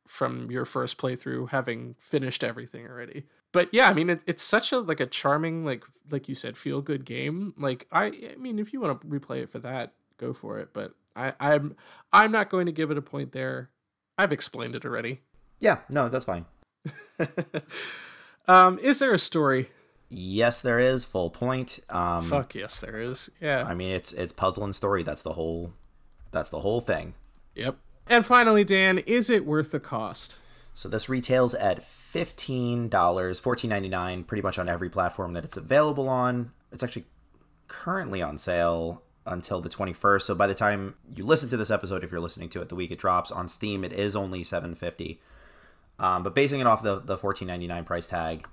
from 0.08 0.52
your 0.52 0.66
first 0.66 0.98
playthrough 0.98 1.50
having 1.50 1.96
finished 1.98 2.44
everything 2.44 2.86
already. 2.86 3.24
But 3.52 3.70
yeah, 3.72 3.88
I 3.88 3.94
mean 3.94 4.10
it, 4.10 4.24
it's 4.28 4.44
such 4.44 4.72
a 4.72 4.80
like 4.80 5.00
a 5.00 5.06
charming 5.06 5.66
like 5.66 5.84
like 6.10 6.28
you 6.28 6.36
said 6.36 6.58
feel 6.58 6.82
good 6.82 7.06
game. 7.06 7.54
Like 7.58 7.88
I 7.92 8.06
I 8.06 8.36
mean 8.38 8.60
if 8.60 8.74
you 8.74 8.82
want 8.82 9.02
to 9.02 9.08
replay 9.08 9.42
it 9.42 9.50
for 9.50 9.60
that, 9.60 9.94
go 10.18 10.34
for 10.34 10.60
it, 10.60 10.70
but 10.74 10.94
I 11.16 11.34
I'm 11.40 11.76
I'm 12.12 12.32
not 12.32 12.50
going 12.50 12.66
to 12.66 12.72
give 12.72 12.92
it 12.92 12.98
a 12.98 13.02
point 13.02 13.32
there. 13.32 13.70
I've 14.18 14.34
explained 14.34 14.76
it 14.76 14.86
already. 14.86 15.22
Yeah, 15.60 15.80
no, 15.90 16.10
that's 16.10 16.26
fine. 16.26 16.46
um 18.48 18.78
is 18.80 19.00
there 19.00 19.14
a 19.14 19.20
story? 19.20 19.70
Yes, 20.10 20.62
there 20.62 20.80
is 20.80 21.04
full 21.06 21.30
point. 21.30 21.80
Um 21.90 22.24
Fuck 22.24 22.56
yes 22.56 22.80
there 22.80 23.00
is. 23.00 23.30
Yeah. 23.42 23.66
I 23.68 23.74
mean, 23.74 23.96
it's 23.96 24.14
it's 24.14 24.34
puzzle 24.34 24.64
and 24.64 24.76
story. 24.76 25.04
That's 25.04 25.22
the 25.22 25.34
whole 25.34 25.74
that's 26.32 26.50
the 26.50 26.60
whole 26.60 26.82
thing. 26.82 27.14
Yep. 27.56 27.78
And 28.08 28.26
finally, 28.26 28.64
Dan, 28.64 29.00
is 29.00 29.30
it 29.30 29.46
worth 29.46 29.72
the 29.72 29.80
cost? 29.80 30.38
So 30.74 30.90
this 30.90 31.10
retails 31.10 31.56
at 31.56 31.82
fifteen 31.82 32.90
dollars, 32.90 33.40
fourteen 33.40 33.70
ninety 33.70 33.90
nine, 33.90 34.24
pretty 34.24 34.42
much 34.42 34.60
on 34.60 34.70
every 34.70 34.90
platform 34.90 35.34
that 35.34 35.46
it's 35.46 35.58
available 35.58 36.10
on. 36.10 36.52
It's 36.72 36.84
actually 36.84 37.06
currently 37.68 38.22
on 38.22 38.38
sale 38.38 39.02
until 39.26 39.60
the 39.60 39.70
twenty 39.70 39.94
first. 39.94 40.28
So 40.28 40.36
by 40.36 40.46
the 40.46 40.54
time 40.54 40.96
you 41.16 41.26
listen 41.26 41.50
to 41.50 41.58
this 41.58 41.72
episode, 41.72 42.04
if 42.04 42.12
you're 42.12 42.20
listening 42.20 42.50
to 42.50 42.62
it 42.62 42.70
the 42.70 42.76
week 42.76 42.92
it 42.92 43.00
drops 43.00 43.32
on 43.32 43.48
Steam, 43.48 43.84
it 43.84 43.94
is 43.94 44.16
only 44.16 44.44
seven 44.44 44.76
fifty. 44.76 45.20
Um, 45.98 46.24
but 46.24 46.36
basing 46.36 46.60
it 46.60 46.68
off 46.68 46.84
the 46.84 47.00
the 47.00 47.18
fourteen 47.18 47.48
ninety 47.48 47.68
nine 47.68 47.86
price 47.86 48.06
tag, 48.06 48.46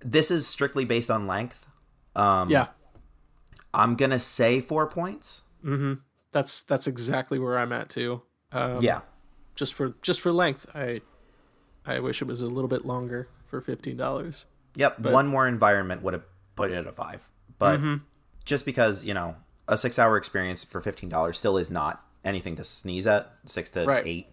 this 0.00 0.30
is 0.30 0.46
strictly 0.46 0.84
based 0.84 1.10
on 1.10 1.26
length. 1.26 1.68
Um, 2.16 2.50
Yeah. 2.50 2.68
I'm 3.74 3.96
gonna 3.96 4.18
say 4.18 4.60
four 4.60 4.86
points. 4.86 5.42
That's 6.32 6.62
that's 6.62 6.86
exactly 6.86 7.38
where 7.38 7.58
I'm 7.58 7.72
at 7.72 7.88
too. 7.90 8.22
Um, 8.52 8.82
yeah, 8.82 9.00
Just 9.54 9.74
for 9.74 9.94
just 10.02 10.20
for 10.20 10.32
length, 10.32 10.66
I 10.74 11.00
I 11.84 12.00
wish 12.00 12.22
it 12.22 12.26
was 12.26 12.40
a 12.42 12.46
little 12.46 12.68
bit 12.68 12.84
longer 12.84 13.28
for 13.46 13.60
fifteen 13.60 13.96
dollars. 13.96 14.46
Yep, 14.74 15.00
one 15.00 15.26
more 15.26 15.46
environment 15.48 16.02
would 16.02 16.14
have 16.14 16.24
put 16.54 16.70
it 16.70 16.74
at 16.76 16.86
a 16.86 16.92
five. 16.92 17.28
But 17.58 17.78
Mm-hmm. 17.80 17.96
just 18.44 18.64
because, 18.64 19.04
you 19.04 19.12
know, 19.14 19.36
a 19.66 19.76
six 19.76 19.98
hour 19.98 20.16
experience 20.16 20.64
for 20.64 20.80
fifteen 20.80 21.08
dollars 21.10 21.38
still 21.38 21.56
is 21.58 21.70
not 21.70 22.00
anything 22.24 22.56
to 22.56 22.64
sneeze 22.64 23.06
at. 23.06 23.30
Six 23.46 23.70
to 23.70 23.84
Right. 23.84 24.06
eight. 24.06 24.26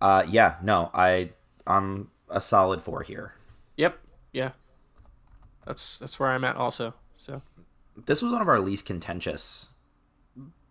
Uh 0.00 0.24
yeah, 0.28 0.56
no, 0.62 0.90
I 0.94 1.30
I'm 1.66 2.10
a 2.28 2.40
solid 2.40 2.80
four 2.82 3.02
here. 3.02 3.34
Yep. 3.76 3.98
Yeah. 4.32 4.52
That's 5.66 5.98
that's 5.98 6.18
where 6.18 6.30
I'm 6.30 6.44
at 6.44 6.56
also. 6.56 6.94
So 7.16 7.42
This 7.96 8.22
was 8.22 8.32
one 8.32 8.42
of 8.42 8.48
our 8.48 8.60
least 8.60 8.86
contentious 8.86 9.68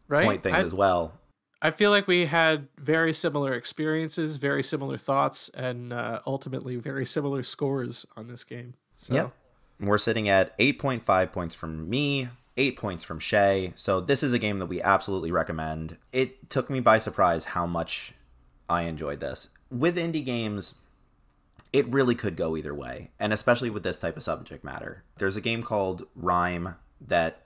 right. 0.07 0.25
point 0.25 0.43
things 0.43 0.57
I, 0.57 0.61
as 0.61 0.73
well. 0.73 1.19
I 1.61 1.71
feel 1.71 1.91
like 1.91 2.07
we 2.07 2.25
had 2.25 2.67
very 2.77 3.13
similar 3.13 3.53
experiences, 3.53 4.37
very 4.37 4.63
similar 4.63 4.97
thoughts, 4.97 5.49
and 5.49 5.91
uh, 5.91 6.21
ultimately 6.25 6.77
very 6.77 7.05
similar 7.05 7.43
scores 7.43 8.05
on 8.15 8.27
this 8.27 8.43
game. 8.43 8.75
So 8.97 9.13
Yep. 9.13 9.33
We're 9.81 9.97
sitting 9.97 10.27
at 10.27 10.57
8.5 10.57 11.31
points 11.31 11.55
from 11.55 11.89
me, 11.89 12.27
8 12.57 12.75
points 12.75 13.03
from 13.03 13.19
Shea. 13.19 13.71
So 13.75 14.01
this 14.01 14.23
is 14.23 14.33
a 14.33 14.39
game 14.39 14.57
that 14.57 14.65
we 14.65 14.81
absolutely 14.81 15.31
recommend. 15.31 15.97
It 16.11 16.49
took 16.49 16.69
me 16.69 16.81
by 16.81 16.97
surprise 16.97 17.45
how 17.45 17.65
much 17.65 18.13
I 18.69 18.83
enjoyed 18.83 19.21
this. 19.21 19.49
With 19.71 19.97
indie 19.97 20.25
games, 20.25 20.75
it 21.71 21.87
really 21.87 22.15
could 22.15 22.35
go 22.35 22.57
either 22.57 22.73
way, 22.73 23.11
and 23.19 23.31
especially 23.31 23.69
with 23.69 23.83
this 23.83 23.99
type 23.99 24.17
of 24.17 24.23
subject 24.23 24.63
matter. 24.63 25.03
There's 25.17 25.37
a 25.37 25.41
game 25.41 25.61
called 25.63 26.05
Rime 26.15 26.75
that 26.99 27.43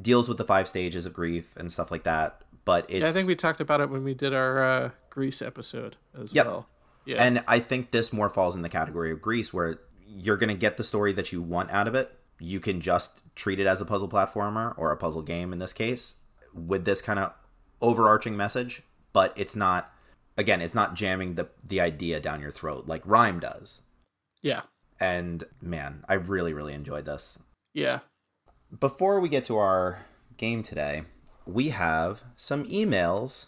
deals 0.00 0.28
with 0.28 0.38
the 0.38 0.44
five 0.44 0.68
stages 0.68 1.06
of 1.06 1.12
grief 1.12 1.52
and 1.56 1.70
stuff 1.70 1.90
like 1.90 2.04
that. 2.04 2.42
But 2.64 2.84
it's 2.88 3.00
Yeah, 3.00 3.08
I 3.08 3.12
think 3.12 3.26
we 3.28 3.34
talked 3.34 3.60
about 3.60 3.80
it 3.80 3.90
when 3.90 4.04
we 4.04 4.14
did 4.14 4.32
our 4.34 4.62
uh, 4.62 4.90
Gris 5.10 5.42
episode 5.42 5.96
as 6.18 6.32
Yep. 6.32 6.46
well. 6.46 6.66
Yeah. 7.04 7.22
And 7.22 7.42
I 7.48 7.58
think 7.58 7.90
this 7.90 8.12
more 8.12 8.28
falls 8.28 8.54
in 8.54 8.62
the 8.62 8.68
category 8.68 9.10
of 9.10 9.22
Gris, 9.22 9.52
where 9.52 9.80
you're 10.06 10.36
going 10.36 10.50
to 10.50 10.54
get 10.54 10.76
the 10.76 10.84
story 10.84 11.12
that 11.14 11.32
you 11.32 11.40
want 11.42 11.70
out 11.70 11.88
of 11.88 11.94
it. 11.94 12.14
You 12.38 12.60
can 12.60 12.80
just 12.80 13.20
treat 13.34 13.58
it 13.58 13.66
as 13.66 13.80
a 13.80 13.84
puzzle 13.84 14.08
platformer 14.08 14.74
or 14.76 14.92
a 14.92 14.96
puzzle 14.96 15.22
game 15.22 15.52
in 15.52 15.58
this 15.58 15.72
case 15.72 16.16
with 16.54 16.84
this 16.84 17.00
kind 17.02 17.18
of 17.18 17.32
overarching 17.80 18.36
message, 18.36 18.82
but 19.12 19.32
it's 19.36 19.56
not, 19.56 19.92
again, 20.38 20.62
it's 20.62 20.74
not 20.74 20.94
jamming 20.94 21.34
the, 21.34 21.48
the 21.62 21.80
idea 21.80 22.20
down 22.20 22.40
your 22.40 22.50
throat 22.50 22.86
like 22.86 23.02
Rime 23.04 23.40
does. 23.40 23.82
yeah. 24.42 24.62
And 25.00 25.44
man, 25.62 26.04
I 26.08 26.14
really, 26.14 26.52
really 26.52 26.72
enjoyed 26.74 27.04
this. 27.04 27.38
Yeah. 27.72 28.00
Before 28.80 29.20
we 29.20 29.28
get 29.28 29.44
to 29.44 29.56
our 29.56 30.04
game 30.36 30.64
today, 30.64 31.02
we 31.46 31.68
have 31.68 32.22
some 32.34 32.64
emails 32.64 33.46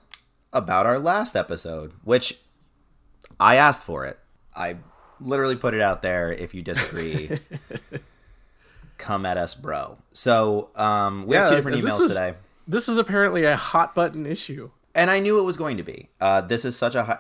about 0.53 0.87
our 0.87 0.99
last 1.01 1.35
episode, 1.35 1.93
which 2.05 2.39
I 3.41 3.57
asked 3.57 3.83
for 3.83 4.05
it. 4.05 4.21
I 4.55 4.77
literally 5.21 5.57
put 5.57 5.75
it 5.75 5.81
out 5.81 6.03
there. 6.03 6.33
If 6.33 6.55
you 6.55 6.63
disagree, 6.63 7.41
come 8.99 9.27
at 9.27 9.37
us, 9.37 9.55
bro. 9.55 9.99
So 10.13 10.71
um, 10.77 11.27
we 11.27 11.35
have 11.37 11.49
two 11.49 11.57
different 11.57 11.79
emails 11.83 11.99
was- 11.99 12.15
today, 12.15 12.35
This 12.69 12.87
was 12.87 12.97
apparently 12.97 13.45
a 13.45 13.57
hot 13.57 13.93
button 13.95 14.25
issue. 14.25 14.71
And 14.95 15.11
I 15.11 15.21
knew 15.21 15.39
it 15.39 15.45
was 15.45 15.57
going 15.57 15.77
to 15.77 15.83
be. 15.83 16.09
Uh, 16.21 16.41
this 16.41 16.65
is 16.65 16.77
such 16.77 16.95
a 16.95 17.05
hi- 17.05 17.19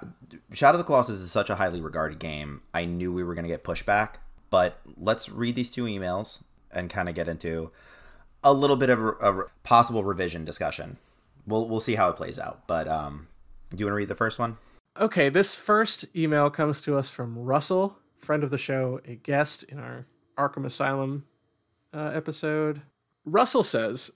Shadow 0.52 0.76
of 0.76 0.78
the 0.78 0.84
Colossus 0.84 1.20
is 1.20 1.30
such 1.30 1.50
a 1.50 1.56
highly 1.56 1.80
regarded 1.80 2.18
game. 2.18 2.62
I 2.74 2.84
knew 2.84 3.12
we 3.12 3.22
were 3.22 3.34
going 3.34 3.44
to 3.44 3.50
get 3.50 3.64
pushback, 3.64 4.14
but 4.50 4.80
let's 4.96 5.28
read 5.28 5.54
these 5.54 5.70
two 5.70 5.84
emails 5.84 6.42
and 6.72 6.90
kind 6.90 7.08
of 7.08 7.14
get 7.14 7.28
into 7.28 7.70
a 8.42 8.52
little 8.52 8.76
bit 8.76 8.90
of 8.90 9.00
a, 9.00 9.08
a 9.08 9.44
possible 9.62 10.04
revision 10.04 10.44
discussion. 10.44 10.98
We'll 11.46 11.68
we'll 11.68 11.80
see 11.80 11.94
how 11.94 12.08
it 12.10 12.16
plays 12.16 12.38
out. 12.38 12.66
But 12.66 12.88
um, 12.88 13.28
do 13.70 13.78
you 13.78 13.86
want 13.86 13.92
to 13.92 13.96
read 13.98 14.08
the 14.08 14.14
first 14.14 14.38
one? 14.38 14.58
Okay, 14.98 15.28
this 15.28 15.54
first 15.54 16.04
email 16.16 16.50
comes 16.50 16.80
to 16.82 16.96
us 16.96 17.10
from 17.10 17.38
Russell, 17.38 17.96
friend 18.16 18.42
of 18.42 18.50
the 18.50 18.58
show, 18.58 19.00
a 19.06 19.14
guest 19.14 19.62
in 19.64 19.78
our 19.78 20.06
Arkham 20.36 20.66
Asylum 20.66 21.26
uh, 21.94 22.10
episode. 22.14 22.82
Russell 23.24 23.62
says, 23.62 24.10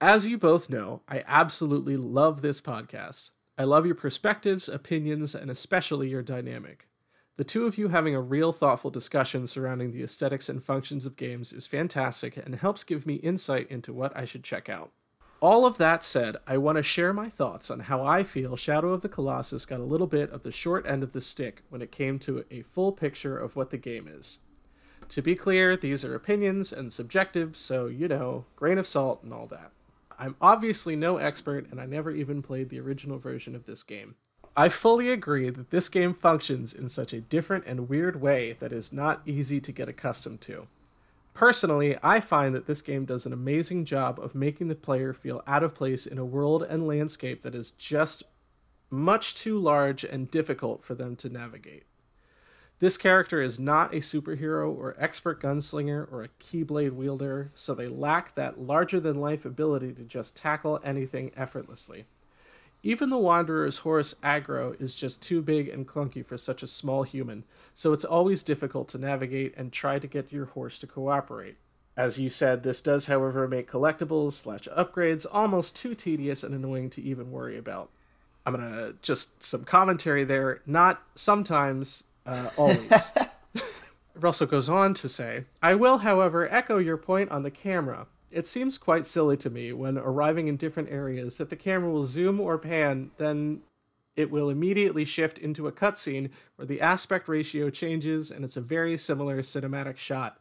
As 0.00 0.26
you 0.26 0.36
both 0.36 0.68
know, 0.68 1.02
I 1.08 1.22
absolutely 1.26 1.96
love 1.96 2.42
this 2.42 2.60
podcast. 2.60 3.30
I 3.56 3.64
love 3.64 3.86
your 3.86 3.94
perspectives, 3.94 4.68
opinions, 4.68 5.34
and 5.34 5.50
especially 5.50 6.08
your 6.08 6.22
dynamic. 6.22 6.88
The 7.36 7.44
two 7.44 7.66
of 7.66 7.78
you 7.78 7.88
having 7.88 8.14
a 8.14 8.20
real 8.20 8.52
thoughtful 8.52 8.90
discussion 8.90 9.46
surrounding 9.46 9.92
the 9.92 10.02
aesthetics 10.02 10.48
and 10.48 10.62
functions 10.62 11.06
of 11.06 11.16
games 11.16 11.52
is 11.52 11.66
fantastic 11.66 12.36
and 12.36 12.54
helps 12.56 12.84
give 12.84 13.06
me 13.06 13.14
insight 13.14 13.70
into 13.70 13.92
what 13.92 14.16
I 14.16 14.24
should 14.24 14.44
check 14.44 14.68
out. 14.68 14.90
All 15.40 15.66
of 15.66 15.78
that 15.78 16.02
said, 16.02 16.36
I 16.46 16.58
want 16.58 16.76
to 16.76 16.82
share 16.82 17.12
my 17.12 17.28
thoughts 17.28 17.70
on 17.70 17.80
how 17.80 18.04
I 18.04 18.24
feel 18.24 18.56
Shadow 18.56 18.92
of 18.92 19.02
the 19.02 19.08
Colossus 19.08 19.66
got 19.66 19.80
a 19.80 19.84
little 19.84 20.06
bit 20.06 20.30
of 20.30 20.42
the 20.42 20.52
short 20.52 20.86
end 20.86 21.02
of 21.02 21.12
the 21.12 21.20
stick 21.20 21.62
when 21.68 21.82
it 21.82 21.92
came 21.92 22.18
to 22.20 22.44
a 22.50 22.62
full 22.62 22.92
picture 22.92 23.38
of 23.38 23.56
what 23.56 23.70
the 23.70 23.78
game 23.78 24.08
is. 24.08 24.40
To 25.08 25.22
be 25.22 25.34
clear, 25.34 25.76
these 25.76 26.04
are 26.04 26.14
opinions 26.14 26.72
and 26.72 26.92
subjective, 26.92 27.56
so, 27.56 27.86
you 27.86 28.08
know, 28.08 28.46
grain 28.56 28.78
of 28.78 28.86
salt 28.86 29.22
and 29.22 29.32
all 29.32 29.46
that. 29.48 29.70
I'm 30.24 30.36
obviously 30.40 30.96
no 30.96 31.18
expert, 31.18 31.70
and 31.70 31.78
I 31.78 31.84
never 31.84 32.10
even 32.10 32.40
played 32.40 32.70
the 32.70 32.80
original 32.80 33.18
version 33.18 33.54
of 33.54 33.66
this 33.66 33.82
game. 33.82 34.14
I 34.56 34.70
fully 34.70 35.10
agree 35.10 35.50
that 35.50 35.70
this 35.70 35.90
game 35.90 36.14
functions 36.14 36.72
in 36.72 36.88
such 36.88 37.12
a 37.12 37.20
different 37.20 37.66
and 37.66 37.90
weird 37.90 38.22
way 38.22 38.56
that 38.58 38.72
is 38.72 38.90
not 38.90 39.20
easy 39.26 39.60
to 39.60 39.70
get 39.70 39.86
accustomed 39.86 40.40
to. 40.42 40.66
Personally, 41.34 41.98
I 42.02 42.20
find 42.20 42.54
that 42.54 42.66
this 42.66 42.80
game 42.80 43.04
does 43.04 43.26
an 43.26 43.34
amazing 43.34 43.84
job 43.84 44.18
of 44.18 44.34
making 44.34 44.68
the 44.68 44.74
player 44.74 45.12
feel 45.12 45.42
out 45.46 45.62
of 45.62 45.74
place 45.74 46.06
in 46.06 46.16
a 46.16 46.24
world 46.24 46.62
and 46.62 46.86
landscape 46.86 47.42
that 47.42 47.54
is 47.54 47.72
just 47.72 48.22
much 48.88 49.34
too 49.34 49.58
large 49.58 50.04
and 50.04 50.30
difficult 50.30 50.82
for 50.82 50.94
them 50.94 51.16
to 51.16 51.28
navigate. 51.28 51.84
This 52.80 52.96
character 52.96 53.40
is 53.40 53.58
not 53.58 53.94
a 53.94 53.98
superhero 53.98 54.68
or 54.68 54.96
expert 54.98 55.40
gunslinger 55.40 56.10
or 56.12 56.22
a 56.22 56.28
keyblade 56.42 56.92
wielder, 56.92 57.50
so 57.54 57.74
they 57.74 57.86
lack 57.86 58.34
that 58.34 58.60
larger 58.60 59.00
than 59.00 59.20
life 59.20 59.44
ability 59.44 59.92
to 59.92 60.02
just 60.02 60.36
tackle 60.36 60.80
anything 60.84 61.30
effortlessly. 61.36 62.04
Even 62.82 63.08
the 63.08 63.16
Wanderer's 63.16 63.78
horse 63.78 64.14
Agro 64.22 64.74
is 64.78 64.94
just 64.94 65.22
too 65.22 65.40
big 65.40 65.68
and 65.68 65.88
clunky 65.88 66.24
for 66.26 66.36
such 66.36 66.62
a 66.62 66.66
small 66.66 67.04
human, 67.04 67.44
so 67.74 67.94
it's 67.94 68.04
always 68.04 68.42
difficult 68.42 68.88
to 68.88 68.98
navigate 68.98 69.54
and 69.56 69.72
try 69.72 69.98
to 69.98 70.06
get 70.06 70.32
your 70.32 70.46
horse 70.46 70.78
to 70.80 70.86
cooperate. 70.86 71.56
As 71.96 72.18
you 72.18 72.28
said, 72.28 72.62
this 72.62 72.80
does, 72.80 73.06
however, 73.06 73.48
make 73.48 73.70
collectibles 73.70 74.32
slash 74.32 74.68
upgrades 74.76 75.24
almost 75.30 75.76
too 75.76 75.94
tedious 75.94 76.42
and 76.42 76.54
annoying 76.54 76.90
to 76.90 77.02
even 77.02 77.30
worry 77.30 77.56
about. 77.56 77.88
I'm 78.44 78.54
gonna 78.54 78.94
just 79.00 79.42
some 79.42 79.64
commentary 79.64 80.24
there. 80.24 80.60
Not 80.66 81.02
sometimes, 81.14 82.04
uh, 82.26 82.50
always. 82.56 83.12
Russell 84.14 84.46
goes 84.46 84.68
on 84.68 84.94
to 84.94 85.08
say, 85.08 85.44
I 85.62 85.74
will, 85.74 85.98
however, 85.98 86.52
echo 86.52 86.78
your 86.78 86.96
point 86.96 87.30
on 87.30 87.42
the 87.42 87.50
camera. 87.50 88.06
It 88.30 88.46
seems 88.46 88.78
quite 88.78 89.06
silly 89.06 89.36
to 89.38 89.50
me 89.50 89.72
when 89.72 89.98
arriving 89.98 90.48
in 90.48 90.56
different 90.56 90.90
areas 90.90 91.36
that 91.36 91.50
the 91.50 91.56
camera 91.56 91.90
will 91.90 92.04
zoom 92.04 92.40
or 92.40 92.58
pan, 92.58 93.10
then 93.18 93.60
it 94.16 94.30
will 94.30 94.48
immediately 94.48 95.04
shift 95.04 95.38
into 95.38 95.66
a 95.66 95.72
cutscene 95.72 96.30
where 96.56 96.66
the 96.66 96.80
aspect 96.80 97.28
ratio 97.28 97.70
changes 97.70 98.30
and 98.30 98.44
it's 98.44 98.56
a 98.56 98.60
very 98.60 98.96
similar 98.96 99.42
cinematic 99.42 99.96
shot. 99.96 100.38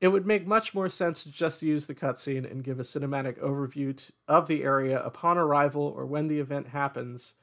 It 0.00 0.08
would 0.08 0.26
make 0.26 0.46
much 0.46 0.74
more 0.74 0.88
sense 0.88 1.22
to 1.22 1.30
just 1.30 1.62
use 1.62 1.86
the 1.86 1.94
cutscene 1.94 2.48
and 2.50 2.64
give 2.64 2.80
a 2.80 2.84
cinematic 2.84 3.38
overview 3.38 3.96
t- 3.96 4.12
of 4.26 4.48
the 4.48 4.64
area 4.64 5.00
upon 5.00 5.38
arrival 5.38 5.82
or 5.82 6.06
when 6.06 6.26
the 6.26 6.40
event 6.40 6.68
happens, 6.68 7.34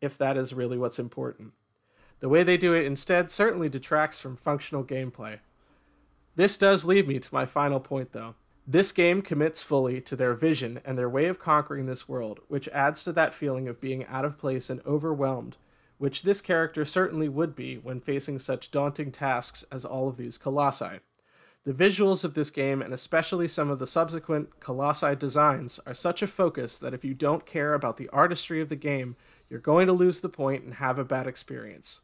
if 0.00 0.16
that 0.18 0.36
is 0.36 0.54
really 0.54 0.78
what's 0.78 1.00
important. 1.00 1.52
The 2.20 2.28
way 2.28 2.42
they 2.42 2.56
do 2.56 2.72
it 2.72 2.86
instead 2.86 3.30
certainly 3.30 3.68
detracts 3.68 4.20
from 4.20 4.36
functional 4.36 4.84
gameplay. 4.84 5.40
This 6.36 6.56
does 6.56 6.84
lead 6.84 7.06
me 7.06 7.18
to 7.20 7.34
my 7.34 7.46
final 7.46 7.80
point, 7.80 8.12
though. 8.12 8.34
This 8.66 8.92
game 8.92 9.20
commits 9.20 9.62
fully 9.62 10.00
to 10.00 10.16
their 10.16 10.32
vision 10.32 10.80
and 10.84 10.96
their 10.96 11.08
way 11.08 11.26
of 11.26 11.38
conquering 11.38 11.86
this 11.86 12.08
world, 12.08 12.40
which 12.48 12.68
adds 12.68 13.04
to 13.04 13.12
that 13.12 13.34
feeling 13.34 13.68
of 13.68 13.80
being 13.80 14.06
out 14.06 14.24
of 14.24 14.38
place 14.38 14.70
and 14.70 14.80
overwhelmed, 14.86 15.58
which 15.98 16.22
this 16.22 16.40
character 16.40 16.84
certainly 16.84 17.28
would 17.28 17.54
be 17.54 17.76
when 17.76 18.00
facing 18.00 18.38
such 18.38 18.70
daunting 18.70 19.12
tasks 19.12 19.64
as 19.70 19.84
all 19.84 20.08
of 20.08 20.16
these 20.16 20.38
colossi. 20.38 21.00
The 21.64 21.72
visuals 21.72 22.24
of 22.24 22.34
this 22.34 22.50
game, 22.50 22.82
and 22.82 22.92
especially 22.92 23.48
some 23.48 23.70
of 23.70 23.78
the 23.78 23.86
subsequent 23.86 24.60
Colossi 24.60 25.16
designs, 25.16 25.80
are 25.86 25.94
such 25.94 26.20
a 26.20 26.26
focus 26.26 26.76
that 26.76 26.92
if 26.92 27.04
you 27.04 27.14
don't 27.14 27.46
care 27.46 27.72
about 27.72 27.96
the 27.96 28.10
artistry 28.10 28.60
of 28.60 28.68
the 28.68 28.76
game, 28.76 29.16
you're 29.48 29.60
going 29.60 29.86
to 29.86 29.92
lose 29.92 30.20
the 30.20 30.28
point 30.28 30.64
and 30.64 30.74
have 30.74 30.98
a 30.98 31.04
bad 31.04 31.26
experience. 31.26 32.00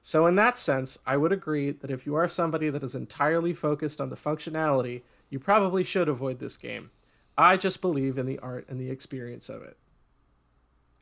So, 0.00 0.26
in 0.26 0.34
that 0.34 0.58
sense, 0.58 0.98
I 1.06 1.16
would 1.16 1.32
agree 1.32 1.70
that 1.70 1.90
if 1.90 2.06
you 2.06 2.16
are 2.16 2.26
somebody 2.26 2.70
that 2.70 2.82
is 2.82 2.94
entirely 2.94 3.54
focused 3.54 4.00
on 4.00 4.10
the 4.10 4.16
functionality, 4.16 5.02
you 5.30 5.38
probably 5.38 5.84
should 5.84 6.08
avoid 6.08 6.40
this 6.40 6.56
game. 6.56 6.90
I 7.38 7.56
just 7.56 7.80
believe 7.80 8.18
in 8.18 8.26
the 8.26 8.38
art 8.40 8.66
and 8.68 8.80
the 8.80 8.90
experience 8.90 9.48
of 9.48 9.62
it. 9.62 9.76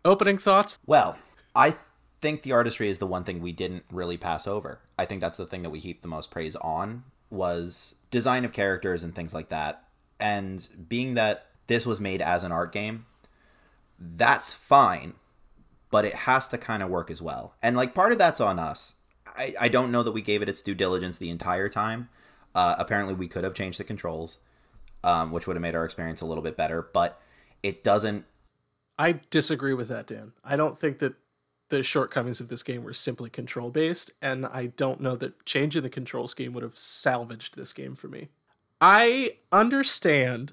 Opening 0.04 0.38
thoughts? 0.38 0.78
Well, 0.86 1.18
I 1.54 1.76
think 2.20 2.42
the 2.42 2.52
artistry 2.52 2.88
is 2.88 2.98
the 2.98 3.06
one 3.06 3.24
thing 3.24 3.40
we 3.40 3.52
didn't 3.52 3.84
really 3.90 4.16
pass 4.16 4.46
over. 4.46 4.80
I 4.98 5.06
think 5.06 5.20
that's 5.20 5.36
the 5.36 5.46
thing 5.46 5.62
that 5.62 5.70
we 5.70 5.78
heap 5.78 6.02
the 6.02 6.08
most 6.08 6.30
praise 6.30 6.56
on 6.56 7.04
was 7.30 7.94
design 8.10 8.44
of 8.44 8.52
characters 8.52 9.02
and 9.02 9.14
things 9.14 9.34
like 9.34 9.48
that. 9.48 9.84
And 10.18 10.66
being 10.88 11.14
that 11.14 11.46
this 11.66 11.86
was 11.86 12.00
made 12.00 12.20
as 12.20 12.44
an 12.44 12.52
art 12.52 12.72
game, 12.72 13.06
that's 13.98 14.52
fine, 14.52 15.14
but 15.90 16.04
it 16.04 16.14
has 16.14 16.48
to 16.48 16.58
kind 16.58 16.82
of 16.82 16.88
work 16.88 17.10
as 17.10 17.20
well. 17.20 17.54
And 17.62 17.76
like 17.76 17.94
part 17.94 18.12
of 18.12 18.18
that's 18.18 18.40
on 18.40 18.58
us. 18.58 18.94
I, 19.26 19.54
I 19.60 19.68
don't 19.68 19.92
know 19.92 20.02
that 20.02 20.12
we 20.12 20.22
gave 20.22 20.42
it 20.42 20.48
its 20.48 20.60
due 20.60 20.74
diligence 20.74 21.18
the 21.18 21.30
entire 21.30 21.68
time. 21.68 22.08
Uh, 22.54 22.74
apparently, 22.78 23.14
we 23.14 23.28
could 23.28 23.44
have 23.44 23.54
changed 23.54 23.78
the 23.78 23.84
controls, 23.84 24.38
um, 25.04 25.30
which 25.30 25.46
would 25.46 25.56
have 25.56 25.62
made 25.62 25.76
our 25.76 25.84
experience 25.84 26.20
a 26.20 26.26
little 26.26 26.42
bit 26.42 26.56
better, 26.56 26.82
but 26.92 27.20
it 27.62 27.84
doesn't 27.84 28.24
I 29.00 29.20
disagree 29.30 29.72
with 29.72 29.88
that, 29.88 30.06
Dan. 30.06 30.32
I 30.44 30.56
don't 30.56 30.78
think 30.78 30.98
that 30.98 31.14
the 31.70 31.82
shortcomings 31.82 32.38
of 32.38 32.48
this 32.48 32.62
game 32.62 32.84
were 32.84 32.92
simply 32.92 33.30
control 33.30 33.70
based, 33.70 34.12
and 34.20 34.44
I 34.44 34.66
don't 34.66 35.00
know 35.00 35.16
that 35.16 35.46
changing 35.46 35.82
the 35.82 35.88
control 35.88 36.28
scheme 36.28 36.52
would 36.52 36.62
have 36.62 36.78
salvaged 36.78 37.56
this 37.56 37.72
game 37.72 37.94
for 37.94 38.08
me. 38.08 38.28
I 38.78 39.36
understand 39.50 40.52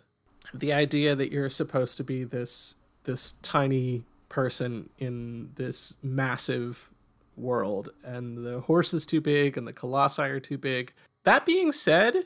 the 0.54 0.72
idea 0.72 1.14
that 1.14 1.30
you're 1.30 1.50
supposed 1.50 1.98
to 1.98 2.06
be 2.06 2.24
this 2.24 2.76
this 3.04 3.34
tiny 3.42 4.04
person 4.30 4.90
in 4.98 5.52
this 5.56 5.98
massive 6.02 6.90
world, 7.36 7.90
and 8.04 8.46
the 8.46 8.62
horse 8.62 8.94
is 8.94 9.06
too 9.06 9.22
big 9.22 9.58
and 9.58 9.68
the 9.68 9.74
colossi 9.74 10.24
are 10.24 10.40
too 10.40 10.58
big. 10.58 10.94
That 11.24 11.46
being 11.46 11.72
said, 11.72 12.26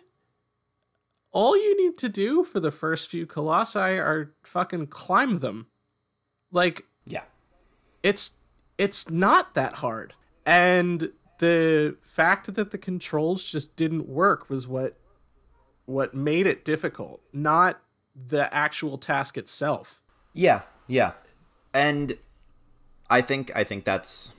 all 1.31 1.55
you 1.57 1.85
need 1.85 1.97
to 1.99 2.09
do 2.09 2.43
for 2.43 2.59
the 2.59 2.71
first 2.71 3.09
few 3.09 3.25
colossi 3.25 3.79
are 3.79 4.31
fucking 4.43 4.87
climb 4.87 5.39
them. 5.39 5.67
Like 6.51 6.85
yeah 7.05 7.23
it's 8.03 8.37
it's 8.77 9.09
not 9.09 9.53
that 9.53 9.75
hard. 9.75 10.13
And 10.45 11.11
the 11.39 11.95
fact 12.01 12.53
that 12.53 12.71
the 12.71 12.77
controls 12.77 13.49
just 13.51 13.75
didn't 13.75 14.07
work 14.07 14.49
was 14.49 14.67
what 14.67 14.97
what 15.85 16.13
made 16.13 16.47
it 16.47 16.65
difficult. 16.65 17.21
Not 17.33 17.81
the 18.15 18.53
actual 18.53 18.97
task 18.97 19.37
itself. 19.37 20.01
Yeah, 20.33 20.61
yeah. 20.87 21.13
And 21.73 22.17
I 23.09 23.21
think 23.21 23.51
I 23.55 23.63
think 23.63 23.85
that's 23.85 24.33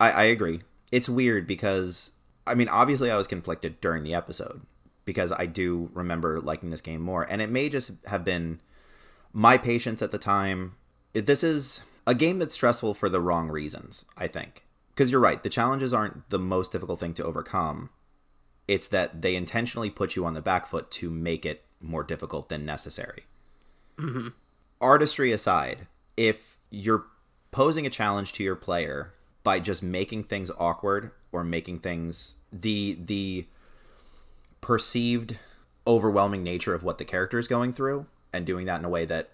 I, 0.00 0.10
I 0.10 0.22
agree. 0.24 0.60
It's 0.92 1.08
weird 1.08 1.46
because 1.46 2.12
I 2.46 2.54
mean 2.54 2.68
obviously 2.68 3.10
I 3.10 3.16
was 3.16 3.26
conflicted 3.26 3.80
during 3.80 4.02
the 4.02 4.14
episode 4.14 4.62
because 5.04 5.32
I 5.32 5.46
do 5.46 5.90
remember 5.92 6.40
liking 6.40 6.70
this 6.70 6.80
game 6.80 7.00
more. 7.00 7.26
And 7.28 7.42
it 7.42 7.50
may 7.50 7.68
just 7.68 7.92
have 8.06 8.24
been 8.24 8.60
my 9.32 9.58
patience 9.58 10.02
at 10.02 10.12
the 10.12 10.18
time. 10.18 10.76
This 11.12 11.42
is 11.42 11.82
a 12.06 12.14
game 12.14 12.38
that's 12.38 12.54
stressful 12.54 12.94
for 12.94 13.08
the 13.08 13.20
wrong 13.20 13.48
reasons, 13.48 14.04
I 14.16 14.26
think. 14.26 14.66
Because 14.94 15.10
you're 15.10 15.20
right, 15.20 15.42
the 15.42 15.48
challenges 15.48 15.94
aren't 15.94 16.28
the 16.30 16.38
most 16.38 16.72
difficult 16.72 17.00
thing 17.00 17.14
to 17.14 17.24
overcome. 17.24 17.90
It's 18.68 18.88
that 18.88 19.22
they 19.22 19.34
intentionally 19.34 19.90
put 19.90 20.14
you 20.14 20.24
on 20.24 20.34
the 20.34 20.42
back 20.42 20.66
foot 20.66 20.90
to 20.92 21.10
make 21.10 21.44
it 21.44 21.64
more 21.80 22.04
difficult 22.04 22.48
than 22.48 22.64
necessary. 22.64 23.24
Mm-hmm. 23.98 24.28
Artistry 24.80 25.32
aside, 25.32 25.86
if 26.16 26.56
you're 26.70 27.06
posing 27.50 27.86
a 27.86 27.90
challenge 27.90 28.32
to 28.34 28.42
your 28.42 28.56
player 28.56 29.12
by 29.42 29.58
just 29.60 29.82
making 29.82 30.24
things 30.24 30.50
awkward 30.58 31.10
or 31.32 31.44
making 31.44 31.80
things 31.80 32.34
the 32.52 32.98
the 32.98 33.46
perceived 34.60 35.38
overwhelming 35.86 36.42
nature 36.42 36.74
of 36.74 36.82
what 36.82 36.98
the 36.98 37.04
character 37.04 37.38
is 37.38 37.48
going 37.48 37.72
through 37.72 38.06
and 38.32 38.46
doing 38.46 38.66
that 38.66 38.78
in 38.78 38.84
a 38.84 38.88
way 38.88 39.04
that 39.04 39.30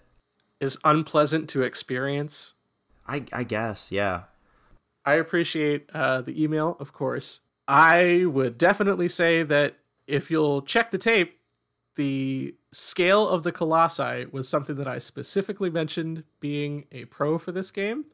is 0.59 0.77
unpleasant 0.83 1.49
to 1.49 1.61
experience. 1.61 2.53
I 3.07 3.25
I 3.31 3.43
guess, 3.43 3.91
yeah. 3.91 4.23
I 5.05 5.13
appreciate 5.13 5.89
uh, 5.93 6.21
the 6.21 6.41
email, 6.41 6.75
of 6.79 6.91
course. 6.91 7.41
I 7.67 8.25
would 8.25 8.57
definitely 8.57 9.07
say 9.07 9.43
that 9.43 9.77
if 10.05 10.29
you'll 10.31 10.61
check 10.61 10.91
the 10.91 10.97
tape, 10.97 11.39
the 11.97 12.55
scale 12.71 13.27
of 13.27 13.43
the 13.43 13.51
colossi 13.51 14.25
was 14.31 14.47
something 14.47 14.77
that 14.77 14.87
I 14.87 14.99
specifically 14.99 15.69
mentioned 15.69 16.23
being 16.39 16.85
a 16.91 17.05
pro 17.05 17.37
for 17.37 17.51
this 17.51 17.71
game. 17.71 18.05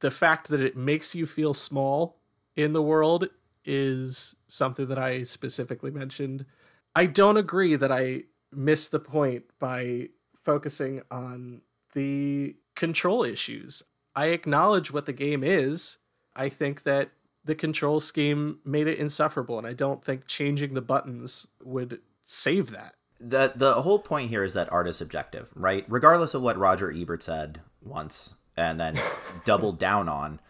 The 0.00 0.10
fact 0.10 0.48
that 0.48 0.60
it 0.60 0.76
makes 0.76 1.14
you 1.14 1.26
feel 1.26 1.54
small 1.54 2.16
in 2.56 2.72
the 2.72 2.82
world 2.82 3.28
is 3.64 4.36
something 4.48 4.86
that 4.88 4.98
I 4.98 5.22
specifically 5.22 5.90
mentioned. 5.90 6.46
I 6.94 7.06
don't 7.06 7.36
agree 7.36 7.76
that 7.76 7.92
I 7.92 8.24
missed 8.50 8.90
the 8.90 9.00
point 9.00 9.44
by 9.58 10.08
focusing 10.34 11.02
on 11.10 11.60
the 11.92 12.56
control 12.74 13.22
issues. 13.22 13.82
I 14.14 14.26
acknowledge 14.26 14.92
what 14.92 15.06
the 15.06 15.12
game 15.12 15.44
is. 15.44 15.98
I 16.34 16.48
think 16.48 16.84
that 16.84 17.10
the 17.44 17.54
control 17.54 18.00
scheme 18.00 18.60
made 18.64 18.86
it 18.86 18.98
insufferable, 18.98 19.58
and 19.58 19.66
I 19.66 19.72
don't 19.72 20.02
think 20.02 20.26
changing 20.26 20.74
the 20.74 20.80
buttons 20.80 21.46
would 21.62 22.00
save 22.22 22.70
that. 22.70 22.94
The 23.18 23.52
the 23.54 23.74
whole 23.82 23.98
point 23.98 24.30
here 24.30 24.44
is 24.44 24.54
that 24.54 24.72
art 24.72 24.88
is 24.88 24.96
subjective, 24.96 25.52
right? 25.54 25.84
Regardless 25.88 26.34
of 26.34 26.42
what 26.42 26.58
Roger 26.58 26.92
Ebert 26.92 27.22
said 27.22 27.60
once 27.82 28.34
and 28.56 28.78
then 28.78 29.00
doubled 29.44 29.78
down 29.78 30.08
on, 30.08 30.40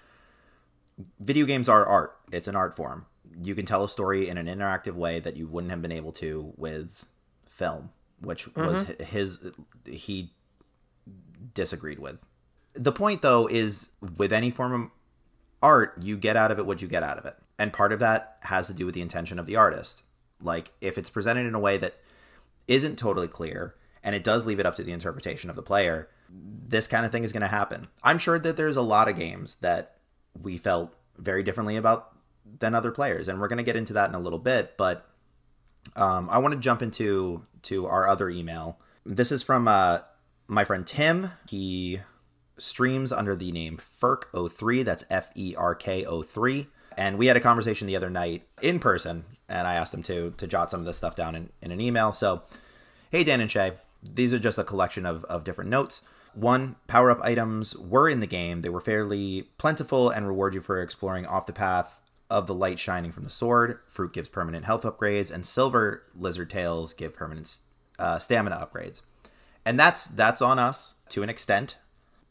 video 1.21 1.47
games 1.47 1.69
are 1.69 1.85
art. 1.85 2.17
It's 2.33 2.49
an 2.49 2.57
art 2.57 2.75
form. 2.75 3.07
You 3.43 3.55
can 3.55 3.67
tell 3.67 3.85
a 3.85 3.89
story 3.89 4.29
in 4.29 4.39
an 4.39 4.47
interactive 4.47 4.95
way 4.95 5.21
that 5.21 5.37
you 5.37 5.47
wouldn't 5.47 5.71
have 5.71 5.83
been 5.83 5.93
able 5.93 6.13
to 6.13 6.53
with 6.57 7.07
film, 7.47 7.91
which 8.21 8.47
mm-hmm. 8.47 8.67
was 8.67 8.87
his 9.09 9.53
he 9.85 10.33
disagreed 11.55 11.99
with. 11.99 12.25
The 12.75 12.93
point 12.93 13.23
though 13.23 13.47
is 13.47 13.91
with 14.17 14.33
any 14.33 14.51
form 14.51 14.73
of 14.73 14.91
art, 15.63 15.95
you 16.03 16.17
get 16.17 16.37
out 16.37 16.51
of 16.51 16.59
it 16.59 16.67
what 16.67 16.83
you 16.83 16.89
get 16.89 17.03
out 17.03 17.19
of 17.19 17.25
it. 17.25 17.37
And 17.59 17.73
part 17.73 17.93
of 17.93 18.01
that 18.01 18.37
has 18.43 18.67
to 18.67 18.75
do 18.75 18.87
with 18.87 18.95
the 18.95 19.01
intention 19.01 19.39
of 19.39 19.47
the 19.47 19.57
artist. 19.57 20.05
Like 20.43 20.73
if 20.81 20.99
it's 20.99 21.11
presented 21.11 21.47
in 21.47 21.55
a 21.55 21.61
way 21.61 21.77
that 21.79 21.95
isn't 22.69 22.97
totally 22.97 23.29
clear 23.29 23.75
and 24.03 24.15
it 24.15 24.25
does 24.25 24.47
leave 24.47 24.61
it 24.61 24.67
up 24.67 24.77
to 24.77 24.85
the 24.85 24.93
interpretation 24.93 25.51
of 25.51 25.57
the 25.57 25.63
player, 25.63 26.09
this 26.29 26.87
kind 26.87 27.05
of 27.05 27.13
thing 27.13 27.25
is 27.25 27.33
going 27.33 27.43
to 27.43 27.49
happen. 27.49 27.89
I'm 28.03 28.19
sure 28.19 28.39
that 28.39 28.57
there's 28.57 28.77
a 28.77 28.83
lot 28.83 29.09
of 29.09 29.17
games 29.17 29.57
that 29.57 29.97
we 30.41 30.59
felt 30.59 30.95
very 31.19 31.43
differently 31.43 31.77
about 31.77 32.13
than 32.61 32.75
other 32.75 32.91
players, 32.91 33.27
and 33.27 33.41
we're 33.41 33.49
going 33.49 33.59
to 33.59 33.65
get 33.65 33.77
into 33.77 33.93
that 33.95 34.09
in 34.09 34.15
a 34.15 34.21
little 34.21 34.39
bit. 34.39 34.77
But 34.77 35.09
um, 35.97 36.29
I 36.31 36.39
want 36.39 36.55
to 36.55 36.61
jump 36.61 36.83
into 36.83 37.45
to 37.63 37.87
our 37.87 38.07
other 38.07 38.31
email. 38.31 38.79
This 39.05 39.33
is 39.33 39.43
from 39.43 39.67
uh, 39.67 40.01
my 40.47 40.65
friend 40.65 40.87
Tim. 40.87 41.33
He 41.49 42.01
streams 42.59 43.13
under 43.13 43.35
the 43.35 43.53
name 43.53 43.77
Ferk03. 43.77 44.85
That's 44.85 45.05
F 45.11 45.31
E 45.35 45.55
R 45.57 45.75
K 45.75 46.05
03. 46.05 46.69
And 46.97 47.19
we 47.19 47.27
had 47.27 47.37
a 47.37 47.41
conversation 47.41 47.87
the 47.87 47.97
other 47.97 48.09
night 48.09 48.47
in 48.63 48.79
person, 48.79 49.25
and 49.49 49.67
I 49.67 49.75
asked 49.75 49.93
them 49.93 50.03
to 50.05 50.35
to 50.37 50.47
jot 50.47 50.71
some 50.71 50.81
of 50.81 50.87
this 50.87 50.97
stuff 50.97 51.17
down 51.17 51.35
in, 51.35 51.51
in 51.63 51.73
an 51.73 51.81
email. 51.81 52.13
So, 52.13 52.43
hey 53.11 53.25
Dan 53.25 53.41
and 53.41 53.51
Shea, 53.51 53.73
these 54.03 54.33
are 54.35 54.39
just 54.39 54.59
a 54.59 54.65
collection 54.65 55.07
of, 55.07 55.25
of 55.25 55.45
different 55.45 55.71
notes. 55.71 56.03
One, 56.35 56.77
power 56.87 57.11
up 57.11 57.21
items 57.23 57.75
were 57.77 58.09
in 58.09 58.21
the 58.21 58.27
game. 58.27 58.61
They 58.61 58.69
were 58.69 58.81
fairly 58.81 59.49
plentiful 59.57 60.11
and 60.11 60.27
reward 60.27 60.53
you 60.53 60.61
for 60.61 60.83
exploring 60.83 61.25
off 61.25 61.47
the 61.47 61.53
path 61.53 61.99
of 62.29 62.47
the 62.47 62.55
light 62.55 62.79
shining 62.79 63.13
from 63.13 63.25
the 63.25 63.31
sword. 63.31 63.79
Fruit 63.87 64.13
gives 64.13 64.29
permanent 64.29 64.65
health 64.65 64.83
upgrades, 64.83 65.31
and 65.31 65.47
silver 65.47 66.03
lizard 66.15 66.51
tails 66.51 66.93
give 66.93 67.15
permanent 67.15 67.59
uh, 67.99 68.19
stamina 68.19 68.57
upgrades. 68.57 69.03
And 69.65 69.81
that's 69.81 70.07
that's 70.07 70.43
on 70.43 70.59
us 70.59 70.97
to 71.11 71.23
an 71.23 71.31
extent. 71.31 71.79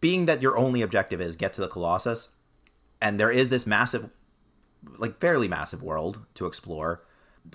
Being 0.02 0.26
that 0.26 0.42
your 0.42 0.58
only 0.58 0.82
objective 0.82 1.20
is 1.20 1.36
get 1.36 1.54
to 1.54 1.62
the 1.62 1.68
Colossus, 1.68 2.30
and 3.02 3.20
there 3.20 3.32
is 3.32 3.50
this 3.50 3.66
massive, 3.66 4.10
like 4.98 5.20
fairly 5.20 5.48
massive 5.48 5.84
world 5.84 6.20
to 6.36 6.46
explore. 6.46 7.02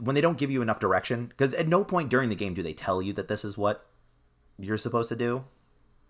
When 0.01 0.15
they 0.15 0.21
don't 0.21 0.39
give 0.39 0.51
you 0.51 0.63
enough 0.63 0.79
direction, 0.79 1.27
because 1.27 1.53
at 1.55 1.67
no 1.67 1.85
point 1.85 2.11
during 2.11 2.29
the 2.29 2.37
game 2.37 2.55
do 2.55 2.63
they 2.63 2.73
tell 2.73 3.03
you 3.03 3.13
that 3.15 3.29
this 3.29 3.45
is 3.45 3.59
what 3.59 3.87
you're 4.59 4.77
supposed 4.77 5.09
to 5.09 5.17
do. 5.17 5.45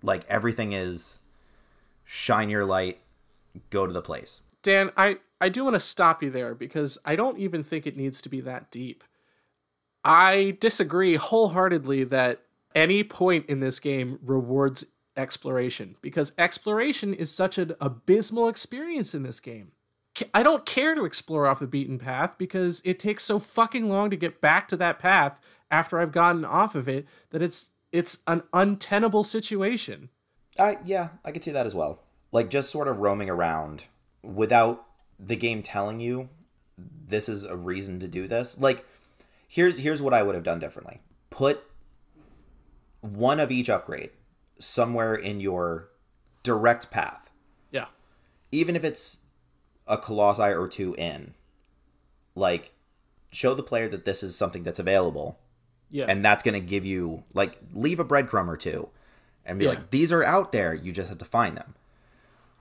Like 0.02 0.24
everything 0.28 0.72
is 0.72 1.18
shine 2.04 2.50
your 2.50 2.64
light, 2.64 3.00
go 3.70 3.86
to 3.86 3.92
the 3.92 4.02
place. 4.02 4.42
Dan, 4.62 4.90
I 4.96 5.18
I 5.40 5.48
do 5.48 5.64
want 5.64 5.74
to 5.74 5.80
stop 5.80 6.22
you 6.22 6.30
there 6.30 6.54
because 6.54 6.98
I 7.04 7.16
don't 7.16 7.38
even 7.38 7.62
think 7.62 7.86
it 7.86 7.96
needs 7.96 8.20
to 8.22 8.28
be 8.28 8.40
that 8.42 8.70
deep. 8.70 9.02
I 10.04 10.56
disagree 10.60 11.16
wholeheartedly 11.16 12.04
that 12.04 12.42
any 12.74 13.02
point 13.04 13.46
in 13.46 13.60
this 13.60 13.80
game 13.80 14.18
rewards 14.22 14.86
exploration 15.16 15.96
because 16.00 16.32
exploration 16.38 17.12
is 17.14 17.34
such 17.34 17.58
an 17.58 17.74
abysmal 17.80 18.48
experience 18.48 19.14
in 19.14 19.22
this 19.22 19.40
game. 19.40 19.72
I 20.34 20.42
don't 20.42 20.66
care 20.66 20.94
to 20.94 21.04
explore 21.04 21.46
off 21.46 21.60
the 21.60 21.66
beaten 21.66 21.98
path 21.98 22.36
because 22.38 22.82
it 22.84 22.98
takes 22.98 23.24
so 23.24 23.38
fucking 23.38 23.88
long 23.88 24.10
to 24.10 24.16
get 24.16 24.40
back 24.40 24.68
to 24.68 24.76
that 24.76 24.98
path 24.98 25.40
after 25.70 25.98
I've 25.98 26.12
gotten 26.12 26.44
off 26.44 26.74
of 26.74 26.88
it 26.88 27.06
that 27.30 27.42
it's 27.42 27.70
it's 27.92 28.18
an 28.26 28.42
untenable 28.52 29.24
situation. 29.24 30.10
I 30.58 30.78
yeah, 30.84 31.10
I 31.24 31.32
could 31.32 31.44
see 31.44 31.50
that 31.52 31.66
as 31.66 31.74
well. 31.74 32.02
Like 32.32 32.50
just 32.50 32.70
sort 32.70 32.88
of 32.88 32.98
roaming 32.98 33.30
around 33.30 33.84
without 34.22 34.86
the 35.18 35.36
game 35.36 35.62
telling 35.62 36.00
you 36.00 36.28
this 36.78 37.28
is 37.28 37.44
a 37.44 37.56
reason 37.56 38.00
to 38.00 38.08
do 38.08 38.26
this. 38.26 38.58
Like 38.58 38.84
here's 39.48 39.80
here's 39.80 40.02
what 40.02 40.14
I 40.14 40.22
would 40.22 40.34
have 40.34 40.44
done 40.44 40.58
differently. 40.58 41.00
Put 41.30 41.62
one 43.00 43.40
of 43.40 43.50
each 43.50 43.70
upgrade 43.70 44.10
somewhere 44.58 45.14
in 45.14 45.40
your 45.40 45.88
direct 46.42 46.90
path. 46.90 47.30
Yeah. 47.70 47.86
Even 48.52 48.76
if 48.76 48.84
it's 48.84 49.24
a 49.90 49.98
colossi 49.98 50.54
or 50.54 50.66
two 50.66 50.94
in. 50.94 51.34
Like 52.34 52.72
show 53.30 53.52
the 53.54 53.62
player 53.62 53.88
that 53.88 54.06
this 54.06 54.22
is 54.22 54.34
something 54.34 54.62
that's 54.62 54.78
available 54.78 55.38
yeah. 55.90 56.06
And 56.08 56.24
that's 56.24 56.42
going 56.42 56.54
to 56.54 56.60
give 56.60 56.86
you, 56.86 57.24
like, 57.34 57.58
leave 57.72 57.98
a 57.98 58.04
breadcrumb 58.04 58.48
or 58.48 58.56
two 58.56 58.88
and 59.44 59.58
be 59.58 59.64
yeah. 59.64 59.72
like, 59.72 59.90
these 59.90 60.12
are 60.12 60.22
out 60.22 60.52
there. 60.52 60.72
You 60.72 60.92
just 60.92 61.08
have 61.08 61.18
to 61.18 61.24
find 61.24 61.56
them. 61.56 61.74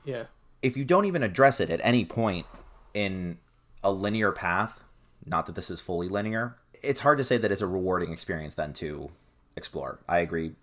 Yeah. 0.03 0.23
If 0.61 0.75
you 0.75 0.83
don't 0.83 1.05
even 1.05 1.21
address 1.21 1.59
it 1.59 1.69
at 1.69 1.79
any 1.83 2.05
point 2.05 2.47
in 2.93 3.37
a 3.83 3.91
linear 3.91 4.31
path, 4.31 4.83
not 5.25 5.45
that 5.45 5.55
this 5.55 5.69
is 5.69 5.79
fully 5.79 6.09
linear, 6.09 6.57
it's 6.81 7.01
hard 7.01 7.19
to 7.19 7.23
say 7.23 7.37
that 7.37 7.51
it's 7.51 7.61
a 7.61 7.67
rewarding 7.67 8.11
experience 8.11 8.55
then 8.55 8.73
to 8.73 9.11
explore. 9.55 9.99
I 10.07 10.19
agree 10.19 10.53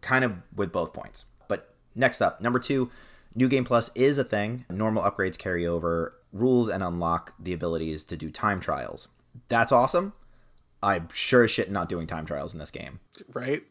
kind 0.00 0.24
of 0.24 0.36
with 0.54 0.70
both 0.70 0.92
points. 0.92 1.24
But 1.48 1.74
next 1.94 2.20
up, 2.20 2.40
number 2.40 2.60
two, 2.60 2.90
New 3.34 3.48
Game 3.48 3.64
Plus 3.64 3.90
is 3.94 4.18
a 4.18 4.24
thing. 4.24 4.64
Normal 4.70 5.02
upgrades 5.02 5.38
carry 5.38 5.66
over 5.66 6.14
rules 6.32 6.68
and 6.68 6.82
unlock 6.82 7.34
the 7.38 7.52
abilities 7.52 8.04
to 8.04 8.16
do 8.16 8.30
time 8.30 8.60
trials. 8.60 9.08
That's 9.48 9.72
awesome. 9.72 10.12
I'm 10.82 11.08
sure 11.12 11.44
as 11.44 11.50
shit 11.50 11.70
not 11.70 11.88
doing 11.88 12.06
time 12.06 12.26
trials 12.26 12.52
in 12.52 12.60
this 12.60 12.70
game. 12.70 13.00
Right? 13.32 13.62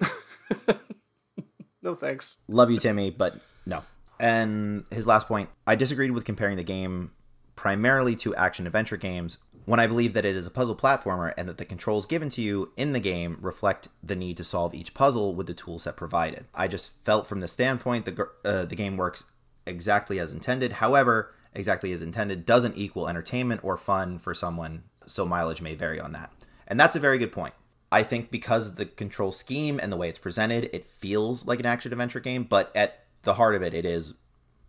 no 1.81 1.95
thanks. 1.95 2.37
Love 2.47 2.71
you, 2.71 2.79
Timmy, 2.79 3.11
but 3.11 3.39
no. 3.65 3.83
And 4.19 4.85
his 4.91 5.07
last 5.07 5.27
point 5.27 5.49
I 5.67 5.75
disagreed 5.75 6.11
with 6.11 6.25
comparing 6.25 6.57
the 6.57 6.63
game 6.63 7.11
primarily 7.55 8.15
to 8.15 8.35
action 8.35 8.65
adventure 8.65 8.97
games 8.97 9.37
when 9.65 9.79
I 9.79 9.87
believe 9.87 10.13
that 10.13 10.25
it 10.25 10.35
is 10.35 10.45
a 10.45 10.51
puzzle 10.51 10.75
platformer 10.75 11.33
and 11.37 11.47
that 11.47 11.57
the 11.57 11.65
controls 11.65 12.05
given 12.05 12.29
to 12.31 12.41
you 12.41 12.71
in 12.75 12.91
the 12.91 12.99
game 12.99 13.37
reflect 13.39 13.87
the 14.01 14.15
need 14.15 14.35
to 14.37 14.43
solve 14.43 14.73
each 14.73 14.93
puzzle 14.93 15.33
with 15.35 15.47
the 15.47 15.53
tool 15.53 15.79
set 15.79 15.95
provided. 15.95 16.45
I 16.53 16.67
just 16.67 16.91
felt 17.05 17.27
from 17.27 17.39
the 17.39 17.47
standpoint 17.47 18.05
the, 18.05 18.27
uh, 18.43 18.65
the 18.65 18.75
game 18.75 18.97
works 18.97 19.25
exactly 19.65 20.19
as 20.19 20.31
intended. 20.31 20.73
However, 20.73 21.31
exactly 21.53 21.91
as 21.93 22.01
intended 22.01 22.45
doesn't 22.45 22.77
equal 22.77 23.07
entertainment 23.07 23.61
or 23.63 23.77
fun 23.77 24.17
for 24.19 24.33
someone, 24.33 24.83
so 25.05 25.25
mileage 25.25 25.61
may 25.61 25.75
vary 25.75 25.99
on 25.99 26.11
that. 26.13 26.31
And 26.67 26.79
that's 26.79 26.95
a 26.95 26.99
very 26.99 27.17
good 27.17 27.31
point. 27.31 27.53
I 27.91 28.01
think 28.03 28.31
because 28.31 28.75
the 28.75 28.85
control 28.85 29.31
scheme 29.31 29.79
and 29.81 29.91
the 29.91 29.97
way 29.97 30.09
it's 30.09 30.17
presented, 30.19 30.69
it 30.73 30.83
feels 30.83 31.45
like 31.45 31.59
an 31.59 31.65
action 31.65 31.91
adventure 31.91 32.19
game, 32.19 32.43
but 32.43 32.75
at 32.75 33.05
the 33.21 33.35
heart 33.35 33.53
of 33.55 33.61
it, 33.61 33.73
it 33.73 33.85
is 33.85 34.15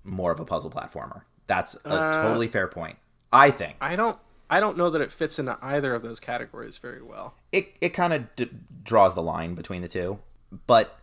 more 0.03 0.31
of 0.31 0.39
a 0.41 0.45
puzzle 0.45 0.71
platformer. 0.71 1.23
That's 1.47 1.75
a 1.87 1.89
Uh, 1.95 2.23
totally 2.23 2.47
fair 2.49 2.69
point. 2.69 2.97
I 3.33 3.51
think 3.51 3.77
I 3.81 3.97
don't 3.97 4.19
I 4.51 4.61
don't 4.61 4.77
know 4.77 4.91
that 4.91 5.01
it 5.01 5.11
fits 5.11 5.39
into 5.39 5.57
either 5.63 5.95
of 5.95 6.03
those 6.03 6.21
categories 6.21 6.77
very 6.79 7.01
well. 7.03 7.35
it 7.51 7.75
it 7.81 7.89
kind 7.91 8.13
of 8.13 8.37
d- 8.37 8.51
draws 8.83 9.15
the 9.15 9.23
line 9.23 9.55
between 9.55 9.81
the 9.83 9.89
two, 9.89 10.19
but 10.67 10.99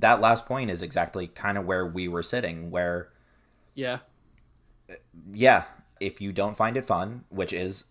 that 0.00 0.20
last 0.20 0.46
point 0.46 0.70
is 0.70 0.82
exactly 0.82 1.26
kind 1.26 1.58
of 1.58 1.64
where 1.64 1.86
we 1.86 2.08
were 2.08 2.22
sitting. 2.22 2.70
Where 2.70 3.10
Yeah. 3.74 4.00
yeah, 5.32 5.64
if 6.00 6.20
you 6.20 6.32
don't 6.32 6.56
find 6.56 6.76
it 6.76 6.84
fun, 6.84 7.24
which 7.28 7.52
is 7.52 7.86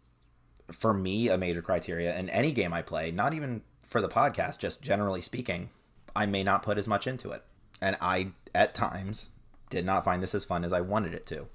for 0.72 0.93
me 0.93 1.30
a 1.30 1.38
major 1.38 1.62
criteria 1.62 2.18
in 2.18 2.30
any 2.30 2.51
game 2.51 2.74
I 2.74 2.82
play, 2.82 3.12
not 3.12 3.34
even 3.34 3.62
for 3.86 4.01
the 4.01 4.10
podcast, 4.10 4.60
just 4.60 4.82
generally 4.82 5.22
speaking, 5.22 5.70
I 6.16 6.26
may 6.26 6.43
not 6.43 6.64
put 6.64 6.78
as 6.78 6.88
much 6.88 7.08
into 7.08 7.32
it. 7.32 7.43
And 7.82 7.97
I, 8.01 8.32
at 8.56 8.74
times, 8.74 9.30
did 9.70 9.86
not 9.86 10.06
find 10.06 10.22
this 10.22 10.36
as 10.36 10.45
fun 10.45 10.64
as 10.64 10.72
I 10.72 10.82
wanted 10.82 11.14
it 11.14 11.26
to. 11.28 11.47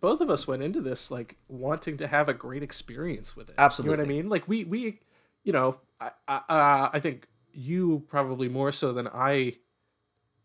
Both 0.00 0.20
of 0.20 0.30
us 0.30 0.46
went 0.48 0.62
into 0.62 0.80
this 0.80 1.10
like 1.10 1.36
wanting 1.48 1.96
to 1.98 2.06
have 2.06 2.28
a 2.28 2.34
great 2.34 2.62
experience 2.62 3.36
with 3.36 3.48
it. 3.50 3.54
absolutely 3.58 3.92
You 3.92 3.96
know 3.96 4.02
what 4.02 4.06
I 4.06 4.16
mean? 4.16 4.28
Like 4.28 4.48
we 4.48 4.64
we 4.64 5.00
you 5.44 5.52
know, 5.52 5.78
I 6.00 6.10
I, 6.26 6.36
uh, 6.36 6.90
I 6.92 7.00
think 7.00 7.28
you 7.56 8.04
probably 8.08 8.48
more 8.48 8.70
so 8.70 8.92
than 8.92 9.08
I 9.08 9.54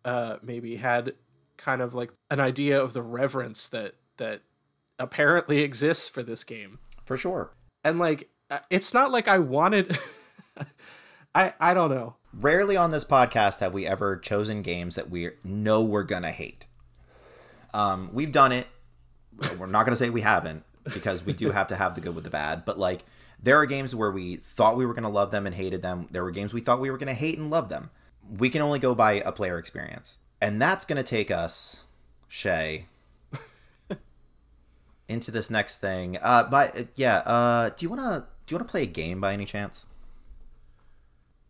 uh 0.06 0.38
maybe 0.42 0.78
had 0.78 1.14
kind 1.58 1.82
of 1.82 1.94
like 1.94 2.12
an 2.30 2.40
idea 2.40 2.82
of 2.82 2.94
the 2.94 3.02
reverence 3.02 3.68
that 3.68 3.96
that 4.18 4.42
apparently 4.98 5.60
exists 5.60 6.10
for 6.10 6.24
this 6.24 6.44
game. 6.44 6.80
For 7.06 7.18
sure. 7.18 7.54
And 7.84 8.00
like 8.00 8.30
uh, 8.50 8.60
it's 8.70 8.94
not 8.94 9.12
like 9.12 9.28
I 9.28 9.40
wanted 9.40 9.98
I 11.36 11.54
I 11.60 11.74
don't 11.74 11.90
know. 11.90 12.16
Rarely 12.34 12.78
on 12.78 12.92
this 12.92 13.04
podcast 13.04 13.60
have 13.60 13.74
we 13.74 13.86
ever 13.86 14.18
chosen 14.18 14.62
games 14.62 14.96
that 14.96 15.10
we 15.10 15.32
know 15.44 15.84
we're 15.84 16.04
going 16.04 16.24
to 16.24 16.32
hate. 16.32 16.66
Um, 17.74 18.10
we've 18.14 18.32
done 18.32 18.52
it. 18.54 18.68
We're 19.58 19.66
not 19.66 19.86
going 19.86 19.92
to 19.92 19.98
say 19.98 20.10
we 20.10 20.22
haven't 20.22 20.64
because 20.94 21.26
we 21.26 21.34
do 21.34 21.52
have 21.52 21.68
to 21.68 21.76
have 21.76 21.96
the 21.96 22.02
good 22.02 22.16
with 22.16 22.24
the 22.24 22.30
bad. 22.30 22.64
But 22.64 22.80
like, 22.80 23.04
there 23.44 23.58
are 23.60 23.66
games 23.66 23.96
where 23.96 24.12
we 24.12 24.36
thought 24.36 24.78
we 24.78 24.86
were 24.86 24.94
going 24.94 25.04
to 25.04 25.10
love 25.10 25.32
them 25.32 25.46
and 25.46 25.56
hated 25.56 25.82
them. 25.82 26.08
There 26.12 26.24
were 26.24 26.32
games 26.32 26.54
we 26.54 26.62
thought 26.62 26.80
we 26.80 26.92
were 26.92 26.98
going 26.98 27.08
to 27.08 27.14
hate 27.14 27.38
and 27.38 27.50
love 27.50 27.70
them. 27.70 27.90
We 28.38 28.50
can 28.50 28.62
only 28.62 28.80
go 28.80 28.94
by 28.94 29.14
a 29.14 29.32
player 29.32 29.58
experience, 29.58 30.20
and 30.40 30.62
that's 30.62 30.86
going 30.86 30.98
to 30.98 31.04
take 31.04 31.32
us, 31.32 31.86
Shea, 32.28 32.86
into 35.10 35.32
this 35.32 35.50
next 35.50 35.78
thing. 35.78 36.18
Uh, 36.22 36.44
but 36.44 36.88
yeah, 36.96 37.18
uh, 37.20 37.70
do 37.70 37.86
you 37.86 37.90
want 37.90 38.02
to 38.02 38.28
do 38.46 38.54
you 38.54 38.58
want 38.58 38.68
to 38.68 38.72
play 38.72 38.84
a 38.84 38.88
game 38.88 39.20
by 39.20 39.34
any 39.34 39.46
chance? 39.46 39.86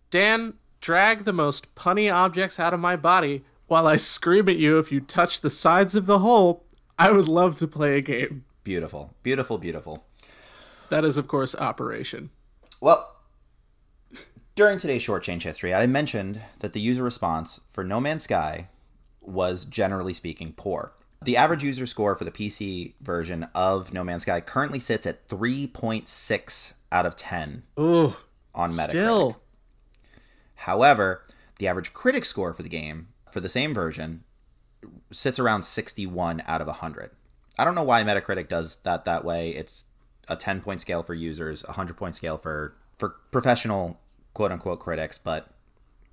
Dan, 0.10 0.56
drag 0.80 1.24
the 1.24 1.34
most 1.34 1.74
punny 1.76 2.14
objects 2.14 2.60
out 2.60 2.74
of 2.74 2.80
my 2.80 2.96
body 2.96 3.44
while 3.68 3.88
I 3.88 3.96
scream 3.96 4.50
at 4.50 4.58
you 4.58 4.78
if 4.80 4.92
you 4.92 5.00
touch 5.00 5.42
the 5.42 5.50
sides 5.50 5.96
of 5.96 6.06
the 6.06 6.20
hole. 6.20 6.64
I 6.98 7.12
would 7.12 7.28
love 7.28 7.58
to 7.60 7.68
play 7.68 7.98
a 7.98 8.02
game. 8.02 8.46
Beautiful, 8.64 9.16
beautiful, 9.24 9.58
beautiful. 9.58 10.06
That 10.92 11.06
is, 11.06 11.16
of 11.16 11.26
course, 11.30 11.56
Operation. 11.56 12.32
Well, 12.82 13.16
during 14.56 14.78
today's 14.78 15.02
short 15.02 15.24
change 15.24 15.44
history, 15.44 15.74
I 15.74 15.88
mentioned 15.88 16.42
that 16.60 16.74
the 16.74 16.82
user 16.82 17.02
response 17.02 17.62
for 17.72 17.86
No 17.86 18.02
Man's 18.02 18.24
Sky 18.24 18.68
was 19.22 19.64
generally 19.64 20.12
speaking 20.12 20.52
poor. 20.52 20.92
The 21.24 21.38
average 21.38 21.64
user 21.64 21.86
score 21.86 22.14
for 22.16 22.26
the 22.26 22.32
PC 22.32 22.96
version 23.00 23.48
of 23.56 23.94
No 23.94 24.04
Man's 24.04 24.24
Sky 24.24 24.42
currently 24.42 24.82
sits 24.82 25.06
at 25.06 25.30
3.6 25.30 26.74
out 26.92 27.06
of 27.06 27.16
10 27.16 27.64
Ooh, 27.80 28.16
on 28.54 28.72
Metacritic. 28.72 28.90
still. 28.90 29.42
However, 30.56 31.24
the 31.58 31.70
average 31.70 31.94
critic 31.94 32.26
score 32.26 32.52
for 32.54 32.64
the 32.64 32.70
game 32.70 33.08
for 33.32 33.40
the 33.40 33.48
same 33.48 33.74
version 33.74 34.26
sits 35.10 35.40
around 35.40 35.64
61 35.64 36.44
out 36.48 36.60
of 36.60 36.68
100. 36.68 37.12
I 37.58 37.64
don't 37.64 37.76
know 37.76 37.84
why 37.84 38.04
Metacritic 38.04 38.50
does 38.50 38.76
that 38.78 39.06
that 39.06 39.24
way. 39.24 39.52
It's 39.52 39.86
a 40.28 40.36
10 40.36 40.62
point 40.62 40.82
scale 40.82 41.04
for 41.04 41.14
users, 41.14 41.64
a 41.64 41.68
100 41.68 41.98
point 41.98 42.16
scale 42.16 42.38
for 42.38 42.76
for 42.98 43.16
professional 43.32 44.00
quote 44.34 44.52
unquote 44.52 44.80
critics, 44.80 45.18
but 45.18 45.48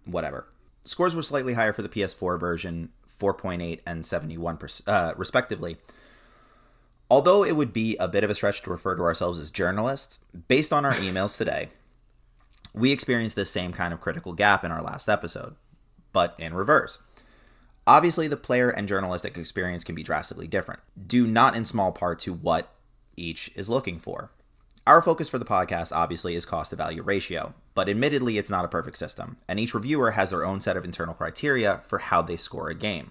whatever. 0.04 0.46
Scores 0.84 1.14
were 1.14 1.22
slightly 1.22 1.54
higher 1.54 1.72
for 1.72 1.82
the 1.82 1.88
PS4 1.88 2.40
version, 2.40 2.90
4.8 3.20 3.80
and 3.86 4.06
71 4.06 4.58
uh, 4.86 5.12
respectively. 5.16 5.76
Although 7.10 7.44
it 7.44 7.56
would 7.56 7.72
be 7.72 7.96
a 7.96 8.08
bit 8.08 8.24
of 8.24 8.30
a 8.30 8.34
stretch 8.34 8.62
to 8.62 8.70
refer 8.70 8.94
to 8.96 9.02
ourselves 9.02 9.38
as 9.38 9.50
journalists, 9.50 10.18
based 10.48 10.72
on 10.72 10.84
our 10.84 10.92
emails 10.94 11.36
today, 11.36 11.68
we 12.74 12.92
experienced 12.92 13.36
this 13.36 13.50
same 13.50 13.72
kind 13.72 13.92
of 13.92 14.00
critical 14.00 14.32
gap 14.32 14.64
in 14.64 14.70
our 14.70 14.82
last 14.82 15.08
episode, 15.08 15.56
but 16.12 16.34
in 16.38 16.54
reverse. 16.54 16.98
Obviously, 17.86 18.28
the 18.28 18.36
player 18.36 18.68
and 18.68 18.86
journalistic 18.86 19.38
experience 19.38 19.82
can 19.82 19.94
be 19.94 20.02
drastically 20.02 20.46
different, 20.46 20.80
due 21.06 21.26
not 21.26 21.56
in 21.56 21.64
small 21.64 21.90
part 21.90 22.18
to 22.20 22.34
what 22.34 22.70
each 23.18 23.50
is 23.54 23.68
looking 23.68 23.98
for. 23.98 24.30
Our 24.86 25.02
focus 25.02 25.28
for 25.28 25.38
the 25.38 25.44
podcast 25.44 25.94
obviously 25.94 26.34
is 26.34 26.46
cost 26.46 26.70
to 26.70 26.76
value 26.76 27.02
ratio, 27.02 27.52
but 27.74 27.90
admittedly, 27.90 28.38
it's 28.38 28.48
not 28.48 28.64
a 28.64 28.68
perfect 28.68 28.96
system, 28.96 29.36
and 29.46 29.60
each 29.60 29.74
reviewer 29.74 30.12
has 30.12 30.30
their 30.30 30.46
own 30.46 30.60
set 30.60 30.78
of 30.78 30.84
internal 30.84 31.14
criteria 31.14 31.82
for 31.86 31.98
how 31.98 32.22
they 32.22 32.36
score 32.36 32.70
a 32.70 32.74
game. 32.74 33.10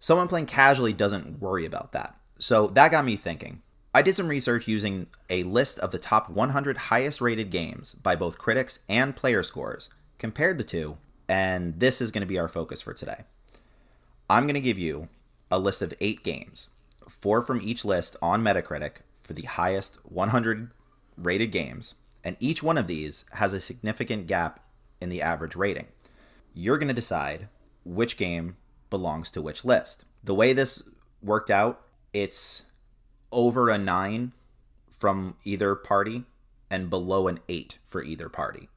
Someone 0.00 0.28
playing 0.28 0.44
casually 0.44 0.92
doesn't 0.92 1.40
worry 1.40 1.64
about 1.64 1.92
that. 1.92 2.14
So 2.38 2.66
that 2.66 2.90
got 2.90 3.06
me 3.06 3.16
thinking. 3.16 3.62
I 3.94 4.02
did 4.02 4.16
some 4.16 4.28
research 4.28 4.68
using 4.68 5.06
a 5.30 5.44
list 5.44 5.78
of 5.78 5.92
the 5.92 5.98
top 5.98 6.28
100 6.28 6.76
highest 6.76 7.22
rated 7.22 7.50
games 7.50 7.94
by 7.94 8.16
both 8.16 8.36
critics 8.36 8.80
and 8.86 9.16
player 9.16 9.42
scores, 9.42 9.88
compared 10.18 10.58
the 10.58 10.64
two, 10.64 10.98
and 11.26 11.80
this 11.80 12.02
is 12.02 12.10
going 12.10 12.20
to 12.20 12.26
be 12.26 12.38
our 12.38 12.48
focus 12.48 12.82
for 12.82 12.92
today. 12.92 13.24
I'm 14.28 14.44
going 14.44 14.54
to 14.54 14.60
give 14.60 14.78
you 14.78 15.08
a 15.50 15.58
list 15.58 15.80
of 15.80 15.94
eight 16.02 16.22
games, 16.22 16.68
four 17.08 17.40
from 17.40 17.62
each 17.62 17.82
list 17.82 18.16
on 18.20 18.42
Metacritic 18.42 18.96
for 19.24 19.32
the 19.32 19.42
highest 19.42 19.98
100 20.04 20.70
rated 21.16 21.50
games, 21.50 21.94
and 22.22 22.36
each 22.38 22.62
one 22.62 22.78
of 22.78 22.86
these 22.86 23.24
has 23.32 23.52
a 23.52 23.60
significant 23.60 24.26
gap 24.26 24.60
in 25.00 25.08
the 25.08 25.22
average 25.22 25.56
rating. 25.56 25.88
You're 26.52 26.78
going 26.78 26.88
to 26.88 26.94
decide 26.94 27.48
which 27.84 28.16
game 28.16 28.56
belongs 28.90 29.30
to 29.32 29.42
which 29.42 29.64
list. 29.64 30.04
The 30.22 30.34
way 30.34 30.52
this 30.52 30.88
worked 31.22 31.50
out, 31.50 31.80
it's 32.12 32.64
over 33.32 33.68
a 33.68 33.78
9 33.78 34.32
from 34.90 35.36
either 35.44 35.74
party 35.74 36.24
and 36.70 36.88
below 36.88 37.26
an 37.28 37.40
8 37.48 37.78
for 37.84 38.02
either 38.02 38.28
party. 38.28 38.68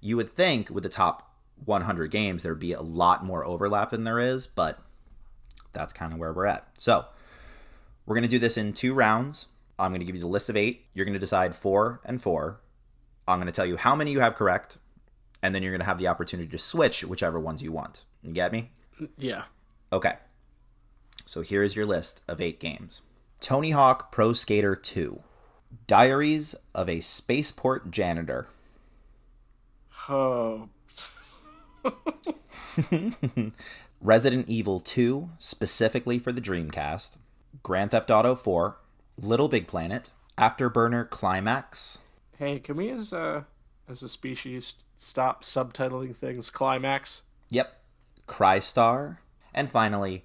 You 0.00 0.16
would 0.16 0.30
think 0.30 0.70
with 0.70 0.82
the 0.82 0.88
top 0.88 1.34
100 1.64 2.10
games 2.10 2.42
there'd 2.42 2.58
be 2.58 2.72
a 2.72 2.80
lot 2.80 3.24
more 3.24 3.44
overlap 3.44 3.90
than 3.90 4.04
there 4.04 4.18
is, 4.18 4.46
but 4.46 4.80
that's 5.72 5.92
kind 5.92 6.12
of 6.12 6.18
where 6.18 6.32
we're 6.32 6.46
at. 6.46 6.66
So, 6.78 7.06
we're 8.04 8.16
going 8.16 8.22
to 8.22 8.28
do 8.28 8.38
this 8.38 8.56
in 8.56 8.72
two 8.72 8.94
rounds. 8.94 9.46
I'm 9.78 9.90
going 9.90 10.00
to 10.00 10.04
give 10.06 10.14
you 10.14 10.20
the 10.20 10.28
list 10.28 10.48
of 10.48 10.56
8. 10.56 10.86
You're 10.94 11.04
going 11.04 11.14
to 11.14 11.18
decide 11.18 11.54
4 11.54 12.00
and 12.04 12.20
4. 12.20 12.60
I'm 13.26 13.38
going 13.38 13.46
to 13.46 13.52
tell 13.52 13.66
you 13.66 13.76
how 13.76 13.94
many 13.96 14.10
you 14.12 14.20
have 14.20 14.34
correct, 14.34 14.78
and 15.42 15.54
then 15.54 15.62
you're 15.62 15.72
going 15.72 15.80
to 15.80 15.86
have 15.86 15.98
the 15.98 16.08
opportunity 16.08 16.48
to 16.48 16.58
switch 16.58 17.04
whichever 17.04 17.38
ones 17.38 17.62
you 17.62 17.72
want. 17.72 18.02
You 18.22 18.32
get 18.32 18.52
me? 18.52 18.70
Yeah. 19.16 19.44
Okay. 19.92 20.14
So 21.24 21.40
here 21.40 21.62
is 21.62 21.76
your 21.76 21.86
list 21.86 22.22
of 22.28 22.40
eight 22.40 22.58
games 22.60 23.02
Tony 23.40 23.70
Hawk 23.70 24.12
Pro 24.12 24.32
Skater 24.32 24.74
2, 24.76 25.22
Diaries 25.86 26.54
of 26.74 26.88
a 26.88 27.00
Spaceport 27.00 27.90
Janitor, 27.90 28.48
Oh. 30.08 30.68
Resident 34.00 34.48
Evil 34.48 34.80
2, 34.80 35.30
specifically 35.38 36.18
for 36.18 36.32
the 36.32 36.40
Dreamcast, 36.40 37.18
Grand 37.62 37.92
Theft 37.92 38.10
Auto 38.10 38.34
4, 38.34 38.76
Little 39.22 39.48
Big 39.48 39.66
Planet, 39.68 40.10
Afterburner 40.36 41.08
Climax, 41.08 41.98
Hey, 42.38 42.58
can 42.58 42.76
we 42.76 42.90
as 42.90 43.12
a 43.12 43.46
as 43.88 44.02
a 44.02 44.08
species 44.08 44.74
stop 44.96 45.44
subtitling 45.44 46.14
things 46.16 46.50
climax? 46.50 47.22
yep, 47.50 47.80
Crystar, 48.26 49.18
and 49.54 49.70
finally, 49.70 50.24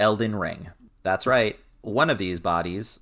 Elden 0.00 0.34
Ring. 0.34 0.70
That's 1.04 1.26
right, 1.26 1.56
one 1.82 2.10
of 2.10 2.18
these 2.18 2.40
bodies 2.40 3.00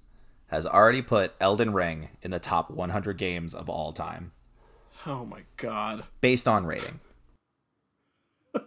has 0.49 0.66
already 0.66 1.01
put 1.01 1.32
Elden 1.41 1.72
Ring 1.72 2.09
in 2.22 2.32
the 2.32 2.38
top 2.41 2.70
100 2.70 3.16
games 3.16 3.55
of 3.55 3.70
all 3.70 3.93
time, 3.93 4.32
Oh 5.07 5.24
my 5.24 5.43
god. 5.57 6.05
based 6.20 6.47
on 6.47 6.66
rating. 6.66 7.01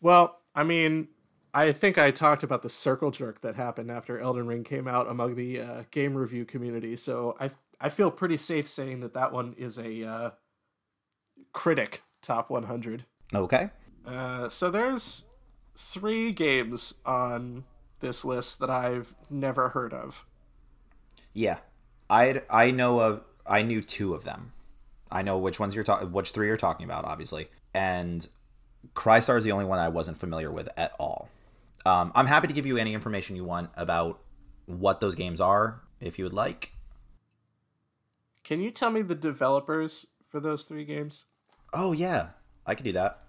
Well, 0.00 0.40
I 0.52 0.64
mean, 0.64 1.06
I 1.54 1.72
think 1.72 1.98
I 1.98 2.10
talked 2.10 2.42
about 2.42 2.62
the 2.62 2.70
circle 2.70 3.10
jerk 3.10 3.42
that 3.42 3.56
happened 3.56 3.90
after 3.90 4.18
Elden 4.18 4.46
Ring 4.46 4.64
came 4.64 4.88
out 4.88 5.08
among 5.08 5.34
the 5.34 5.60
uh, 5.60 5.82
game 5.90 6.14
review 6.14 6.44
community, 6.44 6.96
so 6.96 7.36
I 7.38 7.50
I 7.80 7.88
feel 7.88 8.10
pretty 8.10 8.36
safe 8.36 8.68
saying 8.68 9.00
that 9.00 9.12
that 9.14 9.32
one 9.32 9.54
is 9.58 9.78
a 9.78 10.04
uh, 10.04 10.30
critic 11.52 12.02
top 12.22 12.48
100. 12.48 13.04
Okay. 13.34 13.70
Uh, 14.06 14.48
so 14.48 14.70
there's 14.70 15.24
three 15.76 16.32
games 16.32 16.94
on 17.04 17.64
this 18.00 18.24
list 18.24 18.60
that 18.60 18.70
I've 18.70 19.14
never 19.28 19.70
heard 19.70 19.92
of. 19.92 20.24
Yeah, 21.32 21.58
I 22.08 22.42
I 22.48 22.70
know 22.70 23.00
of 23.00 23.24
I 23.46 23.62
knew 23.62 23.82
two 23.82 24.14
of 24.14 24.24
them. 24.24 24.52
I 25.10 25.22
know 25.22 25.38
which 25.38 25.60
ones 25.60 25.74
you're 25.74 25.84
talking, 25.84 26.12
which 26.12 26.30
three 26.30 26.46
you're 26.46 26.56
talking 26.56 26.84
about, 26.84 27.04
obviously. 27.04 27.48
And 27.74 28.26
Crystar 28.94 29.36
is 29.38 29.44
the 29.44 29.52
only 29.52 29.64
one 29.64 29.78
I 29.78 29.88
wasn't 29.88 30.18
familiar 30.18 30.50
with 30.50 30.68
at 30.76 30.92
all. 30.98 31.28
Um, 31.84 32.12
I'm 32.14 32.26
happy 32.26 32.46
to 32.46 32.52
give 32.52 32.66
you 32.66 32.76
any 32.76 32.94
information 32.94 33.36
you 33.36 33.44
want 33.44 33.70
about 33.76 34.20
what 34.66 35.00
those 35.00 35.14
games 35.14 35.40
are, 35.40 35.82
if 36.00 36.18
you 36.18 36.24
would 36.24 36.32
like. 36.32 36.72
Can 38.44 38.60
you 38.60 38.70
tell 38.70 38.90
me 38.90 39.02
the 39.02 39.14
developers 39.14 40.06
for 40.28 40.40
those 40.40 40.64
three 40.64 40.84
games? 40.84 41.26
Oh 41.72 41.92
yeah, 41.92 42.30
I 42.66 42.74
could 42.74 42.84
do 42.84 42.92
that. 42.92 43.20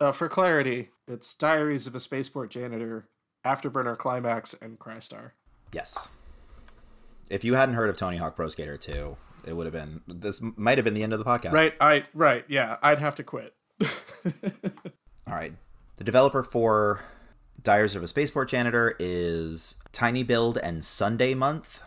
Uh, 0.00 0.12
for 0.12 0.28
clarity, 0.28 0.90
it's 1.08 1.34
Diaries 1.34 1.86
of 1.86 1.94
a 1.94 2.00
Spaceport 2.00 2.50
Janitor, 2.50 3.08
Afterburner 3.44 3.96
Climax, 3.96 4.54
and 4.60 4.78
Crystar. 4.78 5.32
Yes. 5.72 6.08
If 7.30 7.44
you 7.44 7.54
hadn't 7.54 7.74
heard 7.74 7.90
of 7.90 7.96
Tony 7.96 8.18
Hawk 8.18 8.36
Pro 8.36 8.48
Skater 8.48 8.76
2, 8.76 9.16
it 9.46 9.52
would 9.54 9.66
have 9.66 9.72
been 9.72 10.02
this 10.06 10.40
might 10.42 10.78
have 10.78 10.84
been 10.84 10.94
the 10.94 11.02
end 11.02 11.12
of 11.12 11.18
the 11.18 11.24
podcast. 11.24 11.52
Right, 11.52 11.74
I 11.80 12.04
right, 12.14 12.44
yeah, 12.48 12.76
I'd 12.82 12.98
have 12.98 13.14
to 13.16 13.22
quit. 13.22 13.54
All 15.26 15.34
right. 15.34 15.54
The 15.96 16.04
developer 16.04 16.42
for 16.42 17.00
Diaries 17.66 17.96
of 17.96 18.02
a 18.04 18.06
Spaceport 18.06 18.48
Janitor 18.48 18.94
is 19.00 19.74
tinyBuild 19.92 20.56
and 20.62 20.84
Sundae 20.84 21.34
Month. 21.34 21.82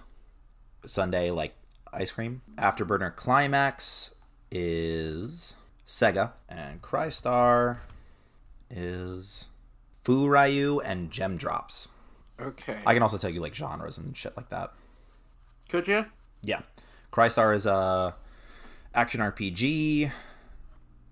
Sundae 0.85 1.31
like 1.31 1.55
ice 1.93 2.11
cream. 2.11 2.41
Afterburner 2.57 3.15
Climax 3.15 4.13
is 4.51 5.53
Sega 5.87 6.33
and 6.49 6.81
Crystar 6.81 7.77
is 8.69 9.47
Furyu 10.03 10.81
and 10.83 11.11
Gemdrops. 11.11 11.87
Okay. 12.41 12.79
I 12.85 12.93
can 12.93 13.01
also 13.01 13.17
tell 13.17 13.29
you 13.29 13.39
like 13.39 13.55
genres 13.55 13.97
and 13.97 14.17
shit 14.17 14.35
like 14.35 14.49
that. 14.49 14.73
Could 15.69 15.87
you? 15.87 16.07
Yeah. 16.41 16.63
Crystar 17.09 17.55
is 17.55 17.65
a 17.65 18.15
action 18.93 19.21
RPG. 19.21 20.11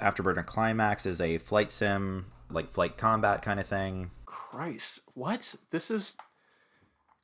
Afterburner 0.02 0.46
Climax 0.46 1.06
is 1.06 1.22
a 1.22 1.38
flight 1.38 1.72
sim, 1.72 2.26
like 2.50 2.70
flight 2.70 2.98
combat 2.98 3.42
kind 3.42 3.62
of 3.62 3.66
thing. 3.66 4.12
Christ, 4.38 5.02
what? 5.16 5.56
This 5.72 5.90
is 5.90 6.16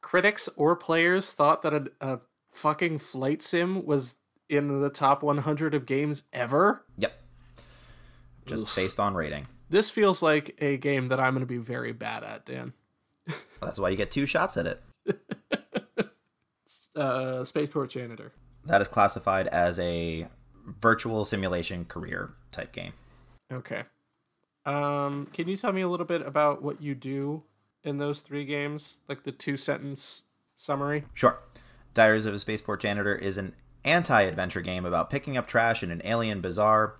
critics 0.02 0.50
or 0.56 0.76
players 0.76 1.32
thought 1.32 1.62
that 1.62 1.72
a, 1.72 1.86
a 2.02 2.20
fucking 2.52 2.98
flight 2.98 3.44
sim 3.44 3.86
was 3.86 4.16
in 4.50 4.82
the 4.82 4.90
top 4.90 5.22
100 5.22 5.76
of 5.76 5.86
games 5.86 6.24
ever. 6.34 6.84
Yep. 6.98 7.22
Just 8.48 8.76
based 8.76 9.00
on 9.00 9.14
rating. 9.14 9.46
This 9.70 9.92
feels 9.92 10.24
like 10.24 10.56
a 10.58 10.76
game 10.78 11.10
that 11.10 11.20
I'm 11.20 11.36
going 11.36 11.42
to 11.42 11.46
be 11.46 11.58
very 11.58 11.94
bad 11.94 12.24
at, 12.24 12.46
Dan. 12.46 12.74
That's 13.62 13.80
why 13.80 13.90
you 13.90 13.96
get 13.96 14.10
two 14.10 14.26
shots 14.26 14.58
at 14.58 14.66
it. 14.66 14.84
Uh, 16.96 17.44
Spaceport 17.44 17.90
Janitor. 17.90 18.34
That 18.66 18.80
is 18.80 18.88
classified 18.88 19.48
as 19.48 19.80
a 19.80 20.28
virtual 20.64 21.26
simulation 21.26 21.86
career 21.86 22.36
type 22.52 22.72
game. 22.72 22.94
Okay. 23.52 23.82
Um, 24.66 25.28
can 25.34 25.48
you 25.48 25.58
tell 25.58 25.72
me 25.74 25.82
a 25.82 25.88
little 25.90 26.06
bit 26.06 26.22
about 26.22 26.62
what 26.62 26.82
you 26.82 26.96
do 26.96 27.44
in 27.84 27.98
those 27.98 28.22
three 28.22 28.46
games? 28.46 29.02
Like 29.10 29.24
the 29.24 29.32
two 29.32 29.58
sentence 29.58 30.24
summary? 30.56 31.06
Sure. 31.14 31.40
Diaries 31.94 32.26
of 32.26 32.34
a 32.34 32.40
Spaceport 32.40 32.82
Janitor 32.82 33.16
is 33.16 33.38
an 33.38 33.56
anti 33.84 34.22
adventure 34.22 34.62
game 34.62 34.86
about 34.86 35.10
picking 35.10 35.38
up 35.38 35.48
trash 35.48 35.84
in 35.84 35.92
an 35.92 36.02
alien 36.06 36.42
bazaar. 36.42 36.96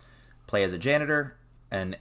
Play 0.48 0.64
as 0.64 0.74
a 0.74 0.78
janitor 0.78 1.38
and 1.72 1.96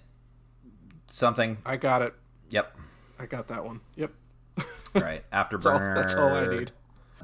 something. 1.07 1.59
I 1.65 1.77
got 1.77 2.03
it. 2.03 2.15
Yep. 2.51 2.77
I 3.19 3.27
got 3.27 3.49
that 3.49 3.65
one. 3.65 3.81
Yep. 3.97 4.13
All 4.95 5.03
right. 5.03 5.25
That's 5.31 5.65
all, 5.65 5.79
Afterburner. 5.79 5.95
that's 5.95 6.15
all 6.15 6.29
I 6.29 6.47
need. 6.49 6.73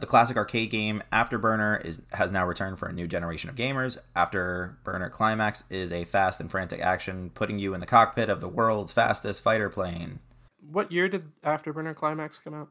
The 0.01 0.07
classic 0.07 0.37
arcade 0.37 0.71
game 0.71 1.03
Afterburner 1.13 1.85
is 1.85 2.03
has 2.13 2.31
now 2.31 2.47
returned 2.47 2.79
for 2.79 2.89
a 2.89 2.93
new 2.93 3.07
generation 3.07 3.51
of 3.51 3.57
gamers. 3.57 3.99
Afterburner 4.15 5.11
Climax 5.11 5.65
is 5.71 5.93
a 5.93 6.05
fast 6.05 6.41
and 6.41 6.51
frantic 6.51 6.81
action, 6.81 7.31
putting 7.35 7.59
you 7.59 7.75
in 7.75 7.81
the 7.81 7.87
cockpit 7.87 8.29
of 8.31 8.41
the 8.41 8.49
world's 8.49 8.93
fastest 8.93 9.43
fighter 9.43 9.69
plane. 9.69 10.21
What 10.61 10.93
year 10.93 11.09
did 11.09 11.33
Afterburner 11.43 11.95
Climax 11.97 12.39
come 12.39 12.55
out? 12.55 12.69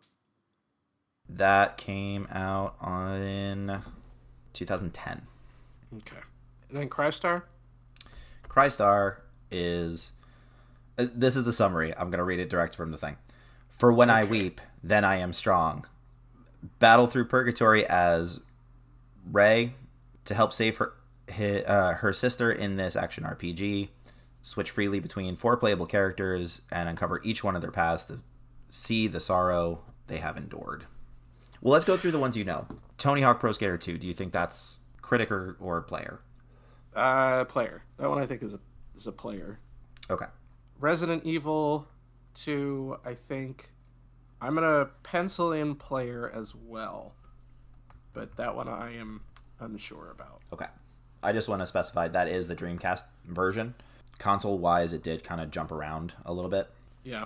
That 1.30 1.78
came 1.78 2.28
out 2.32 2.76
on 2.80 3.84
2010. 4.54 5.24
Okay. 5.98 6.18
And 6.70 6.78
then 6.78 6.90
Crystar? 6.90 7.44
Crystar 8.48 9.18
is. 9.52 10.14
uh, 10.98 11.08
This 11.14 11.36
is 11.36 11.44
the 11.44 11.54
summary. 11.54 11.94
I'm 11.98 12.10
going 12.10 12.20
to 12.20 12.24
read 12.24 12.40
it 12.40 12.50
direct 12.50 12.76
from 12.76 12.92
the 12.92 12.98
thing. 12.98 13.18
For 13.68 13.92
when 13.92 14.10
I 14.10 14.24
weep, 14.24 14.62
then 14.82 15.04
I 15.04 15.18
am 15.18 15.34
strong. 15.34 15.86
Battle 16.80 17.08
through 17.08 17.26
purgatory 17.26 17.86
as 17.88 18.42
Rei 19.32 19.74
to 20.26 20.34
help 20.34 20.54
save 20.54 20.78
her 20.78 20.94
hi- 21.30 21.62
uh, 21.62 21.94
her 21.96 22.14
sister 22.14 22.52
in 22.52 22.76
this 22.76 22.96
action 22.96 23.24
RPG. 23.24 23.90
Switch 24.42 24.72
freely 24.72 25.00
between 25.00 25.36
four 25.36 25.58
playable 25.58 25.86
characters 25.86 26.62
and 26.72 26.88
uncover 26.88 27.22
each 27.24 27.44
one 27.44 27.56
of 27.56 27.62
their 27.62 27.72
paths 27.72 28.06
to 28.06 28.20
see 28.70 29.08
the 29.08 29.20
sorrow 29.20 29.82
they 30.08 30.18
have 30.18 30.38
endured. 30.38 30.86
Well, 31.62 31.74
let's 31.74 31.86
go 31.86 31.98
through 31.98 32.12
the 32.12 32.20
ones 32.20 32.38
you 32.38 32.46
know. 32.46 32.68
Tony 32.98 33.22
Hawk 33.22 33.40
Pro 33.40 33.52
Skater 33.52 33.78
2. 33.78 33.98
Do 33.98 34.08
you 34.08 34.14
think 34.14 34.32
that's 34.32 34.80
critic 35.02 35.32
or, 35.32 35.58
or 35.60 35.82
player? 35.82 36.22
Uh, 36.96 37.46
player. 37.46 37.84
That 37.98 38.10
one 38.10 38.22
I 38.22 38.26
think 38.26 38.42
is 38.42 38.54
a 38.54 38.60
is 38.96 39.06
a 39.08 39.12
player. 39.12 39.60
Okay. 40.10 40.26
Resident 40.80 41.26
Evil 41.26 41.88
2, 42.36 42.98
I 43.06 43.14
think 43.14 43.72
I'm 44.42 44.56
gonna 44.56 44.90
pencil 45.04 45.52
in 45.52 45.76
player 45.76 46.32
as 46.34 46.54
well. 46.56 47.14
But 48.14 48.36
that 48.38 48.56
one 48.56 48.68
I 48.68 48.96
am 48.96 49.22
unsure 49.60 50.12
about. 50.12 50.42
Okay. 50.54 50.68
I 51.22 51.34
just 51.34 51.50
want 51.50 51.62
to 51.62 51.66
specify 51.66 52.08
that 52.08 52.28
is 52.28 52.48
the 52.48 52.56
Dreamcast 52.56 53.04
version. 53.26 53.76
Console 54.20 54.58
wise, 54.58 54.94
it 54.94 55.04
did 55.04 55.24
kind 55.24 55.42
of 55.42 55.52
jump 55.52 55.72
around 55.72 56.14
a 56.26 56.34
little 56.34 56.50
bit. 56.50 56.70
Yeah. 57.04 57.26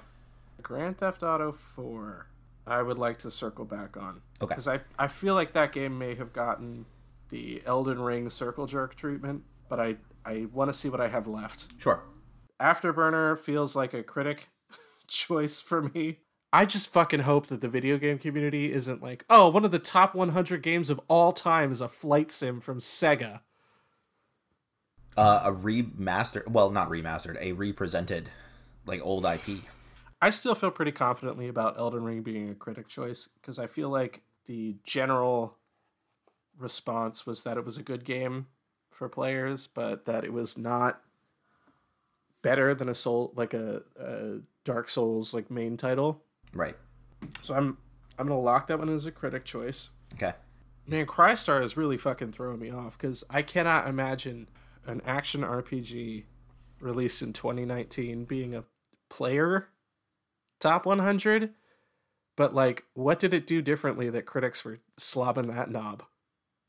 Grand 0.61 0.97
Theft 0.97 1.23
Auto 1.23 1.51
4, 1.51 2.27
I 2.67 2.81
would 2.81 2.97
like 2.97 3.17
to 3.19 3.31
circle 3.31 3.65
back 3.65 3.97
on. 3.97 4.21
Okay. 4.41 4.49
Because 4.49 4.67
I, 4.67 4.81
I 4.97 5.07
feel 5.07 5.33
like 5.33 5.53
that 5.53 5.71
game 5.71 5.97
may 5.97 6.15
have 6.15 6.33
gotten 6.33 6.85
the 7.29 7.61
Elden 7.65 7.99
Ring 8.01 8.29
circle 8.29 8.67
jerk 8.67 8.95
treatment, 8.95 9.43
but 9.69 9.79
I, 9.79 9.97
I 10.25 10.47
want 10.53 10.69
to 10.69 10.73
see 10.73 10.89
what 10.89 11.01
I 11.01 11.07
have 11.07 11.27
left. 11.27 11.67
Sure. 11.77 12.03
Afterburner 12.59 13.39
feels 13.39 13.75
like 13.75 13.93
a 13.93 14.03
critic 14.03 14.49
choice 15.07 15.59
for 15.59 15.81
me. 15.81 16.19
I 16.53 16.65
just 16.65 16.91
fucking 16.91 17.21
hope 17.21 17.47
that 17.47 17.61
the 17.61 17.69
video 17.69 17.97
game 17.97 18.17
community 18.17 18.73
isn't 18.73 19.01
like, 19.01 19.23
oh, 19.29 19.49
one 19.49 19.63
of 19.63 19.71
the 19.71 19.79
top 19.79 20.13
100 20.13 20.61
games 20.61 20.89
of 20.89 20.99
all 21.07 21.31
time 21.31 21.71
is 21.71 21.79
a 21.79 21.87
flight 21.87 22.31
sim 22.31 22.59
from 22.59 22.79
Sega. 22.79 23.39
Uh, 25.15 25.41
a 25.45 25.51
remastered, 25.51 26.47
well, 26.49 26.69
not 26.69 26.89
remastered, 26.89 27.37
a 27.41 27.53
represented, 27.53 28.29
like 28.85 29.05
old 29.05 29.25
IP. 29.25 29.63
I 30.21 30.29
still 30.29 30.55
feel 30.55 30.71
pretty 30.71 30.91
confidently 30.91 31.47
about 31.47 31.77
Elden 31.79 32.03
Ring 32.03 32.21
being 32.21 32.49
a 32.49 32.55
critic 32.55 32.87
choice 32.87 33.27
because 33.27 33.57
I 33.57 33.67
feel 33.67 33.89
like 33.89 34.21
the 34.45 34.75
general 34.83 35.57
response 36.57 37.25
was 37.25 37.43
that 37.43 37.57
it 37.57 37.65
was 37.65 37.77
a 37.77 37.83
good 37.83 38.03
game 38.03 38.47
for 38.89 39.07
players, 39.09 39.67
but 39.67 40.05
that 40.05 40.23
it 40.23 40.33
was 40.33 40.57
not 40.57 41.01
better 42.41 42.75
than 42.75 42.89
a 42.89 42.95
soul 42.95 43.33
like 43.35 43.53
a, 43.53 43.83
a 43.99 44.39
Dark 44.65 44.89
Souls 44.89 45.33
like 45.33 45.49
main 45.49 45.77
title. 45.77 46.21
Right. 46.53 46.75
So 47.41 47.55
I'm 47.55 47.77
I'm 48.17 48.27
gonna 48.27 48.39
lock 48.39 48.67
that 48.67 48.79
one 48.79 48.89
as 48.89 49.05
a 49.05 49.11
critic 49.11 49.45
choice. 49.45 49.91
Okay. 50.13 50.33
Man, 50.87 51.05
Crystar 51.05 51.63
is 51.63 51.77
really 51.77 51.97
fucking 51.97 52.31
throwing 52.31 52.59
me 52.59 52.71
off 52.71 52.97
because 52.97 53.23
I 53.29 53.41
cannot 53.41 53.87
imagine 53.87 54.49
an 54.85 55.01
action 55.05 55.41
RPG 55.41 56.23
released 56.79 57.21
in 57.21 57.33
2019 57.33 58.25
being 58.25 58.55
a 58.55 58.63
player 59.09 59.69
top 60.59 60.85
100. 60.85 61.53
But 62.35 62.55
like, 62.55 62.85
what 62.93 63.19
did 63.19 63.33
it 63.33 63.45
do 63.45 63.61
differently 63.61 64.09
that 64.09 64.25
critics 64.25 64.63
were 64.65 64.79
slobbing 64.99 65.53
that 65.53 65.69
knob? 65.69 66.03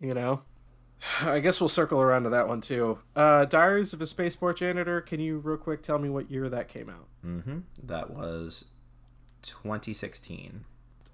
You 0.01 0.15
know. 0.15 0.43
I 1.23 1.41
guess 1.41 1.61
we'll 1.61 1.69
circle 1.69 2.01
around 2.01 2.25
to 2.25 2.31
that 2.31 2.49
one 2.49 2.61
too. 2.61 2.99
Uh, 3.15 3.45
Diaries 3.45 3.93
of 3.93 4.01
a 4.01 4.07
Spaceport 4.07 4.59
Janitor. 4.59 5.01
Can 5.01 5.21
you 5.21 5.39
real 5.39 5.57
quick 5.57 5.83
tell 5.83 5.99
me 5.99 6.09
what 6.09 6.31
year 6.31 6.49
that 6.49 6.69
came 6.69 6.89
out? 6.89 7.09
Mm-hmm. 7.25 7.59
That 7.83 8.11
was 8.11 8.67
2016. 9.43 10.65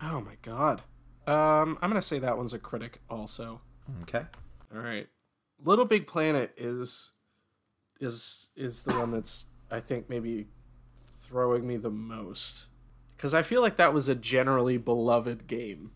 Oh 0.00 0.20
my 0.20 0.36
god. 0.42 0.82
Um, 1.26 1.78
I'm 1.82 1.90
gonna 1.90 2.02
say 2.02 2.18
that 2.18 2.36
one's 2.36 2.54
a 2.54 2.58
critic 2.58 3.00
also. 3.10 3.60
Okay. 4.02 4.24
All 4.74 4.80
right. 4.80 5.08
Little 5.64 5.84
Big 5.84 6.06
Planet 6.06 6.52
is 6.56 7.12
is 8.00 8.50
is 8.56 8.82
the 8.82 8.98
one 8.98 9.10
that's 9.10 9.46
I 9.70 9.80
think 9.80 10.08
maybe 10.08 10.46
throwing 11.12 11.66
me 11.66 11.76
the 11.76 11.90
most 11.90 12.66
cuz 13.16 13.34
I 13.34 13.42
feel 13.42 13.60
like 13.60 13.76
that 13.76 13.92
was 13.92 14.08
a 14.08 14.14
generally 14.14 14.76
beloved 14.76 15.46
game 15.46 15.90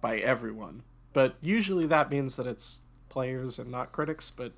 by 0.00 0.18
everyone. 0.18 0.82
But 1.12 1.36
usually 1.40 1.86
that 1.86 2.10
means 2.10 2.36
that 2.36 2.46
it's 2.46 2.82
players 3.08 3.58
and 3.58 3.70
not 3.70 3.92
critics, 3.92 4.30
but 4.30 4.52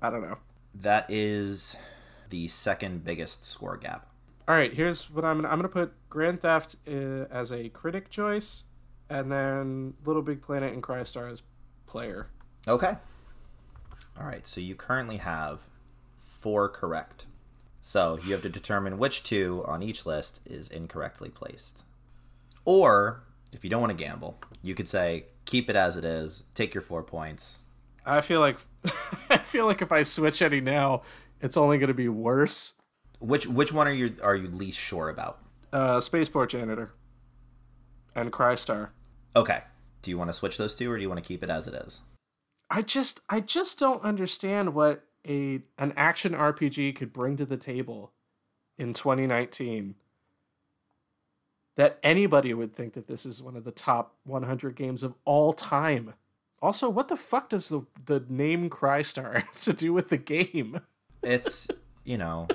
I 0.00 0.10
don't 0.10 0.22
know. 0.22 0.38
That 0.74 1.06
is 1.08 1.76
the 2.28 2.48
second 2.48 3.04
biggest 3.04 3.44
score 3.44 3.76
gap. 3.76 4.06
All 4.48 4.54
right, 4.54 4.72
here's 4.72 5.10
what 5.10 5.24
I'm 5.24 5.38
gonna, 5.38 5.48
I'm 5.48 5.60
going 5.60 5.62
to 5.62 5.68
put 5.68 5.92
Grand 6.08 6.42
Theft 6.42 6.76
uh, 6.88 7.26
as 7.30 7.52
a 7.52 7.68
critic 7.68 8.10
choice 8.10 8.64
and 9.08 9.30
then 9.30 9.94
Little 10.04 10.22
Big 10.22 10.42
Planet 10.42 10.72
and 10.72 10.82
Crystar 10.82 11.30
as 11.30 11.42
player. 11.86 12.28
Okay. 12.66 12.94
All 14.18 14.26
right, 14.26 14.46
so 14.46 14.60
you 14.60 14.74
currently 14.74 15.18
have 15.18 15.66
four 16.18 16.68
correct. 16.68 17.26
So 17.80 18.18
you 18.24 18.32
have 18.32 18.42
to 18.42 18.48
determine 18.48 18.98
which 18.98 19.22
two 19.22 19.64
on 19.66 19.82
each 19.82 20.04
list 20.04 20.40
is 20.46 20.68
incorrectly 20.68 21.30
placed. 21.30 21.84
Or, 22.64 23.22
if 23.52 23.64
you 23.64 23.70
don't 23.70 23.80
want 23.80 23.96
to 23.96 24.04
gamble, 24.04 24.38
you 24.62 24.74
could 24.74 24.88
say, 24.88 25.24
keep 25.44 25.70
it 25.70 25.76
as 25.76 25.96
it 25.96 26.04
is, 26.04 26.44
take 26.54 26.74
your 26.74 26.82
four 26.82 27.02
points. 27.02 27.60
I 28.04 28.20
feel 28.20 28.40
like 28.40 28.58
I 29.30 29.38
feel 29.38 29.66
like 29.66 29.82
if 29.82 29.92
I 29.92 30.02
switch 30.02 30.42
any 30.42 30.60
now, 30.60 31.02
it's 31.40 31.56
only 31.56 31.78
going 31.78 31.88
to 31.88 31.94
be 31.94 32.08
worse. 32.08 32.74
Which 33.20 33.46
which 33.46 33.72
one 33.72 33.86
are 33.86 33.92
you 33.92 34.16
are 34.22 34.34
you 34.34 34.48
least 34.48 34.78
sure 34.78 35.08
about? 35.08 35.38
Uh, 35.72 36.00
Spaceport 36.00 36.50
Janitor 36.50 36.92
and 38.14 38.32
Crystar. 38.32 38.88
Okay. 39.36 39.62
Do 40.02 40.10
you 40.10 40.18
want 40.18 40.30
to 40.30 40.34
switch 40.34 40.56
those 40.56 40.74
two 40.74 40.90
or 40.90 40.96
do 40.96 41.02
you 41.02 41.08
want 41.08 41.22
to 41.22 41.26
keep 41.26 41.44
it 41.44 41.50
as 41.50 41.68
it 41.68 41.74
is? 41.74 42.00
I 42.70 42.82
just 42.82 43.20
I 43.28 43.40
just 43.40 43.78
don't 43.78 44.02
understand 44.02 44.74
what 44.74 45.04
a 45.28 45.60
an 45.78 45.92
action 45.96 46.32
RPG 46.32 46.96
could 46.96 47.12
bring 47.12 47.36
to 47.36 47.44
the 47.44 47.56
table 47.56 48.12
in 48.78 48.94
2019 48.94 49.96
that 51.76 51.98
anybody 52.02 52.54
would 52.54 52.74
think 52.74 52.94
that 52.94 53.06
this 53.06 53.24
is 53.24 53.42
one 53.42 53.56
of 53.56 53.64
the 53.64 53.72
top 53.72 54.14
100 54.24 54.74
games 54.74 55.02
of 55.02 55.14
all 55.24 55.52
time. 55.52 56.14
Also, 56.62 56.88
what 56.88 57.08
the 57.08 57.16
fuck 57.16 57.48
does 57.48 57.68
the 57.68 57.82
the 58.06 58.24
name 58.28 58.70
Crystar 58.70 59.34
have 59.46 59.60
to 59.60 59.72
do 59.72 59.92
with 59.92 60.08
the 60.08 60.16
game? 60.16 60.80
It's, 61.22 61.68
you 62.04 62.18
know, 62.18 62.48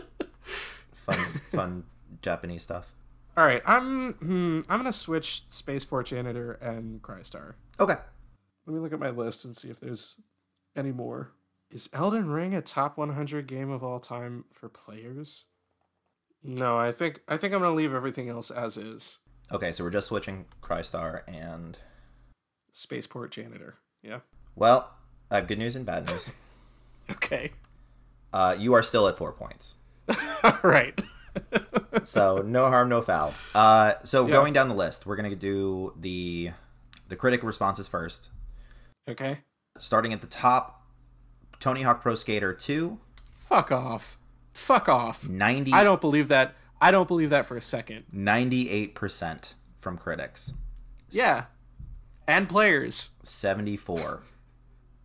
fun 0.94 1.18
fun 1.48 1.84
Japanese 2.22 2.64
stuff. 2.64 2.94
All 3.38 3.46
right, 3.46 3.62
I'm 3.66 4.14
hmm, 4.14 4.62
I'm 4.70 4.80
gonna 4.80 4.94
switch 4.94 5.44
Spaceport 5.50 6.08
Janitor 6.08 6.54
and 6.54 7.02
Crystar. 7.02 7.56
Okay. 7.80 7.96
Let 8.66 8.74
me 8.74 8.80
look 8.80 8.94
at 8.94 9.00
my 9.00 9.10
list 9.10 9.46
and 9.46 9.56
see 9.56 9.70
if 9.70 9.80
there's 9.80 10.20
any 10.76 10.92
more. 10.92 11.34
Is 11.70 11.90
Elden 11.94 12.30
Ring 12.30 12.54
a 12.56 12.62
top 12.62 12.98
100 12.98 13.46
game 13.48 13.70
of 13.70 13.84
all 13.84 14.00
time 14.00 14.46
for 14.54 14.70
players? 14.70 15.46
No, 16.44 16.78
I 16.78 16.92
think 16.92 17.22
I 17.28 17.38
think 17.38 17.54
I'm 17.54 17.62
gonna 17.62 17.76
leave 17.76 17.94
everything 17.94 18.30
else 18.30 18.52
as 18.52 18.78
is. 18.78 19.20
Okay, 19.52 19.72
so 19.72 19.84
we're 19.84 19.92
just 19.92 20.08
switching 20.08 20.46
Crystar 20.62 21.22
and 21.28 21.78
Spaceport 22.72 23.32
Janitor. 23.32 23.76
Yeah. 24.02 24.20
well, 24.56 24.92
I 25.32 25.36
have 25.36 25.48
good 25.48 25.58
news 25.60 25.76
and 25.76 25.86
bad 25.86 26.08
news. 26.08 26.32
Okay. 27.08 27.52
Uh, 28.34 28.56
you 28.58 28.74
are 28.74 28.82
still 28.82 29.08
at 29.08 29.16
four 29.16 29.32
points. 29.32 29.76
All 30.44 30.58
right. 30.64 31.00
So 32.04 32.42
no 32.46 32.68
harm, 32.68 32.90
no 32.90 33.02
foul. 33.02 33.34
Uh, 33.56 33.94
so 34.04 34.28
going 34.28 34.54
down 34.54 34.70
the 34.70 34.76
list, 34.76 35.06
we're 35.06 35.16
gonna 35.16 35.36
do 35.36 35.94
the 36.00 36.52
the 37.08 37.16
critic 37.16 37.42
responses 37.44 37.88
first. 37.88 38.30
Okay. 39.10 39.40
Starting 39.78 40.14
at 40.14 40.22
the 40.22 40.28
top, 40.28 40.84
Tony 41.60 41.82
Hawk 41.82 42.02
Pro 42.02 42.14
Skater 42.16 42.54
2, 42.54 43.00
Fuck 43.48 43.72
off. 43.72 44.18
Fuck 44.52 44.88
off. 44.88 45.28
90, 45.28 45.74
I 45.74 45.84
don't 45.84 46.00
believe 46.02 46.28
that. 46.28 46.56
I 46.82 46.92
don't 46.92 47.08
believe 47.08 47.30
that 47.32 47.46
for 47.46 47.58
a 47.58 47.62
second. 47.62 48.04
98% 48.14 49.54
from 49.80 49.98
critics, 49.98 50.54
Yeah. 51.10 51.46
And 52.28 52.48
players. 52.50 53.12
74. 53.24 54.22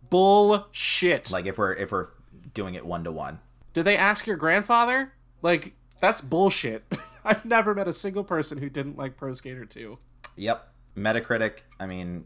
Bullshit. 0.09 1.31
Like 1.31 1.45
if 1.45 1.57
we're 1.57 1.73
if 1.73 1.91
we're 1.91 2.09
doing 2.53 2.75
it 2.75 2.85
one 2.85 3.03
to 3.05 3.11
one. 3.11 3.39
Did 3.73 3.83
they 3.85 3.97
ask 3.97 4.27
your 4.27 4.35
grandfather? 4.37 5.13
Like, 5.41 5.73
that's 5.99 6.21
bullshit. 6.21 6.83
I've 7.25 7.45
never 7.45 7.73
met 7.75 7.87
a 7.87 7.93
single 7.93 8.23
person 8.23 8.57
who 8.57 8.69
didn't 8.69 8.97
like 8.97 9.15
Pro 9.17 9.33
Skater 9.33 9.65
2. 9.65 9.97
Yep. 10.37 10.67
Metacritic, 10.97 11.59
I 11.79 11.85
mean, 11.85 12.25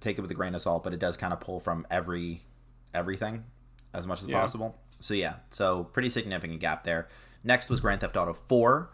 take 0.00 0.18
it 0.18 0.20
with 0.20 0.30
a 0.30 0.34
grain 0.34 0.54
of 0.54 0.62
salt, 0.62 0.84
but 0.84 0.92
it 0.92 1.00
does 1.00 1.16
kind 1.16 1.32
of 1.32 1.40
pull 1.40 1.58
from 1.60 1.86
every 1.90 2.42
everything 2.92 3.44
as 3.92 4.06
much 4.06 4.22
as 4.22 4.28
Yeah. 4.28 4.40
possible. 4.40 4.78
So 5.00 5.14
yeah, 5.14 5.36
so 5.50 5.84
pretty 5.84 6.08
significant 6.08 6.60
gap 6.60 6.84
there. 6.84 7.08
Next 7.42 7.68
was 7.68 7.80
Grand 7.80 8.00
Theft 8.00 8.16
Auto 8.16 8.32
4, 8.32 8.90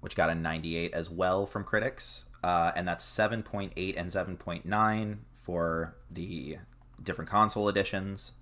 which 0.00 0.16
got 0.16 0.30
a 0.30 0.34
98 0.34 0.94
as 0.94 1.10
well 1.10 1.44
from 1.46 1.64
critics, 1.64 2.24
uh, 2.42 2.72
and 2.74 2.88
that's 2.88 3.04
7.8 3.04 3.94
and 3.98 4.10
7.9 4.10 5.18
for 5.34 5.96
the 6.10 6.56
different 7.02 7.30
console 7.30 7.68
editions. 7.68 8.32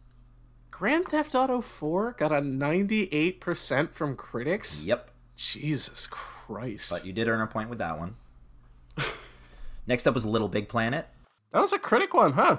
Grand 0.78 1.06
Theft 1.06 1.34
Auto 1.34 1.60
4 1.60 2.12
got 2.12 2.30
a 2.30 2.36
98% 2.36 3.92
from 3.92 4.14
critics? 4.14 4.84
Yep, 4.84 5.10
Jesus 5.34 6.06
Christ. 6.06 6.88
but 6.88 7.04
you 7.04 7.12
did 7.12 7.26
earn 7.26 7.40
a 7.40 7.48
point 7.48 7.68
with 7.68 7.80
that 7.80 7.98
one. 7.98 8.14
Next 9.88 10.06
up 10.06 10.14
was 10.14 10.24
Little 10.24 10.46
Big 10.46 10.68
Planet. 10.68 11.08
that 11.52 11.58
was 11.58 11.72
a 11.72 11.80
critic 11.80 12.14
one, 12.14 12.34
huh? 12.34 12.58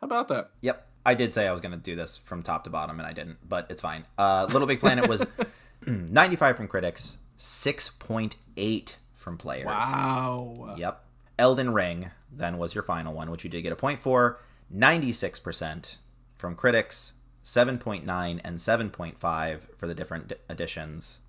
How 0.00 0.06
about 0.06 0.26
that? 0.26 0.50
Yep. 0.60 0.88
I 1.06 1.14
did 1.14 1.32
say 1.32 1.46
I 1.46 1.52
was 1.52 1.60
going 1.60 1.70
to 1.70 1.78
do 1.78 1.94
this 1.94 2.16
from 2.16 2.42
top 2.42 2.64
to 2.64 2.70
bottom, 2.70 2.98
and 2.98 3.06
I 3.06 3.12
didn't, 3.12 3.38
but 3.48 3.68
it's 3.70 3.80
fine. 3.80 4.06
Uh, 4.18 4.48
Little 4.50 4.66
Big 4.66 4.80
Planet 4.80 5.08
was 5.08 5.24
95 5.86 6.56
from 6.56 6.66
critics, 6.66 7.18
6.8 7.38 8.96
from 9.14 9.38
players. 9.38 9.66
Wow. 9.66 10.74
Yep. 10.76 11.04
Elden 11.38 11.72
Ring 11.72 12.10
then 12.32 12.58
was 12.58 12.74
your 12.74 12.82
final 12.82 13.14
one, 13.14 13.30
which 13.30 13.44
you 13.44 13.50
did 13.50 13.62
get 13.62 13.72
a 13.72 13.76
point 13.76 14.00
for, 14.00 14.40
96% 14.74 15.98
from 16.36 16.56
critics, 16.56 17.12
7.9 17.46 18.40
and 18.42 18.58
7.5 18.58 19.60
for 19.76 19.86
the 19.86 19.94
different 19.94 20.28
d- 20.28 20.34
editions 20.50 21.20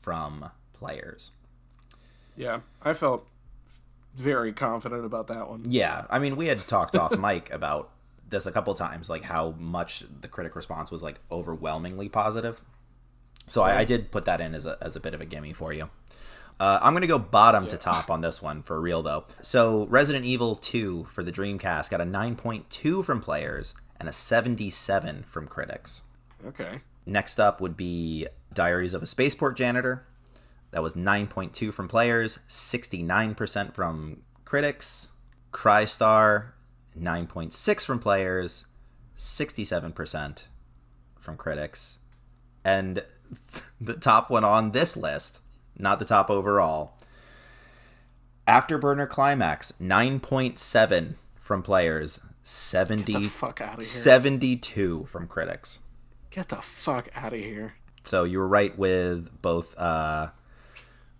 from 0.00 0.50
players. 0.72 1.32
Yeah, 2.36 2.60
I 2.80 2.94
felt 2.94 3.26
very 4.14 4.52
confident 4.52 5.04
about 5.04 5.26
that 5.26 5.50
one. 5.50 5.64
Yeah, 5.66 6.06
I 6.08 6.20
mean, 6.20 6.36
we 6.36 6.46
had 6.46 6.68
talked 6.68 6.94
off 6.94 7.18
mic 7.20 7.52
about 7.52 7.90
this 8.28 8.46
a 8.46 8.52
couple 8.52 8.72
times, 8.74 9.10
like 9.10 9.24
how 9.24 9.56
much 9.58 10.04
the 10.20 10.28
critic 10.28 10.54
response 10.54 10.92
was 10.92 11.02
like 11.02 11.18
overwhelmingly 11.30 12.08
positive. 12.08 12.62
So 13.48 13.62
I, 13.62 13.80
I 13.80 13.84
did 13.84 14.12
put 14.12 14.24
that 14.26 14.40
in 14.40 14.54
as 14.54 14.64
a 14.64 14.78
as 14.80 14.94
a 14.94 15.00
bit 15.00 15.12
of 15.12 15.20
a 15.20 15.26
gimme 15.26 15.52
for 15.52 15.72
you. 15.72 15.90
Uh, 16.60 16.78
I'm 16.80 16.94
gonna 16.94 17.08
go 17.08 17.18
bottom 17.18 17.66
to 17.66 17.76
top 17.76 18.08
on 18.08 18.20
this 18.20 18.40
one 18.40 18.62
for 18.62 18.80
real 18.80 19.02
though. 19.02 19.24
So 19.40 19.86
Resident 19.86 20.24
Evil 20.24 20.54
2 20.54 21.04
for 21.04 21.24
the 21.24 21.32
Dreamcast 21.32 21.90
got 21.90 22.00
a 22.00 22.04
9.2 22.04 23.04
from 23.04 23.20
players 23.20 23.74
and 24.02 24.08
a 24.08 24.12
77 24.12 25.22
from 25.28 25.46
critics. 25.46 26.02
Okay. 26.44 26.80
Next 27.06 27.38
up 27.38 27.60
would 27.60 27.76
be 27.76 28.26
Diaries 28.52 28.94
of 28.94 29.02
a 29.04 29.06
Spaceport 29.06 29.56
Janitor. 29.56 30.04
That 30.72 30.82
was 30.82 30.96
9.2 30.96 31.72
from 31.72 31.86
players, 31.86 32.40
69% 32.48 33.72
from 33.72 34.22
critics. 34.44 35.12
Crystar, 35.52 36.54
9.6 36.98 37.86
from 37.86 38.00
players, 38.00 38.66
67% 39.16 40.44
from 41.20 41.36
critics. 41.36 42.00
And 42.64 43.04
the 43.80 43.94
top 43.94 44.30
one 44.30 44.42
on 44.42 44.72
this 44.72 44.96
list, 44.96 45.42
not 45.78 46.00
the 46.00 46.04
top 46.04 46.28
overall, 46.28 46.98
Afterburner 48.48 49.08
Climax, 49.08 49.74
9.7 49.80 51.14
from 51.36 51.62
players, 51.62 52.18
70, 52.44 53.12
The 53.12 53.28
fuck 53.28 53.60
out 53.60 53.74
of 53.74 53.78
here. 53.80 53.82
72 53.84 55.04
from 55.06 55.26
critics. 55.26 55.80
Get 56.30 56.48
the 56.48 56.56
fuck 56.56 57.08
out 57.14 57.32
of 57.32 57.38
here. 57.38 57.74
So 58.04 58.24
you 58.24 58.38
were 58.38 58.48
right 58.48 58.76
with 58.76 59.42
both 59.42 59.78
uh, 59.78 60.30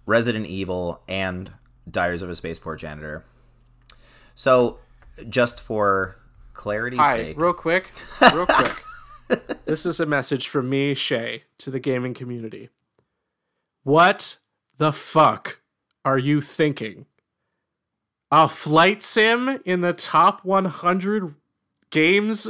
Resident 0.07 0.47
Evil 0.47 1.03
and 1.07 1.53
Diaries 1.89 2.23
of 2.23 2.31
a 2.31 2.35
Spaceport 2.37 2.81
Janitor. 2.81 3.25
So, 4.35 4.81
just 5.29 5.61
for 5.61 6.17
clarity's 6.55 7.01
Hi, 7.01 7.17
sake, 7.17 7.39
real 7.39 7.53
quick, 7.53 7.91
real 8.33 8.47
quick. 9.29 9.45
this 9.67 9.85
is 9.85 10.01
a 10.01 10.07
message 10.07 10.49
from 10.49 10.71
me, 10.71 10.95
Shea, 10.95 11.45
to 11.59 11.71
the 11.71 11.79
gaming 11.79 12.15
community. 12.15 12.71
What 13.85 14.39
the 14.79 14.93
fuck 14.93 15.61
are 16.05 16.19
you 16.19 16.41
thinking? 16.41 17.07
A 18.35 18.49
flight 18.49 19.03
sim 19.03 19.61
in 19.67 19.83
the 19.83 19.93
top 19.93 20.43
100 20.45 21.35
games 21.91 22.49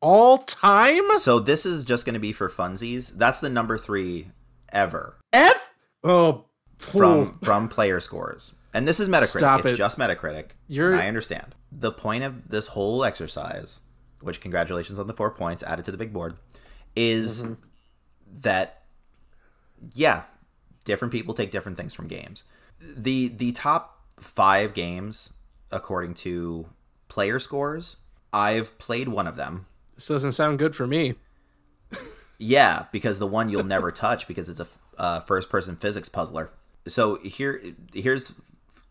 all 0.00 0.38
time? 0.38 1.02
so 1.16 1.40
this 1.40 1.66
is 1.66 1.82
just 1.84 2.06
going 2.06 2.14
to 2.14 2.20
be 2.20 2.32
for 2.32 2.48
funsies. 2.48 3.12
That's 3.12 3.40
the 3.40 3.50
number 3.50 3.76
three 3.76 4.28
ever 4.72 5.16
F? 5.32 5.70
Oh, 6.04 6.44
from 6.78 7.32
from 7.42 7.68
player 7.68 7.98
scores, 8.00 8.54
and 8.72 8.86
this 8.86 9.00
is 9.00 9.08
Metacritic. 9.08 9.38
Stop 9.38 9.60
it's 9.60 9.72
it. 9.72 9.76
just 9.76 9.98
Metacritic. 9.98 10.50
You're- 10.68 10.96
I 10.98 11.08
understand 11.08 11.54
the 11.72 11.90
point 11.90 12.22
of 12.22 12.48
this 12.48 12.68
whole 12.68 13.04
exercise, 13.04 13.80
which 14.20 14.40
congratulations 14.40 14.98
on 14.98 15.08
the 15.08 15.14
four 15.14 15.30
points 15.32 15.62
added 15.64 15.84
to 15.86 15.90
the 15.90 15.98
big 15.98 16.12
board, 16.12 16.36
is 16.94 17.42
Mm-hmm. 17.42 17.54
that 18.42 18.82
yeah, 19.94 20.22
different 20.84 21.10
people 21.10 21.34
take 21.34 21.50
different 21.50 21.76
things 21.76 21.94
from 21.94 22.06
games. 22.06 22.44
The 22.80 23.28
the 23.28 23.50
top 23.52 23.95
five 24.18 24.74
games 24.74 25.32
according 25.70 26.14
to 26.14 26.66
player 27.08 27.38
scores, 27.38 27.96
I've 28.32 28.78
played 28.78 29.08
one 29.08 29.26
of 29.26 29.36
them. 29.36 29.66
This 29.94 30.08
doesn't 30.08 30.32
sound 30.32 30.58
good 30.58 30.74
for 30.74 30.86
me. 30.86 31.14
Yeah, 32.38 32.86
because 32.92 33.18
the 33.18 33.26
one 33.26 33.48
you'll 33.48 33.64
never 33.64 33.90
touch 33.90 34.28
because 34.28 34.48
it's 34.48 34.60
a 34.60 34.66
uh, 34.98 35.20
first-person 35.20 35.76
physics 35.76 36.08
puzzler. 36.08 36.50
So 36.86 37.16
here, 37.16 37.60
here's 37.94 38.34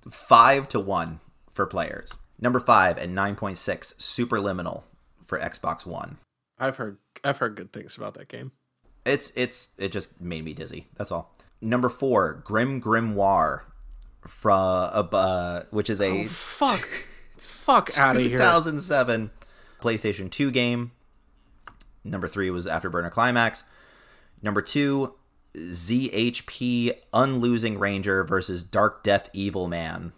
five 0.09 0.67
to 0.69 0.79
one 0.79 1.19
for 1.51 1.65
players. 1.65 2.17
Number 2.39 2.59
five 2.59 2.97
and 2.97 3.13
nine 3.13 3.35
point 3.35 3.57
six, 3.57 3.93
Superliminal 3.93 4.83
for 5.23 5.39
Xbox 5.39 5.85
One. 5.85 6.17
I've 6.57 6.77
heard 6.77 6.97
I've 7.23 7.37
heard 7.37 7.55
good 7.55 7.71
things 7.71 7.95
about 7.97 8.15
that 8.15 8.27
game. 8.27 8.51
It's 9.05 9.31
it's 9.35 9.73
it 9.77 9.91
just 9.91 10.19
made 10.19 10.43
me 10.43 10.53
dizzy. 10.53 10.87
That's 10.95 11.11
all. 11.11 11.33
Number 11.61 11.89
four, 11.89 12.41
Grim 12.43 12.81
Grimoire, 12.81 13.61
from 14.27 15.09
uh, 15.11 15.61
which 15.71 15.89
is 15.89 16.01
a 16.01 16.23
Oh, 16.23 16.27
fuck, 16.27 16.87
fuck 17.37 17.89
out 17.99 18.15
of 18.15 18.21
here. 18.23 18.37
2007 18.37 19.31
PlayStation 19.81 20.29
2 20.29 20.51
game. 20.51 20.91
Number 22.03 22.27
three 22.27 22.49
was 22.49 22.65
Afterburner 22.65 23.11
Climax. 23.11 23.63
Number 24.41 24.61
two, 24.61 25.15
ZHP 25.55 26.91
Unlosing 27.13 27.79
Ranger 27.79 28.23
versus 28.23 28.63
Dark 28.63 29.03
Death 29.03 29.29
Evil 29.33 29.67
Man 29.67 30.11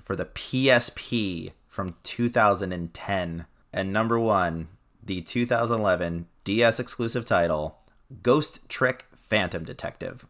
for 0.00 0.16
the 0.16 0.24
PSP 0.24 1.52
from 1.68 1.96
2010. 2.02 3.46
And 3.72 3.92
number 3.92 4.18
one, 4.18 4.68
the 5.02 5.20
2011 5.20 6.26
DS 6.42 6.80
exclusive 6.80 7.24
title, 7.24 7.78
Ghost 8.22 8.68
Trick 8.68 9.06
Phantom 9.16 9.62
Detective. 9.64 10.26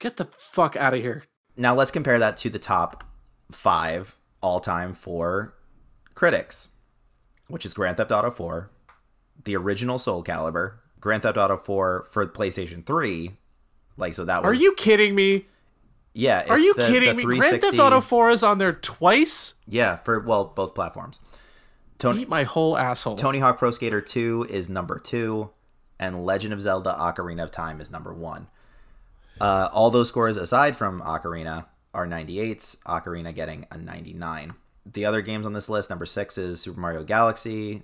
Get 0.00 0.16
the 0.18 0.26
fuck 0.36 0.76
out 0.76 0.92
of 0.94 1.00
here. 1.00 1.24
Now 1.58 1.74
let's 1.74 1.90
compare 1.90 2.20
that 2.20 2.36
to 2.38 2.50
the 2.50 2.58
top 2.60 3.02
five 3.50 4.16
all 4.40 4.60
time 4.60 4.94
for 4.94 5.54
critics, 6.14 6.68
which 7.48 7.66
is 7.66 7.74
Grand 7.74 7.96
Theft 7.96 8.12
Auto 8.12 8.30
4, 8.30 8.70
the 9.44 9.56
original 9.56 9.98
Soul 9.98 10.22
Calibur, 10.22 10.74
Grand 11.00 11.24
Theft 11.24 11.36
Auto 11.36 11.56
4 11.56 12.06
for 12.10 12.26
PlayStation 12.28 12.86
3. 12.86 13.32
Like, 13.96 14.14
so 14.14 14.24
that 14.24 14.44
was. 14.44 14.50
Are 14.50 14.54
you 14.62 14.72
kidding 14.74 15.16
me? 15.16 15.46
Yeah. 16.14 16.44
Are 16.48 16.60
you 16.60 16.74
the- 16.74 16.86
kidding 16.86 17.08
the 17.08 17.14
me? 17.16 17.24
Grand 17.24 17.60
Theft 17.60 17.78
Auto 17.78 18.00
4 18.00 18.30
is 18.30 18.42
on 18.44 18.58
there 18.58 18.72
twice? 18.74 19.54
Yeah, 19.66 19.96
for, 19.96 20.20
well, 20.20 20.52
both 20.54 20.76
platforms. 20.76 21.20
Tony, 21.98 22.22
Eat 22.22 22.28
my 22.28 22.44
whole 22.44 22.78
asshole. 22.78 23.16
Tony 23.16 23.40
Hawk 23.40 23.58
Pro 23.58 23.72
Skater 23.72 24.00
2 24.00 24.46
is 24.48 24.70
number 24.70 25.00
two, 25.00 25.50
and 25.98 26.24
Legend 26.24 26.52
of 26.52 26.60
Zelda 26.60 26.94
Ocarina 26.96 27.42
of 27.42 27.50
Time 27.50 27.80
is 27.80 27.90
number 27.90 28.14
one. 28.14 28.46
Uh, 29.40 29.68
all 29.72 29.90
those 29.90 30.08
scores 30.08 30.36
aside 30.36 30.76
from 30.76 31.00
Ocarina 31.02 31.66
are 31.94 32.06
98s, 32.06 32.78
Ocarina 32.84 33.34
getting 33.34 33.66
a 33.70 33.78
99. 33.78 34.54
The 34.86 35.04
other 35.04 35.20
games 35.20 35.46
on 35.46 35.52
this 35.52 35.68
list, 35.68 35.90
number 35.90 36.06
six 36.06 36.38
is 36.38 36.60
Super 36.60 36.80
Mario 36.80 37.04
Galaxy, 37.04 37.82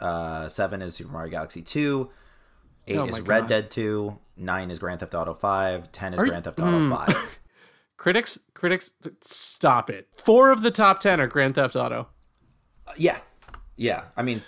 uh, 0.00 0.48
seven 0.48 0.82
is 0.82 0.94
Super 0.94 1.12
Mario 1.12 1.30
Galaxy 1.30 1.62
2, 1.62 2.10
eight 2.88 2.98
Oh 2.98 3.06
is 3.06 3.18
my 3.18 3.24
Red 3.24 3.46
Dead 3.46 3.70
2, 3.70 4.18
nine 4.36 4.70
is 4.70 4.78
Grand 4.78 5.00
Theft 5.00 5.14
Auto 5.14 5.34
5, 5.34 5.92
10 5.92 6.14
is 6.14 6.20
Are 6.20 6.24
you- 6.26 6.30
Grand 6.30 6.44
Theft 6.44 6.60
Auto 6.60 6.88
5. 6.88 7.38
Critics, 7.96 8.36
critics, 8.52 8.90
stop 9.20 9.88
it. 9.88 10.08
Four 10.12 10.50
of 10.50 10.62
the 10.62 10.72
top 10.72 10.98
ten 10.98 11.20
are 11.20 11.28
Grand 11.28 11.54
Theft 11.54 11.76
Auto, 11.76 12.08
yeah. 12.96 13.18
Yeah. 13.76 14.06
I 14.16 14.22
mean, 14.22 14.42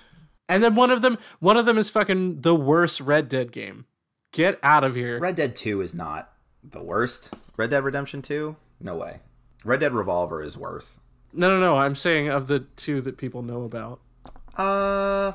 and 0.49 0.61
then 0.61 0.75
one 0.75 0.91
of 0.91 1.03
them, 1.03 1.19
one 1.39 1.57
of 1.57 1.65
them 1.65 1.79
is 1.79 1.89
fucking 1.89 2.41
the 2.41 2.55
worst 2.57 3.01
Red 3.01 3.29
Dead 3.29 3.53
game. 3.53 3.85
Get 4.33 4.59
out 4.65 4.83
of 4.83 4.97
here. 4.97 5.21
Red 5.21 5.37
Dead 5.37 5.55
2 5.55 5.81
is 5.83 5.95
not 5.95 6.33
the 6.69 6.83
worst. 6.83 7.35
Red 7.57 7.71
Dead 7.71 7.85
Redemption 7.85 8.23
2? 8.23 8.57
No 8.81 8.97
way. 8.97 9.21
Red 9.65 9.81
Dead 9.81 9.93
Revolver 9.93 10.43
is 10.43 10.57
worse. 10.59 11.01
No, 11.33 11.49
no, 11.49 11.59
no. 11.61 11.77
I'm 11.77 11.95
saying 11.97 12.29
of 12.29 12.47
the 12.47 12.61
two 12.61 13.01
that 13.03 13.17
people 13.17 13.43
know 13.43 13.63
about. 13.65 14.01
Uh, 14.57 15.33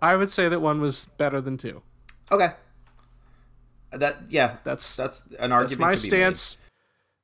I 0.00 0.16
would 0.16 0.30
say 0.30 0.48
that 0.48 0.60
one 0.60 0.80
was 0.80 1.06
better 1.16 1.40
than 1.40 1.56
two. 1.56 1.82
okay. 2.30 2.50
That 3.90 4.16
yeah, 4.28 4.56
That's 4.64 4.96
that's 4.96 5.26
an 5.38 5.52
argument. 5.52 5.70
that's 5.70 5.78
my 5.80 5.86
be 5.90 5.90
made. 5.92 5.98
stance. 6.36 6.58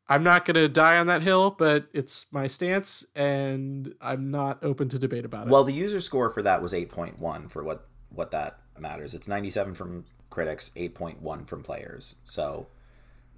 I'm 0.09 0.23
not 0.23 0.45
gonna 0.45 0.69
die 0.69 0.97
on 0.97 1.07
that 1.09 1.23
hill, 1.23 1.51
but 1.51 1.87
it's 1.93 2.27
my 2.33 2.47
stance, 2.47 3.05
and 3.15 3.95
I'm 4.01 4.31
not 4.31 4.63
open 4.63 4.89
to 4.91 4.99
debate 4.99 5.25
about 5.25 5.47
it. 5.49 5.51
Well, 5.51 5.65
the 5.65 5.73
user 5.73 6.01
score 6.01 6.31
for 6.31 6.41
that 6.43 6.63
was 6.63 6.73
8.1 6.73 7.51
for 7.51 7.63
what 7.65 7.89
what 8.11 8.31
that 8.31 8.59
matters. 8.79 9.13
It's 9.13 9.27
97 9.29 9.75
from 9.75 10.05
critics, 10.33 10.73
8.1 10.75 11.47
from 11.47 11.63
players. 11.63 12.17
So, 12.25 12.67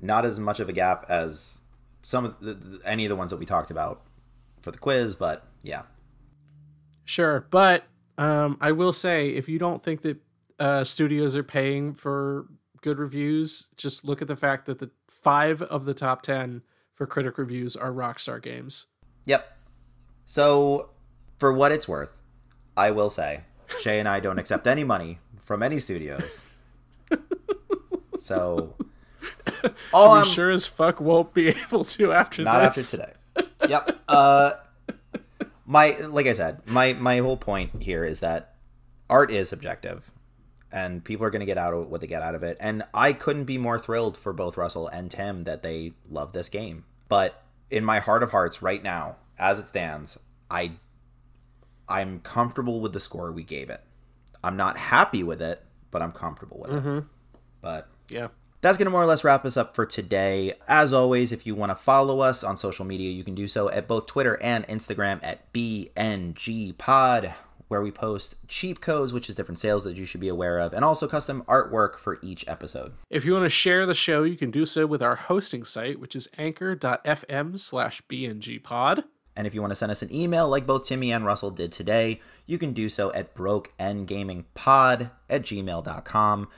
not 0.01 0.25
as 0.25 0.41
much 0.41 0.61
of 0.61 0.69
a 0.69 0.73
gap 0.73 1.05
as 1.09 1.61
some 2.03 2.25
of 2.25 2.41
the, 2.41 2.55
the- 2.55 2.81
any 2.89 3.05
of 3.05 3.11
the 3.11 3.17
ones 3.17 3.31
that 3.31 3.37
we 3.39 3.45
talked 3.47 3.71
about 3.71 4.03
for 4.63 4.71
the 4.71 4.79
quiz, 4.79 5.15
but 5.15 5.47
yeah. 5.63 5.83
Sure, 7.05 7.47
but 7.51 7.85
um, 8.17 8.57
I 8.61 8.73
will 8.73 8.93
say 8.93 9.29
if 9.31 9.49
you 9.49 9.59
don't 9.59 9.83
think 9.83 10.01
that 10.03 10.17
uh, 10.59 10.85
studios 10.85 11.37
are 11.37 11.43
paying 11.43 11.93
for 11.93 12.47
good 12.81 12.99
reviews, 12.99 13.69
just 13.77 14.05
look 14.05 14.23
at 14.23 14.29
the 14.29 14.37
fact 14.37 14.67
that 14.67 14.79
the 14.79 14.91
five 15.09 15.61
of 15.63 15.85
the 15.85 15.95
top 15.95 16.23
ten 16.23 16.63
for 16.95 17.07
critic 17.07 17.37
reviews 17.39 17.77
are 17.77 17.93
Rockstar 17.93 18.41
games. 18.41 18.87
Yep. 19.27 19.59
So, 20.27 20.91
for 21.37 21.53
what 21.53 21.73
it's 21.73 21.89
worth, 21.89 22.17
I 22.77 22.91
will 22.91 23.11
say 23.11 23.43
Shea 23.81 23.99
and 23.99 24.09
I 24.09 24.21
don't 24.21 24.39
accept 24.39 24.67
any 24.67 24.85
money 24.85 25.19
from 25.43 25.63
any 25.63 25.79
studios. 25.79 26.45
So, 28.25 28.75
all 29.93 30.13
I'm 30.13 30.25
sure 30.25 30.51
as 30.51 30.67
fuck 30.67 30.99
won't 30.99 31.35
be 31.35 31.49
able 31.67 31.85
to 31.85 32.13
after 32.13 32.43
not 32.43 32.63
after 32.63 32.83
today. 32.83 33.13
Yep. 33.69 34.01
Uh, 34.09 34.53
my 35.67 35.91
like 36.09 36.27
I 36.27 36.33
said, 36.33 36.63
my 36.67 36.95
my 36.95 37.19
whole 37.19 37.37
point 37.37 37.83
here 37.83 38.03
is 38.03 38.21
that 38.21 38.55
art 39.11 39.31
is 39.31 39.51
subjective, 39.51 40.11
and 40.73 41.05
people 41.05 41.27
are 41.27 41.31
going 41.31 41.41
to 41.41 41.47
get 41.47 41.59
out 41.59 41.75
of 41.75 41.91
what 41.91 42.01
they 42.01 42.07
get 42.07 42.23
out 42.23 42.35
of 42.35 42.43
it. 42.43 42.57
And 42.61 42.83
I 42.95 43.13
couldn't 43.13 43.45
be 43.45 43.59
more 43.59 43.79
thrilled 43.79 44.17
for 44.17 44.33
both 44.33 44.57
Russell 44.57 44.89
and 44.89 45.11
Tim 45.11 45.43
that 45.43 45.63
they 45.63 45.93
love 46.09 46.33
this 46.33 46.49
game. 46.49 46.85
But 47.09 47.43
in 47.71 47.85
my 47.85 47.99
heart 47.99 48.23
of 48.23 48.31
hearts, 48.31 48.63
right 48.63 48.83
now, 48.83 49.17
as 49.39 49.59
it 49.59 49.69
stands, 49.69 50.19
I 50.51 50.73
I'm 51.91 52.21
comfortable 52.21 52.81
with 52.81 52.95
the 52.95 53.01
score 53.01 53.31
we 53.31 53.43
gave 53.43 53.69
it. 53.69 53.83
I'm 54.43 54.57
not 54.57 54.79
happy 54.79 55.23
with 55.23 55.43
it, 55.43 55.63
but 55.91 56.01
I'm 56.01 56.13
comfortable 56.13 56.61
with 56.61 56.71
it. 56.71 57.05
But 57.61 57.89
Yeah. 58.09 58.29
that's 58.61 58.79
going 58.79 58.87
to 58.87 58.91
more 58.91 59.03
or 59.03 59.07
less 59.07 59.25
wrap 59.25 59.45
us 59.45 59.57
up 59.57 59.75
for 59.75 59.85
today. 59.87 60.55
As 60.69 60.93
always, 60.93 61.33
if 61.33 61.47
you 61.47 61.55
want 61.55 61.71
to 61.71 61.77
follow 61.77 62.21
us 62.21 62.43
on 62.43 62.57
social 62.57 62.85
media, 62.85 63.11
you 63.11 63.25
can 63.25 63.35
do 63.35 63.47
so 63.49 63.69
at 63.71 63.87
both 63.89 64.07
Twitter 64.07 64.41
and 64.43 64.67
Instagram 64.69 65.21
at 65.23 65.53
BNG 65.53 66.77
Pod, 66.79 67.35
where 67.69 67.83
we 67.83 67.91
post 67.91 68.37
cheap 68.49 68.81
codes, 68.81 69.13
which 69.13 69.29
is 69.29 69.35
different 69.35 69.59
sales 69.59 69.85
that 69.85 69.97
you 69.97 70.05
should 70.05 70.21
be 70.21 70.29
aware 70.29 70.59
of, 70.59 70.73
and 70.73 70.85
also 70.85 71.07
custom 71.09 71.43
artwork 71.49 71.97
for 71.97 72.19
each 72.23 72.47
episode. 72.49 72.93
If 73.11 73.25
you 73.25 73.33
want 73.33 73.45
to 73.45 73.51
share 73.51 73.85
the 73.87 73.95
show, 73.95 74.23
you 74.23 74.37
can 74.37 74.51
do 74.51 74.65
so 74.65 74.87
with 74.87 75.03
our 75.03 75.17
hosting 75.17 75.65
site, 75.65 75.99
which 76.01 76.15
is 76.17 76.29
anchor.fm 76.39 77.59
slash 77.59 78.03
bngpod. 78.09 79.05
And 79.37 79.47
if 79.49 79.55
you 79.55 79.61
want 79.61 79.73
to 79.73 79.77
send 79.77 79.91
us 79.91 80.01
an 80.03 80.15
email 80.15 80.49
like 80.49 80.65
both 80.67 80.87
Timmy 80.87 81.11
and 81.13 81.25
Russell 81.27 81.51
did 81.51 81.73
today, 81.73 82.21
you 82.47 82.57
can 82.57 82.73
do 82.73 82.89
so 82.89 83.13
at 83.15 83.35
brokeendgamingpod 83.35 85.11
at 85.29 85.43
gmail.com. 85.43 86.49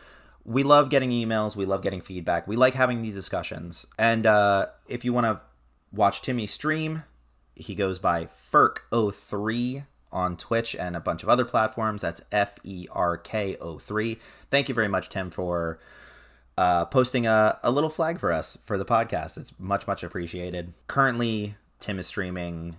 We 0.47 0.63
love 0.63 0.91
getting 0.91 1.11
emails. 1.11 1.57
We 1.57 1.67
love 1.67 1.83
getting 1.83 2.01
feedback. 2.01 2.47
We 2.47 2.55
like 2.55 2.75
having 2.75 3.03
these 3.03 3.15
discussions. 3.15 3.85
And 3.99 4.27
uh, 4.27 4.67
if 4.87 5.05
you 5.05 5.13
want 5.13 5.27
to 5.27 5.41
watch 5.93 6.23
Timmy 6.23 6.47
stream, 6.47 7.03
he 7.57 7.75
goes 7.75 7.99
by 7.99 8.27
Ferk03 8.27 9.87
on 10.13 10.37
Twitch 10.37 10.77
and 10.77 10.95
a 10.95 11.01
bunch 11.01 11.25
of 11.25 11.29
other 11.29 11.45
platforms. 11.45 12.03
That's 12.03 12.23
F 12.31 12.59
E 12.63 12.87
R 12.93 13.17
K 13.17 13.57
03. 13.61 14.19
Thank 14.49 14.69
you 14.69 14.75
very 14.75 14.87
much, 14.87 15.09
Tim, 15.09 15.31
for 15.31 15.81
uh, 16.57 16.85
posting 16.85 17.27
a, 17.27 17.59
a 17.65 17.71
little 17.71 17.91
flag 17.91 18.21
for 18.21 18.33
us 18.33 18.57
for 18.65 18.79
the 18.79 18.85
podcast. 18.85 19.37
It's 19.37 19.59
much, 19.59 19.89
much 19.89 20.05
appreciated. 20.05 20.75
Currently, 20.87 21.57
Tim 21.81 21.99
is 21.99 22.07
streaming 22.07 22.77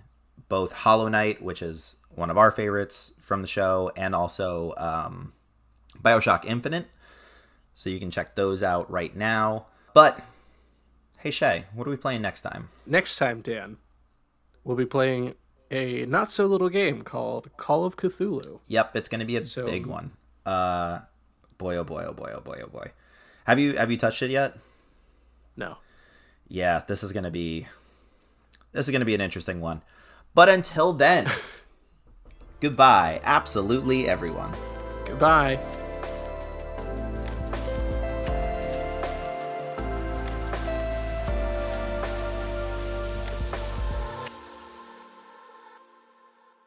both 0.48 0.72
Hollow 0.72 1.08
Knight, 1.08 1.42
which 1.42 1.60
is 1.60 1.96
one 2.14 2.30
of 2.30 2.38
our 2.38 2.50
favorites 2.50 3.12
from 3.20 3.42
the 3.42 3.48
show, 3.48 3.92
and 3.94 4.14
also 4.14 4.72
um, 4.78 5.32
Bioshock 6.02 6.44
Infinite. 6.44 6.86
So 7.78 7.90
you 7.90 8.00
can 8.00 8.10
check 8.10 8.34
those 8.34 8.60
out 8.64 8.90
right 8.90 9.14
now. 9.14 9.66
But 9.94 10.18
hey, 11.18 11.30
Shea, 11.30 11.66
what 11.72 11.86
are 11.86 11.90
we 11.90 11.96
playing 11.96 12.22
next 12.22 12.42
time? 12.42 12.70
Next 12.84 13.14
time, 13.14 13.40
Dan, 13.40 13.76
we'll 14.64 14.76
be 14.76 14.84
playing 14.84 15.36
a 15.70 16.04
not 16.06 16.28
so 16.28 16.46
little 16.46 16.70
game 16.70 17.02
called 17.02 17.56
Call 17.56 17.84
of 17.84 17.96
Cthulhu. 17.96 18.58
Yep, 18.66 18.96
it's 18.96 19.08
going 19.08 19.20
to 19.20 19.24
be 19.24 19.36
a 19.36 19.46
So- 19.46 19.64
big 19.64 19.86
one. 19.86 20.10
Uh, 20.44 21.02
boy, 21.56 21.76
oh 21.76 21.84
boy, 21.84 22.02
oh 22.04 22.12
boy, 22.12 22.32
oh 22.34 22.40
boy, 22.40 22.60
oh 22.64 22.66
boy. 22.66 22.90
Have 23.46 23.60
you 23.60 23.76
have 23.76 23.92
you 23.92 23.96
touched 23.96 24.22
it 24.22 24.32
yet? 24.32 24.58
No. 25.56 25.76
Yeah, 26.48 26.82
this 26.84 27.04
is 27.04 27.12
going 27.12 27.22
to 27.24 27.30
be 27.30 27.68
this 28.72 28.86
is 28.88 28.90
going 28.90 29.02
to 29.02 29.06
be 29.06 29.14
an 29.14 29.20
interesting 29.20 29.60
one. 29.60 29.82
But 30.34 30.48
until 30.48 30.92
then, 30.92 31.30
goodbye, 32.60 33.20
absolutely 33.22 34.08
everyone. 34.08 34.52
Goodbye. 35.06 35.60